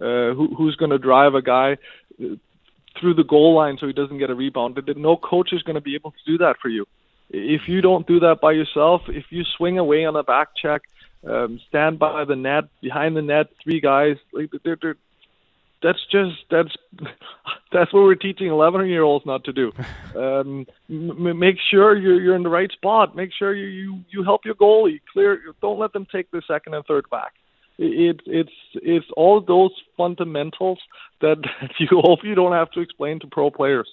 Uh, 0.00 0.32
who 0.34 0.54
who's 0.56 0.76
gonna 0.76 0.98
drive 0.98 1.34
a 1.34 1.42
guy 1.42 1.76
through 3.00 3.14
the 3.14 3.24
goal 3.24 3.54
line 3.54 3.78
so 3.80 3.86
he 3.86 3.92
doesn't 3.92 4.18
get 4.18 4.30
a 4.30 4.34
rebound? 4.34 4.80
No 4.96 5.16
coach 5.16 5.52
is 5.52 5.62
gonna 5.62 5.80
be 5.80 5.96
able 5.96 6.12
to 6.12 6.18
do 6.24 6.38
that 6.38 6.56
for 6.62 6.68
you 6.68 6.86
if 7.30 7.62
you 7.68 7.80
don't 7.80 8.06
do 8.06 8.20
that 8.20 8.40
by 8.40 8.52
yourself, 8.52 9.02
if 9.08 9.26
you 9.30 9.44
swing 9.56 9.78
away 9.78 10.04
on 10.04 10.16
a 10.16 10.22
back 10.22 10.48
check, 10.60 10.82
um, 11.26 11.60
stand 11.68 11.98
by 11.98 12.24
the 12.24 12.36
net, 12.36 12.64
behind 12.80 13.16
the 13.16 13.22
net, 13.22 13.48
three 13.62 13.80
guys, 13.80 14.16
like 14.32 14.50
they're, 14.64 14.78
they're, 14.80 14.96
that's 15.82 16.04
just 16.10 16.36
that's 16.50 16.74
that's 17.72 17.92
what 17.92 18.02
we're 18.02 18.14
teaching 18.14 18.48
11 18.48 18.86
year 18.86 19.02
olds 19.02 19.26
not 19.26 19.44
to 19.44 19.52
do. 19.52 19.72
Um, 20.16 20.66
m- 20.90 21.38
make 21.38 21.58
sure 21.70 21.96
you're 21.96 22.20
you're 22.20 22.34
in 22.34 22.42
the 22.42 22.48
right 22.48 22.72
spot. 22.72 23.14
Make 23.14 23.30
sure 23.32 23.54
you 23.54 23.66
you 23.66 24.04
you 24.10 24.24
help 24.24 24.44
your 24.44 24.54
goalie 24.54 25.00
clear. 25.12 25.40
Don't 25.60 25.78
let 25.78 25.92
them 25.92 26.06
take 26.10 26.30
the 26.30 26.42
second 26.48 26.74
and 26.74 26.84
third 26.86 27.08
back. 27.10 27.34
It, 27.78 28.20
it's 28.26 28.50
it's 28.74 29.06
all 29.16 29.40
those 29.40 29.70
fundamentals 29.96 30.80
that, 31.20 31.36
that 31.60 31.70
you 31.78 31.88
hope 32.02 32.20
you 32.24 32.34
don't 32.34 32.52
have 32.52 32.70
to 32.72 32.80
explain 32.80 33.20
to 33.20 33.26
pro 33.28 33.50
players. 33.50 33.88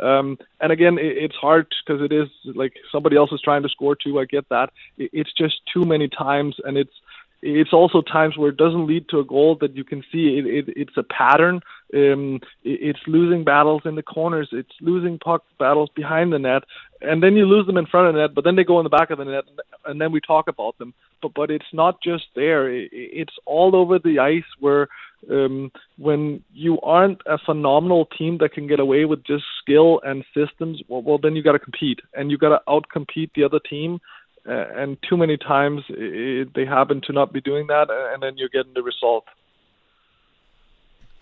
Um, 0.00 0.38
and 0.60 0.72
again, 0.72 0.98
it, 0.98 1.16
it's 1.16 1.36
hard 1.36 1.72
because 1.86 2.02
it 2.02 2.12
is 2.12 2.28
like 2.54 2.74
somebody 2.90 3.16
else 3.16 3.32
is 3.32 3.40
trying 3.40 3.62
to 3.62 3.68
score 3.68 3.96
too. 3.96 4.18
I 4.18 4.24
get 4.24 4.48
that. 4.48 4.70
It, 4.98 5.10
it's 5.12 5.32
just 5.32 5.60
too 5.72 5.84
many 5.84 6.08
times, 6.08 6.56
and 6.64 6.76
it's 6.76 6.94
it's 7.42 7.72
also 7.72 8.02
times 8.02 8.36
where 8.36 8.50
it 8.50 8.56
doesn't 8.56 8.86
lead 8.86 9.08
to 9.08 9.18
a 9.18 9.24
goal 9.24 9.56
that 9.60 9.76
you 9.76 9.82
can 9.82 10.02
see. 10.12 10.38
It, 10.38 10.46
it, 10.46 10.74
it's 10.76 10.96
a 10.96 11.02
pattern. 11.02 11.60
Um, 11.92 12.40
it's 12.62 13.00
losing 13.06 13.44
battles 13.44 13.82
in 13.84 13.96
the 13.96 14.02
corners. 14.02 14.48
It's 14.52 14.72
losing 14.80 15.18
puck 15.18 15.42
battles 15.58 15.90
behind 15.94 16.32
the 16.32 16.38
net, 16.38 16.62
and 17.00 17.22
then 17.22 17.34
you 17.34 17.44
lose 17.44 17.66
them 17.66 17.76
in 17.76 17.86
front 17.86 18.08
of 18.08 18.14
the 18.14 18.20
net. 18.20 18.34
But 18.34 18.44
then 18.44 18.56
they 18.56 18.64
go 18.64 18.78
in 18.78 18.84
the 18.84 18.90
back 18.90 19.10
of 19.10 19.18
the 19.18 19.24
net, 19.24 19.44
and 19.84 20.00
then 20.00 20.12
we 20.12 20.20
talk 20.20 20.48
about 20.48 20.78
them. 20.78 20.94
But 21.20 21.34
but 21.34 21.50
it's 21.50 21.72
not 21.72 22.00
just 22.02 22.24
there. 22.36 22.72
It, 22.72 22.90
it's 22.92 23.34
all 23.44 23.74
over 23.74 23.98
the 23.98 24.20
ice 24.20 24.44
where 24.60 24.88
um, 25.30 25.70
when 25.98 26.42
you 26.52 26.80
aren't 26.80 27.20
a 27.26 27.38
phenomenal 27.38 28.06
team 28.06 28.38
that 28.38 28.52
can 28.52 28.66
get 28.66 28.80
away 28.80 29.04
with 29.04 29.24
just 29.24 29.44
skill 29.60 30.00
and 30.04 30.24
systems, 30.34 30.80
well, 30.88 31.02
well 31.02 31.18
then 31.18 31.36
you 31.36 31.42
got 31.42 31.52
to 31.52 31.58
compete 31.58 32.00
and 32.14 32.30
you 32.30 32.38
got 32.38 32.50
to 32.50 32.60
outcompete 32.68 33.30
the 33.34 33.44
other 33.44 33.60
team 33.60 34.00
and 34.44 34.96
too 35.08 35.16
many 35.16 35.36
times 35.36 35.82
it, 35.88 36.54
they 36.54 36.64
happen 36.64 37.00
to 37.06 37.12
not 37.12 37.32
be 37.32 37.40
doing 37.40 37.68
that, 37.68 37.88
and 37.90 38.22
then 38.22 38.36
you're 38.36 38.48
getting 38.48 38.74
the 38.74 38.82
result. 38.82 39.24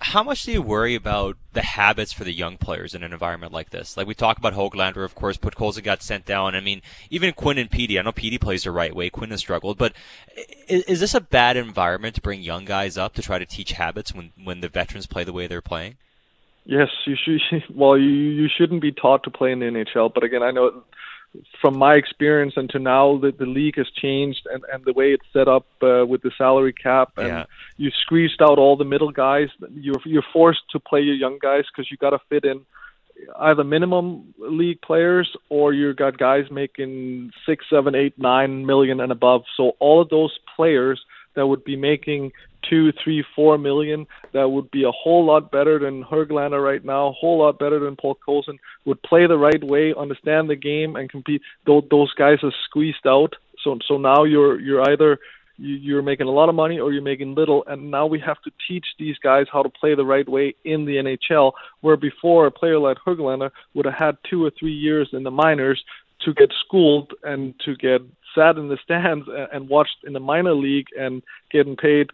How 0.02 0.22
much 0.22 0.44
do 0.44 0.52
you 0.52 0.62
worry 0.62 0.94
about 0.94 1.36
the 1.52 1.60
habits 1.60 2.10
for 2.10 2.24
the 2.24 2.32
young 2.32 2.56
players 2.56 2.94
in 2.94 3.02
an 3.02 3.12
environment 3.12 3.52
like 3.52 3.68
this? 3.68 3.98
Like 3.98 4.06
we 4.06 4.14
talk 4.14 4.38
about 4.38 4.54
Höglander, 4.54 5.04
of 5.04 5.14
course, 5.14 5.36
Podkolzin 5.36 5.84
got 5.84 6.02
sent 6.02 6.24
down. 6.24 6.54
I 6.54 6.60
mean, 6.60 6.80
even 7.10 7.34
Quinn 7.34 7.58
and 7.58 7.70
Petey. 7.70 7.98
I 7.98 8.02
know 8.02 8.12
Petey 8.12 8.38
plays 8.38 8.62
the 8.62 8.70
right 8.70 8.96
way. 8.96 9.10
Quinn 9.10 9.30
has 9.30 9.40
struggled, 9.40 9.76
but 9.76 9.92
is, 10.68 10.84
is 10.84 11.00
this 11.00 11.14
a 11.14 11.20
bad 11.20 11.58
environment 11.58 12.14
to 12.14 12.22
bring 12.22 12.40
young 12.40 12.64
guys 12.64 12.96
up 12.96 13.12
to 13.14 13.22
try 13.22 13.38
to 13.38 13.44
teach 13.44 13.72
habits 13.72 14.14
when 14.14 14.32
when 14.42 14.62
the 14.62 14.70
veterans 14.70 15.06
play 15.06 15.22
the 15.22 15.34
way 15.34 15.46
they're 15.46 15.60
playing? 15.60 15.98
Yes, 16.64 16.88
you 17.04 17.16
should. 17.22 17.62
Well, 17.74 17.98
you 17.98 18.08
you 18.08 18.48
shouldn't 18.48 18.80
be 18.80 18.92
taught 18.92 19.24
to 19.24 19.30
play 19.30 19.52
in 19.52 19.58
the 19.58 19.66
NHL, 19.66 20.14
but 20.14 20.24
again, 20.24 20.42
I 20.42 20.50
know 20.50 20.82
from 21.60 21.78
my 21.78 21.94
experience 21.94 22.54
and 22.56 22.68
to 22.70 22.78
now 22.78 23.18
that 23.18 23.38
the 23.38 23.46
league 23.46 23.76
has 23.76 23.88
changed 23.90 24.46
and, 24.52 24.64
and 24.72 24.84
the 24.84 24.92
way 24.92 25.12
it's 25.12 25.26
set 25.32 25.48
up 25.48 25.66
uh, 25.82 26.04
with 26.04 26.22
the 26.22 26.30
salary 26.36 26.72
cap. 26.72 27.12
And 27.16 27.28
yeah. 27.28 27.44
you 27.76 27.90
squeezed 28.02 28.42
out 28.42 28.58
all 28.58 28.76
the 28.76 28.84
middle 28.84 29.12
guys. 29.12 29.48
You're 29.72 30.00
you're 30.04 30.24
forced 30.32 30.62
to 30.70 30.80
play 30.80 31.00
your 31.00 31.14
young 31.14 31.38
guys 31.40 31.64
because 31.70 31.90
you 31.90 31.96
got 31.96 32.10
to 32.10 32.20
fit 32.28 32.44
in 32.44 32.66
either 33.38 33.64
minimum 33.64 34.34
league 34.38 34.80
players 34.80 35.30
or 35.48 35.72
you 35.72 35.92
got 35.94 36.18
guys 36.18 36.50
making 36.50 37.30
six 37.46 37.64
seven 37.70 37.94
eight 37.94 38.18
nine 38.18 38.66
million 38.66 39.00
and 39.00 39.12
above. 39.12 39.42
So 39.56 39.72
all 39.78 40.00
of 40.00 40.08
those 40.08 40.36
players 40.56 41.00
that 41.40 41.46
would 41.46 41.64
be 41.64 41.74
making 41.74 42.32
two, 42.68 42.92
three, 43.02 43.24
four 43.34 43.56
million. 43.56 44.06
That 44.32 44.50
would 44.50 44.70
be 44.70 44.84
a 44.84 44.90
whole 44.92 45.24
lot 45.24 45.50
better 45.50 45.78
than 45.78 46.04
Höglander 46.04 46.62
right 46.62 46.84
now, 46.84 47.08
a 47.08 47.12
whole 47.12 47.38
lot 47.38 47.58
better 47.58 47.78
than 47.80 47.96
Podkolzin. 47.96 48.58
Would 48.84 49.02
play 49.02 49.26
the 49.26 49.38
right 49.38 49.64
way, 49.64 49.94
understand 49.96 50.50
the 50.50 50.56
game, 50.56 50.96
and 50.96 51.08
compete. 51.08 51.40
Those, 51.64 51.84
those 51.90 52.12
guys 52.12 52.38
are 52.42 52.52
squeezed 52.66 53.06
out. 53.06 53.36
So 53.64 53.78
so 53.88 53.96
now 53.96 54.24
you're 54.24 54.60
you're 54.60 54.86
either 54.90 55.18
you're 55.56 56.02
making 56.02 56.26
a 56.26 56.30
lot 56.30 56.50
of 56.50 56.54
money 56.54 56.78
or 56.78 56.92
you're 56.92 57.02
making 57.02 57.34
little 57.34 57.64
and 57.66 57.90
now 57.90 58.06
we 58.06 58.18
have 58.18 58.40
to 58.40 58.50
teach 58.66 58.86
these 58.98 59.18
guys 59.18 59.46
how 59.52 59.62
to 59.62 59.68
play 59.68 59.94
the 59.94 60.04
right 60.04 60.26
way 60.26 60.54
in 60.64 60.86
the 60.86 60.96
NHL 60.96 61.52
where 61.82 61.98
before 61.98 62.46
a 62.46 62.50
player 62.50 62.78
like 62.78 62.96
Höglander 63.06 63.50
would 63.74 63.84
have 63.84 63.94
had 63.94 64.16
two 64.30 64.42
or 64.42 64.50
three 64.58 64.72
years 64.72 65.10
in 65.12 65.22
the 65.22 65.30
minors 65.30 65.84
to 66.24 66.32
get 66.32 66.50
schooled 66.64 67.12
and 67.24 67.54
to 67.66 67.76
get 67.76 68.00
sat 68.34 68.56
in 68.56 68.68
the 68.68 68.78
stands 68.82 69.26
and 69.52 69.68
watched 69.68 70.04
in 70.06 70.12
the 70.12 70.20
minor 70.20 70.54
league 70.54 70.86
and 70.98 71.22
getting 71.50 71.76
paid 71.76 72.10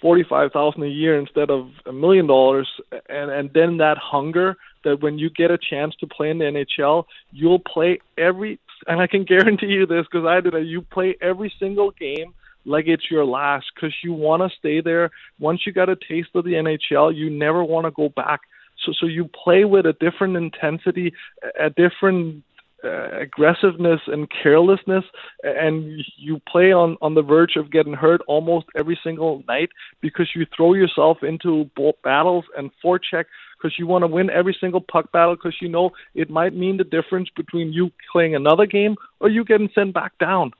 forty-five 0.00 0.52
thousand 0.52 0.82
a 0.82 0.88
year 0.88 1.18
instead 1.18 1.50
of 1.50 1.70
a 1.86 1.92
million 1.92 2.26
dollars, 2.26 2.68
and 3.08 3.30
and 3.30 3.50
then 3.52 3.78
that 3.78 3.98
hunger 3.98 4.56
that 4.84 5.00
when 5.02 5.18
you 5.18 5.30
get 5.30 5.50
a 5.50 5.58
chance 5.58 5.94
to 5.96 6.06
play 6.06 6.30
in 6.30 6.38
the 6.38 6.44
NHL, 6.44 7.04
you'll 7.32 7.58
play 7.58 7.98
every, 8.16 8.58
and 8.86 9.00
I 9.00 9.06
can 9.06 9.24
guarantee 9.24 9.66
you 9.66 9.86
this 9.86 10.06
because 10.10 10.26
I 10.26 10.40
did 10.40 10.54
it. 10.54 10.66
You 10.66 10.82
play 10.82 11.16
every 11.20 11.52
single 11.58 11.90
game 11.90 12.34
like 12.64 12.86
it's 12.86 13.10
your 13.10 13.24
last 13.24 13.66
because 13.74 13.94
you 14.02 14.12
want 14.12 14.42
to 14.42 14.56
stay 14.58 14.80
there. 14.80 15.10
Once 15.38 15.66
you 15.66 15.72
got 15.72 15.88
a 15.88 15.96
taste 15.96 16.30
of 16.34 16.44
the 16.44 16.52
NHL, 16.52 17.14
you 17.14 17.30
never 17.30 17.64
want 17.64 17.86
to 17.86 17.90
go 17.90 18.08
back. 18.08 18.40
So 18.84 18.92
so 18.92 19.06
you 19.06 19.28
play 19.44 19.64
with 19.64 19.86
a 19.86 19.94
different 19.94 20.36
intensity, 20.36 21.12
a 21.58 21.70
different 21.70 22.44
uh, 22.84 23.18
aggressiveness 23.18 24.00
and 24.06 24.28
carelessness, 24.30 25.04
and 25.42 26.00
you 26.16 26.40
play 26.48 26.72
on 26.72 26.96
on 27.00 27.14
the 27.14 27.22
verge 27.22 27.56
of 27.56 27.70
getting 27.72 27.92
hurt 27.92 28.20
almost 28.26 28.66
every 28.76 28.98
single 29.02 29.42
night 29.48 29.70
because 30.00 30.28
you 30.34 30.46
throw 30.56 30.74
yourself 30.74 31.18
into 31.22 31.68
battles 32.04 32.44
and 32.56 32.70
forecheck 32.84 33.24
because 33.56 33.76
you 33.78 33.86
want 33.86 34.02
to 34.02 34.06
win 34.06 34.30
every 34.30 34.56
single 34.60 34.80
puck 34.80 35.10
battle 35.12 35.34
because 35.34 35.56
you 35.60 35.68
know 35.68 35.90
it 36.14 36.30
might 36.30 36.54
mean 36.54 36.76
the 36.76 36.84
difference 36.84 37.28
between 37.34 37.72
you 37.72 37.90
playing 38.12 38.34
another 38.34 38.66
game 38.66 38.96
or 39.20 39.28
you 39.28 39.44
getting 39.44 39.70
sent 39.74 39.92
back 39.92 40.16
down. 40.18 40.52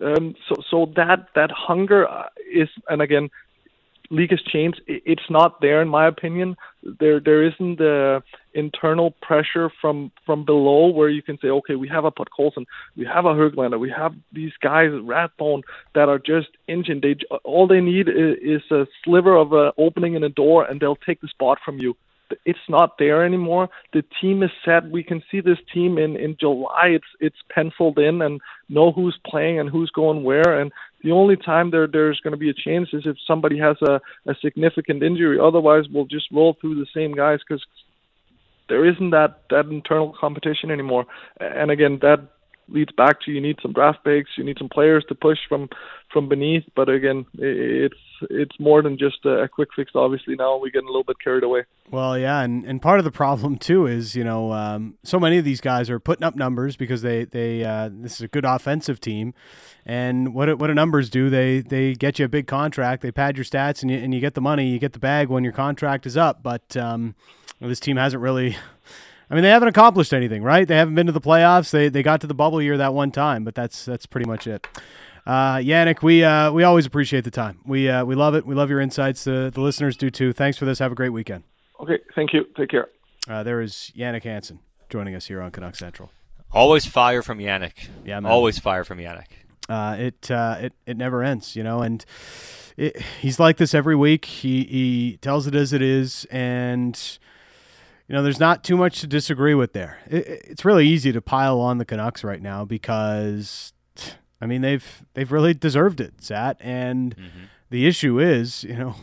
Um, 0.00 0.34
so 0.48 0.56
so 0.70 0.92
that 0.96 1.28
that 1.34 1.50
hunger 1.50 2.08
uh, 2.08 2.28
is, 2.52 2.68
and 2.88 3.02
again, 3.02 3.30
league 4.12 4.30
has 4.30 4.42
changed. 4.42 4.80
It's 4.86 5.28
not 5.30 5.60
there, 5.60 5.80
in 5.82 5.88
my 5.88 6.06
opinion. 6.06 6.56
There, 7.00 7.18
there 7.18 7.42
isn't 7.42 7.78
the 7.78 8.22
internal 8.54 9.12
pressure 9.22 9.70
from 9.80 10.12
from 10.26 10.44
below 10.44 10.88
where 10.88 11.08
you 11.08 11.22
can 11.22 11.38
say, 11.40 11.48
okay, 11.48 11.74
we 11.74 11.88
have 11.88 12.04
a 12.04 12.12
Podkolzin, 12.12 12.66
we 12.96 13.04
have 13.06 13.24
a 13.24 13.34
Höglander, 13.34 13.80
we 13.80 13.90
have 13.90 14.14
these 14.32 14.52
guys, 14.60 14.90
Rathbone, 15.02 15.62
that 15.94 16.08
are 16.08 16.18
just 16.18 16.48
engine. 16.68 17.00
They 17.00 17.16
all 17.42 17.66
they 17.66 17.80
need 17.80 18.08
is, 18.08 18.36
is 18.42 18.70
a 18.70 18.86
sliver 19.02 19.34
of 19.34 19.52
a 19.52 19.72
opening 19.78 20.14
in 20.14 20.22
a 20.22 20.28
door, 20.28 20.64
and 20.64 20.78
they'll 20.78 21.04
take 21.08 21.20
the 21.20 21.28
spot 21.28 21.58
from 21.64 21.78
you. 21.78 21.96
it's 22.44 22.68
not 22.68 22.98
there 22.98 23.24
anymore. 23.24 23.68
The 23.92 24.04
team 24.20 24.42
is 24.42 24.50
set. 24.64 24.90
We 24.90 25.02
can 25.02 25.22
see 25.30 25.40
this 25.40 25.58
team 25.72 25.98
in 25.98 26.16
in 26.16 26.36
July. 26.38 26.88
It's 26.88 27.12
it's 27.20 27.36
penciled 27.50 27.98
in 27.98 28.22
and 28.22 28.40
know 28.68 28.92
who's 28.92 29.18
playing 29.26 29.58
and 29.58 29.68
who's 29.68 29.90
going 29.90 30.22
where. 30.22 30.60
And 30.60 30.72
the 31.02 31.12
only 31.12 31.36
time 31.36 31.70
there 31.70 31.86
there's 31.86 32.20
going 32.20 32.32
to 32.32 32.38
be 32.38 32.50
a 32.50 32.54
change 32.54 32.88
is 32.92 33.02
if 33.06 33.16
somebody 33.26 33.58
has 33.58 33.76
a 33.82 34.00
a 34.26 34.34
significant 34.40 35.02
injury. 35.02 35.38
Otherwise, 35.40 35.84
we'll 35.90 36.06
just 36.06 36.30
roll 36.32 36.56
through 36.60 36.76
the 36.76 36.86
same 36.94 37.12
guys 37.12 37.40
because 37.46 37.64
there 38.68 38.86
isn't 38.86 39.10
that 39.10 39.42
that 39.50 39.66
internal 39.66 40.14
competition 40.18 40.70
anymore. 40.70 41.04
And 41.40 41.70
again, 41.70 41.98
that 42.02 42.28
leads 42.68 42.92
back 42.92 43.20
to 43.22 43.30
you 43.30 43.40
need 43.40 43.58
some 43.62 43.72
draft 43.72 44.04
picks, 44.04 44.30
you 44.36 44.44
need 44.44 44.58
some 44.58 44.68
players 44.68 45.04
to 45.08 45.14
push 45.14 45.38
from 45.48 45.68
from 46.12 46.28
beneath. 46.28 46.64
But 46.74 46.88
again, 46.88 47.26
it's 47.34 47.94
it's 48.30 48.58
more 48.58 48.82
than 48.82 48.98
just 48.98 49.24
a, 49.24 49.48
quick 49.48 49.70
fix. 49.74 49.92
Obviously, 49.94 50.36
now 50.36 50.58
we're 50.58 50.70
getting 50.70 50.88
a 50.88 50.90
little 50.90 51.04
bit 51.04 51.16
carried 51.22 51.44
away. 51.44 51.64
Well, 51.90 52.18
yeah, 52.18 52.40
and, 52.40 52.64
and 52.64 52.80
part 52.80 52.98
of 52.98 53.04
the 53.04 53.10
problem 53.10 53.58
too 53.58 53.86
is 53.86 54.14
you 54.14 54.24
know 54.24 54.52
um, 54.52 54.94
so 55.02 55.18
many 55.18 55.38
of 55.38 55.44
these 55.44 55.60
guys 55.60 55.90
are 55.90 56.00
putting 56.00 56.24
up 56.24 56.36
numbers 56.36 56.76
because 56.76 57.02
they 57.02 57.24
they 57.24 57.64
uh, 57.64 57.90
this 57.92 58.14
is 58.14 58.22
a 58.22 58.28
good 58.28 58.44
offensive 58.44 59.00
team, 59.00 59.34
and 59.84 60.34
what 60.34 60.58
what 60.58 60.68
do 60.68 60.74
numbers 60.74 61.10
do? 61.10 61.30
They 61.30 61.60
they 61.60 61.94
get 61.94 62.18
you 62.18 62.24
a 62.24 62.28
big 62.28 62.46
contract, 62.46 63.02
they 63.02 63.12
pad 63.12 63.36
your 63.36 63.44
stats, 63.44 63.82
and 63.82 63.90
you 63.90 63.98
and 63.98 64.14
you 64.14 64.20
get 64.20 64.34
the 64.34 64.40
money, 64.40 64.68
you 64.68 64.78
get 64.78 64.92
the 64.92 64.98
bag 64.98 65.28
when 65.28 65.44
your 65.44 65.52
contract 65.52 66.06
is 66.06 66.16
up. 66.16 66.42
But 66.42 66.76
um, 66.76 67.14
this 67.60 67.80
team 67.80 67.96
hasn't 67.96 68.22
really 68.22 68.56
I 69.32 69.34
mean, 69.34 69.44
they 69.44 69.50
haven't 69.50 69.68
accomplished 69.68 70.12
anything, 70.12 70.42
right? 70.42 70.68
They 70.68 70.76
haven't 70.76 70.94
been 70.94 71.06
to 71.06 71.12
the 71.12 71.20
playoffs. 71.20 71.70
They 71.70 71.88
they 71.88 72.02
got 72.02 72.20
to 72.20 72.26
the 72.26 72.34
bubble 72.34 72.60
year 72.60 72.76
that 72.76 72.92
one 72.92 73.10
time, 73.10 73.44
but 73.44 73.54
that's 73.54 73.86
that's 73.86 74.04
pretty 74.04 74.28
much 74.28 74.46
it. 74.46 74.66
Uh, 75.24 75.56
Jannik, 75.56 76.02
we 76.02 76.22
uh, 76.22 76.52
we 76.52 76.64
always 76.64 76.84
appreciate 76.84 77.24
the 77.24 77.30
time. 77.30 77.58
We 77.64 77.88
uh, 77.88 78.04
we 78.04 78.14
love 78.14 78.34
it. 78.34 78.44
We 78.44 78.54
love 78.54 78.68
your 78.68 78.78
insights. 78.78 79.24
the 79.24 79.50
listeners 79.56 79.96
do 79.96 80.10
too. 80.10 80.34
Thanks 80.34 80.58
for 80.58 80.66
this. 80.66 80.80
Have 80.80 80.92
a 80.92 80.94
great 80.94 81.14
weekend. 81.14 81.44
Okay, 81.80 81.98
thank 82.14 82.34
you. 82.34 82.44
Take 82.58 82.68
care. 82.68 82.88
Uh, 83.26 83.42
there 83.42 83.62
is 83.62 83.90
Jannik 83.96 84.24
Hansen 84.24 84.58
joining 84.90 85.14
us 85.14 85.28
here 85.28 85.40
on 85.40 85.50
Canuck 85.50 85.76
Central. 85.76 86.10
Always 86.52 86.84
fire 86.84 87.22
from 87.22 87.38
Jannik. 87.38 87.88
Yeah, 88.04 88.20
man. 88.20 88.30
Always 88.30 88.58
fire 88.58 88.84
from 88.84 88.98
Jannik. 88.98 89.28
Uh, 89.66 89.96
it 89.98 90.30
uh, 90.30 90.58
it 90.60 90.74
it 90.84 90.98
never 90.98 91.22
ends, 91.22 91.56
you 91.56 91.62
know, 91.62 91.80
and 91.80 92.04
it, 92.76 93.00
he's 93.22 93.40
like 93.40 93.56
this 93.56 93.72
every 93.72 93.96
week. 93.96 94.26
He 94.26 94.64
he 94.64 95.18
tells 95.22 95.46
it 95.46 95.54
as 95.54 95.72
it 95.72 95.80
is, 95.80 96.26
and 96.30 97.18
you 98.08 98.14
know, 98.14 98.22
there's 98.22 98.40
not 98.40 98.64
too 98.64 98.76
much 98.76 99.00
to 99.00 99.06
disagree 99.06 99.54
with 99.54 99.72
there. 99.72 99.98
It, 100.06 100.26
it's 100.44 100.64
really 100.64 100.86
easy 100.86 101.12
to 101.12 101.20
pile 101.20 101.60
on 101.60 101.78
the 101.78 101.84
Canucks 101.84 102.24
right 102.24 102.42
now 102.42 102.64
because, 102.64 103.72
I 104.40 104.46
mean, 104.46 104.62
they've 104.62 105.02
they've 105.14 105.30
really 105.30 105.54
deserved 105.54 106.00
it, 106.00 106.14
Sat. 106.22 106.56
And 106.60 107.16
mm-hmm. 107.16 107.44
the 107.70 107.86
issue 107.86 108.18
is, 108.18 108.64
you 108.64 108.76
know, 108.76 108.96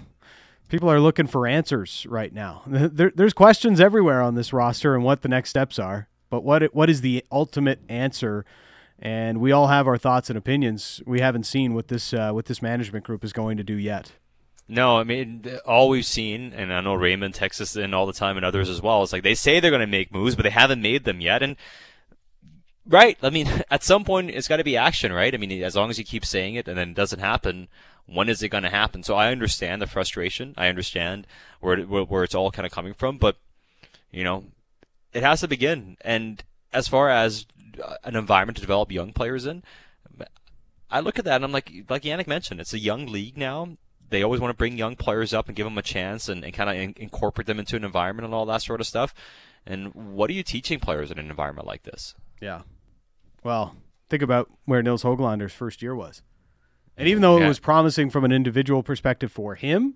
people 0.69 0.89
are 0.89 0.99
looking 0.99 1.27
for 1.27 1.47
answers 1.47 2.05
right 2.09 2.33
now. 2.33 2.63
There, 2.67 3.11
there's 3.13 3.33
questions 3.33 3.79
everywhere 3.79 4.21
on 4.21 4.35
this 4.35 4.53
roster 4.53 4.95
and 4.95 5.03
what 5.03 5.21
the 5.21 5.29
next 5.29 5.49
steps 5.49 5.79
are. 5.79 6.07
But 6.29 6.43
what 6.43 6.63
what 6.75 6.89
is 6.89 7.01
the 7.01 7.25
ultimate 7.31 7.79
answer? 7.89 8.45
And 9.01 9.39
we 9.39 9.51
all 9.51 9.67
have 9.67 9.87
our 9.87 9.97
thoughts 9.97 10.29
and 10.29 10.37
opinions. 10.37 11.01
We 11.05 11.21
haven't 11.21 11.43
seen 11.45 11.73
what 11.73 11.87
this 11.87 12.13
uh, 12.13 12.31
what 12.31 12.45
this 12.45 12.61
management 12.61 13.05
group 13.05 13.23
is 13.23 13.33
going 13.33 13.57
to 13.57 13.63
do 13.63 13.75
yet. 13.75 14.11
No, 14.71 14.99
I 14.99 15.03
mean 15.03 15.43
all 15.65 15.89
we've 15.89 16.05
seen, 16.05 16.53
and 16.53 16.71
I 16.71 16.79
know 16.81 16.93
Raymond 16.93 17.33
Texas 17.33 17.75
in 17.75 17.95
all 17.95 18.05
the 18.05 18.13
time, 18.13 18.37
and 18.37 18.45
others 18.45 18.69
as 18.69 18.83
well. 18.83 19.01
It's 19.01 19.11
like 19.11 19.23
they 19.23 19.33
say 19.33 19.59
they're 19.59 19.71
going 19.71 19.81
to 19.81 19.87
make 19.87 20.13
moves, 20.13 20.35
but 20.35 20.43
they 20.43 20.51
haven't 20.51 20.83
made 20.83 21.05
them 21.05 21.21
yet. 21.21 21.41
And 21.41 21.55
right, 22.87 23.17
I 23.23 23.31
mean, 23.31 23.49
at 23.71 23.83
some 23.83 24.03
point 24.03 24.29
it's 24.29 24.47
got 24.47 24.57
to 24.57 24.63
be 24.63 24.77
action, 24.77 25.11
right? 25.11 25.33
I 25.33 25.37
mean, 25.37 25.51
as 25.63 25.75
long 25.75 25.89
as 25.89 25.97
you 25.97 26.05
keep 26.05 26.23
saying 26.23 26.53
it 26.53 26.67
and 26.67 26.77
then 26.77 26.89
it 26.89 26.95
doesn't 26.95 27.19
happen, 27.19 27.67
when 28.05 28.29
is 28.29 28.43
it 28.43 28.49
going 28.49 28.63
to 28.63 28.69
happen? 28.69 29.01
So 29.01 29.15
I 29.15 29.31
understand 29.31 29.81
the 29.81 29.87
frustration. 29.87 30.53
I 30.55 30.67
understand 30.67 31.25
where 31.61 31.79
where 31.81 32.23
it's 32.23 32.35
all 32.35 32.51
kind 32.51 32.67
of 32.67 32.71
coming 32.71 32.93
from, 32.93 33.17
but 33.17 33.37
you 34.11 34.23
know, 34.23 34.45
it 35.13 35.23
has 35.23 35.39
to 35.39 35.47
begin. 35.47 35.97
And 36.01 36.43
as 36.71 36.87
far 36.87 37.09
as 37.09 37.47
uh, 37.83 37.95
an 38.03 38.15
environment 38.15 38.57
to 38.57 38.61
develop 38.61 38.91
young 38.91 39.13
players 39.13 39.47
in, 39.47 39.63
I 40.91 40.99
look 40.99 41.17
at 41.17 41.25
that 41.25 41.37
and 41.37 41.45
I'm 41.45 41.51
like, 41.51 41.71
like 41.89 42.03
Jannik 42.03 42.27
mentioned, 42.27 42.59
it's 42.61 42.73
a 42.73 42.79
young 42.79 43.07
league 43.07 43.35
now 43.35 43.77
they 44.09 44.23
always 44.23 44.41
want 44.41 44.51
to 44.51 44.57
bring 44.57 44.77
young 44.77 44.95
players 44.95 45.33
up 45.33 45.47
and 45.47 45.55
give 45.55 45.65
them 45.65 45.77
a 45.77 45.83
chance 45.83 46.29
and, 46.29 46.43
and 46.43 46.53
kind 46.53 46.69
of 46.69 46.75
in, 46.75 46.93
incorporate 46.97 47.47
them 47.47 47.59
into 47.59 47.75
an 47.75 47.83
environment 47.83 48.25
and 48.25 48.33
all 48.33 48.45
that 48.45 48.61
sort 48.61 48.81
of 48.81 48.87
stuff. 48.87 49.13
And 49.65 49.93
what 49.93 50.29
are 50.29 50.33
you 50.33 50.43
teaching 50.43 50.79
players 50.79 51.11
in 51.11 51.19
an 51.19 51.29
environment 51.29 51.67
like 51.67 51.83
this? 51.83 52.15
Yeah. 52.41 52.61
Well, 53.43 53.75
think 54.09 54.23
about 54.23 54.49
where 54.65 54.81
Nils 54.81 55.03
Höglander's 55.03 55.53
first 55.53 55.81
year 55.81 55.95
was. 55.95 56.21
And 56.97 57.07
even 57.07 57.21
though 57.21 57.37
yeah. 57.37 57.45
it 57.45 57.47
was 57.47 57.59
promising 57.59 58.09
from 58.09 58.25
an 58.25 58.31
individual 58.31 58.83
perspective 58.83 59.31
for 59.31 59.55
him, 59.55 59.95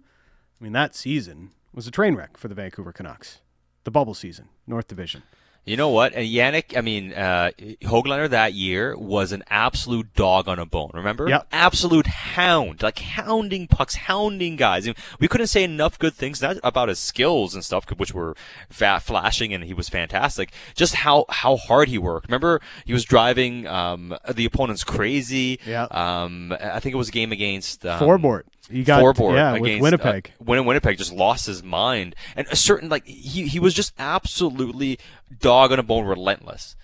I 0.59 0.63
mean, 0.63 0.73
that 0.73 0.95
season 0.95 1.51
was 1.73 1.87
a 1.87 1.91
train 1.91 2.15
wreck 2.15 2.37
for 2.37 2.47
the 2.47 2.55
Vancouver 2.55 2.93
Canucks. 2.93 3.41
The 3.83 3.91
bubble 3.91 4.13
season, 4.13 4.47
North 4.65 4.87
Division. 4.87 5.23
You 5.65 5.77
know 5.77 5.89
what? 5.89 6.13
And 6.13 6.27
Jannik, 6.27 6.75
I 6.77 6.81
mean, 6.81 7.13
uh, 7.13 7.51
Höglander 7.81 8.29
that 8.29 8.53
year 8.53 8.97
was 8.97 9.31
an 9.31 9.43
absolute 9.49 10.13
dog 10.13 10.49
on 10.49 10.59
a 10.59 10.65
bone. 10.65 10.91
Remember? 10.93 11.29
Yeah. 11.29 11.43
Absolute 11.53 12.07
hound, 12.07 12.83
like 12.83 12.99
hounding 12.99 13.67
pucks, 13.67 13.95
hounding 13.95 14.57
guys. 14.57 14.85
And 14.85 14.95
we 15.19 15.29
couldn't 15.29 15.47
say 15.47 15.63
enough 15.63 15.97
good 15.97 16.13
things 16.13 16.41
not 16.41 16.57
about 16.63 16.89
his 16.89 16.99
skills 16.99 17.55
and 17.55 17.63
stuff, 17.63 17.85
which 17.95 18.13
were 18.13 18.35
fat, 18.69 18.99
flashing, 18.99 19.53
and 19.53 19.63
he 19.63 19.73
was 19.73 19.87
fantastic. 19.87 20.51
Just 20.75 20.95
how 20.95 21.25
how 21.29 21.55
hard 21.55 21.87
he 21.87 21.97
worked. 21.97 22.27
Remember, 22.27 22.59
he 22.85 22.91
was 22.91 23.05
driving 23.05 23.65
um, 23.65 24.13
the 24.29 24.43
opponents 24.43 24.83
crazy. 24.83 25.59
Yeah. 25.65 25.87
Um, 25.91 26.53
I 26.59 26.81
think 26.81 26.93
it 26.93 26.97
was 26.97 27.07
a 27.09 27.13
game 27.13 27.31
against 27.31 27.85
um, 27.85 28.01
Forbort. 28.01 28.43
He 28.69 28.83
got 28.83 29.01
Forbort 29.01 29.35
yeah, 29.35 29.55
against 29.55 29.81
with 29.81 29.81
Winnipeg. 29.81 30.31
Uh, 30.39 30.63
Winnipeg 30.63 30.97
just 30.97 31.11
lost 31.11 31.47
his 31.47 31.61
mind, 31.61 32.15
and 32.35 32.47
a 32.49 32.55
certain 32.55 32.89
like 32.89 33.05
he 33.05 33.47
he 33.47 33.59
was 33.59 33.73
just 33.73 33.93
absolutely 33.99 34.99
dog 35.39 35.71
on 35.71 35.79
a 35.79 35.83
bone, 35.83 36.05
relentless. 36.05 36.75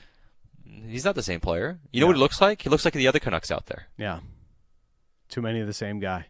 He's 0.66 1.06
not 1.06 1.16
the 1.16 1.24
same 1.24 1.40
player. 1.40 1.80
You 1.92 2.02
know 2.02 2.06
yeah. 2.06 2.10
what 2.10 2.16
he 2.18 2.22
looks 2.22 2.42
like? 2.42 2.64
He 2.64 2.70
looks 2.70 2.84
like 2.84 2.94
the 2.94 3.08
other 3.08 3.20
Canucks 3.20 3.50
out 3.50 3.68
there. 3.68 3.88
Yeah, 3.98 4.20
too 5.30 5.42
many 5.42 5.62
of 5.62 5.68
the 5.68 5.74
same 5.74 6.00
guy. 6.00 6.26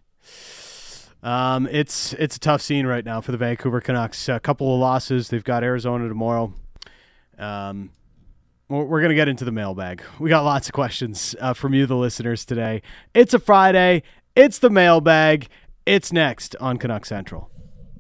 Um, 1.24 1.68
it's 1.72 2.14
it's 2.14 2.36
a 2.36 2.40
tough 2.40 2.62
scene 2.62 2.86
right 2.86 3.04
now 3.04 3.20
for 3.20 3.32
the 3.32 3.38
Vancouver 3.38 3.82
Canucks. 3.82 4.30
A 4.30 4.40
couple 4.40 4.74
of 4.74 4.80
losses. 4.80 5.30
They've 5.30 5.44
got 5.44 5.64
Arizona 5.64 6.08
tomorrow. 6.08 6.54
Um, 7.40 7.90
we're 8.70 9.00
going 9.00 9.10
to 9.10 9.16
get 9.16 9.28
into 9.28 9.46
the 9.46 9.52
mailbag. 9.52 10.04
We 10.20 10.30
got 10.30 10.44
lots 10.44 10.68
of 10.68 10.74
questions 10.74 11.36
uh, 11.40 11.54
from 11.54 11.74
you, 11.74 11.88
the 11.88 11.96
listeners, 11.96 12.46
today. 12.46 12.84
It's 13.16 13.34
a 13.34 13.40
Friday. 13.40 14.04
It's 14.40 14.60
the 14.60 14.70
mailbag. 14.70 15.48
It's 15.86 16.14
next 16.14 16.56
on 16.62 16.78
Canuck 16.78 17.06
Central. 17.06 17.52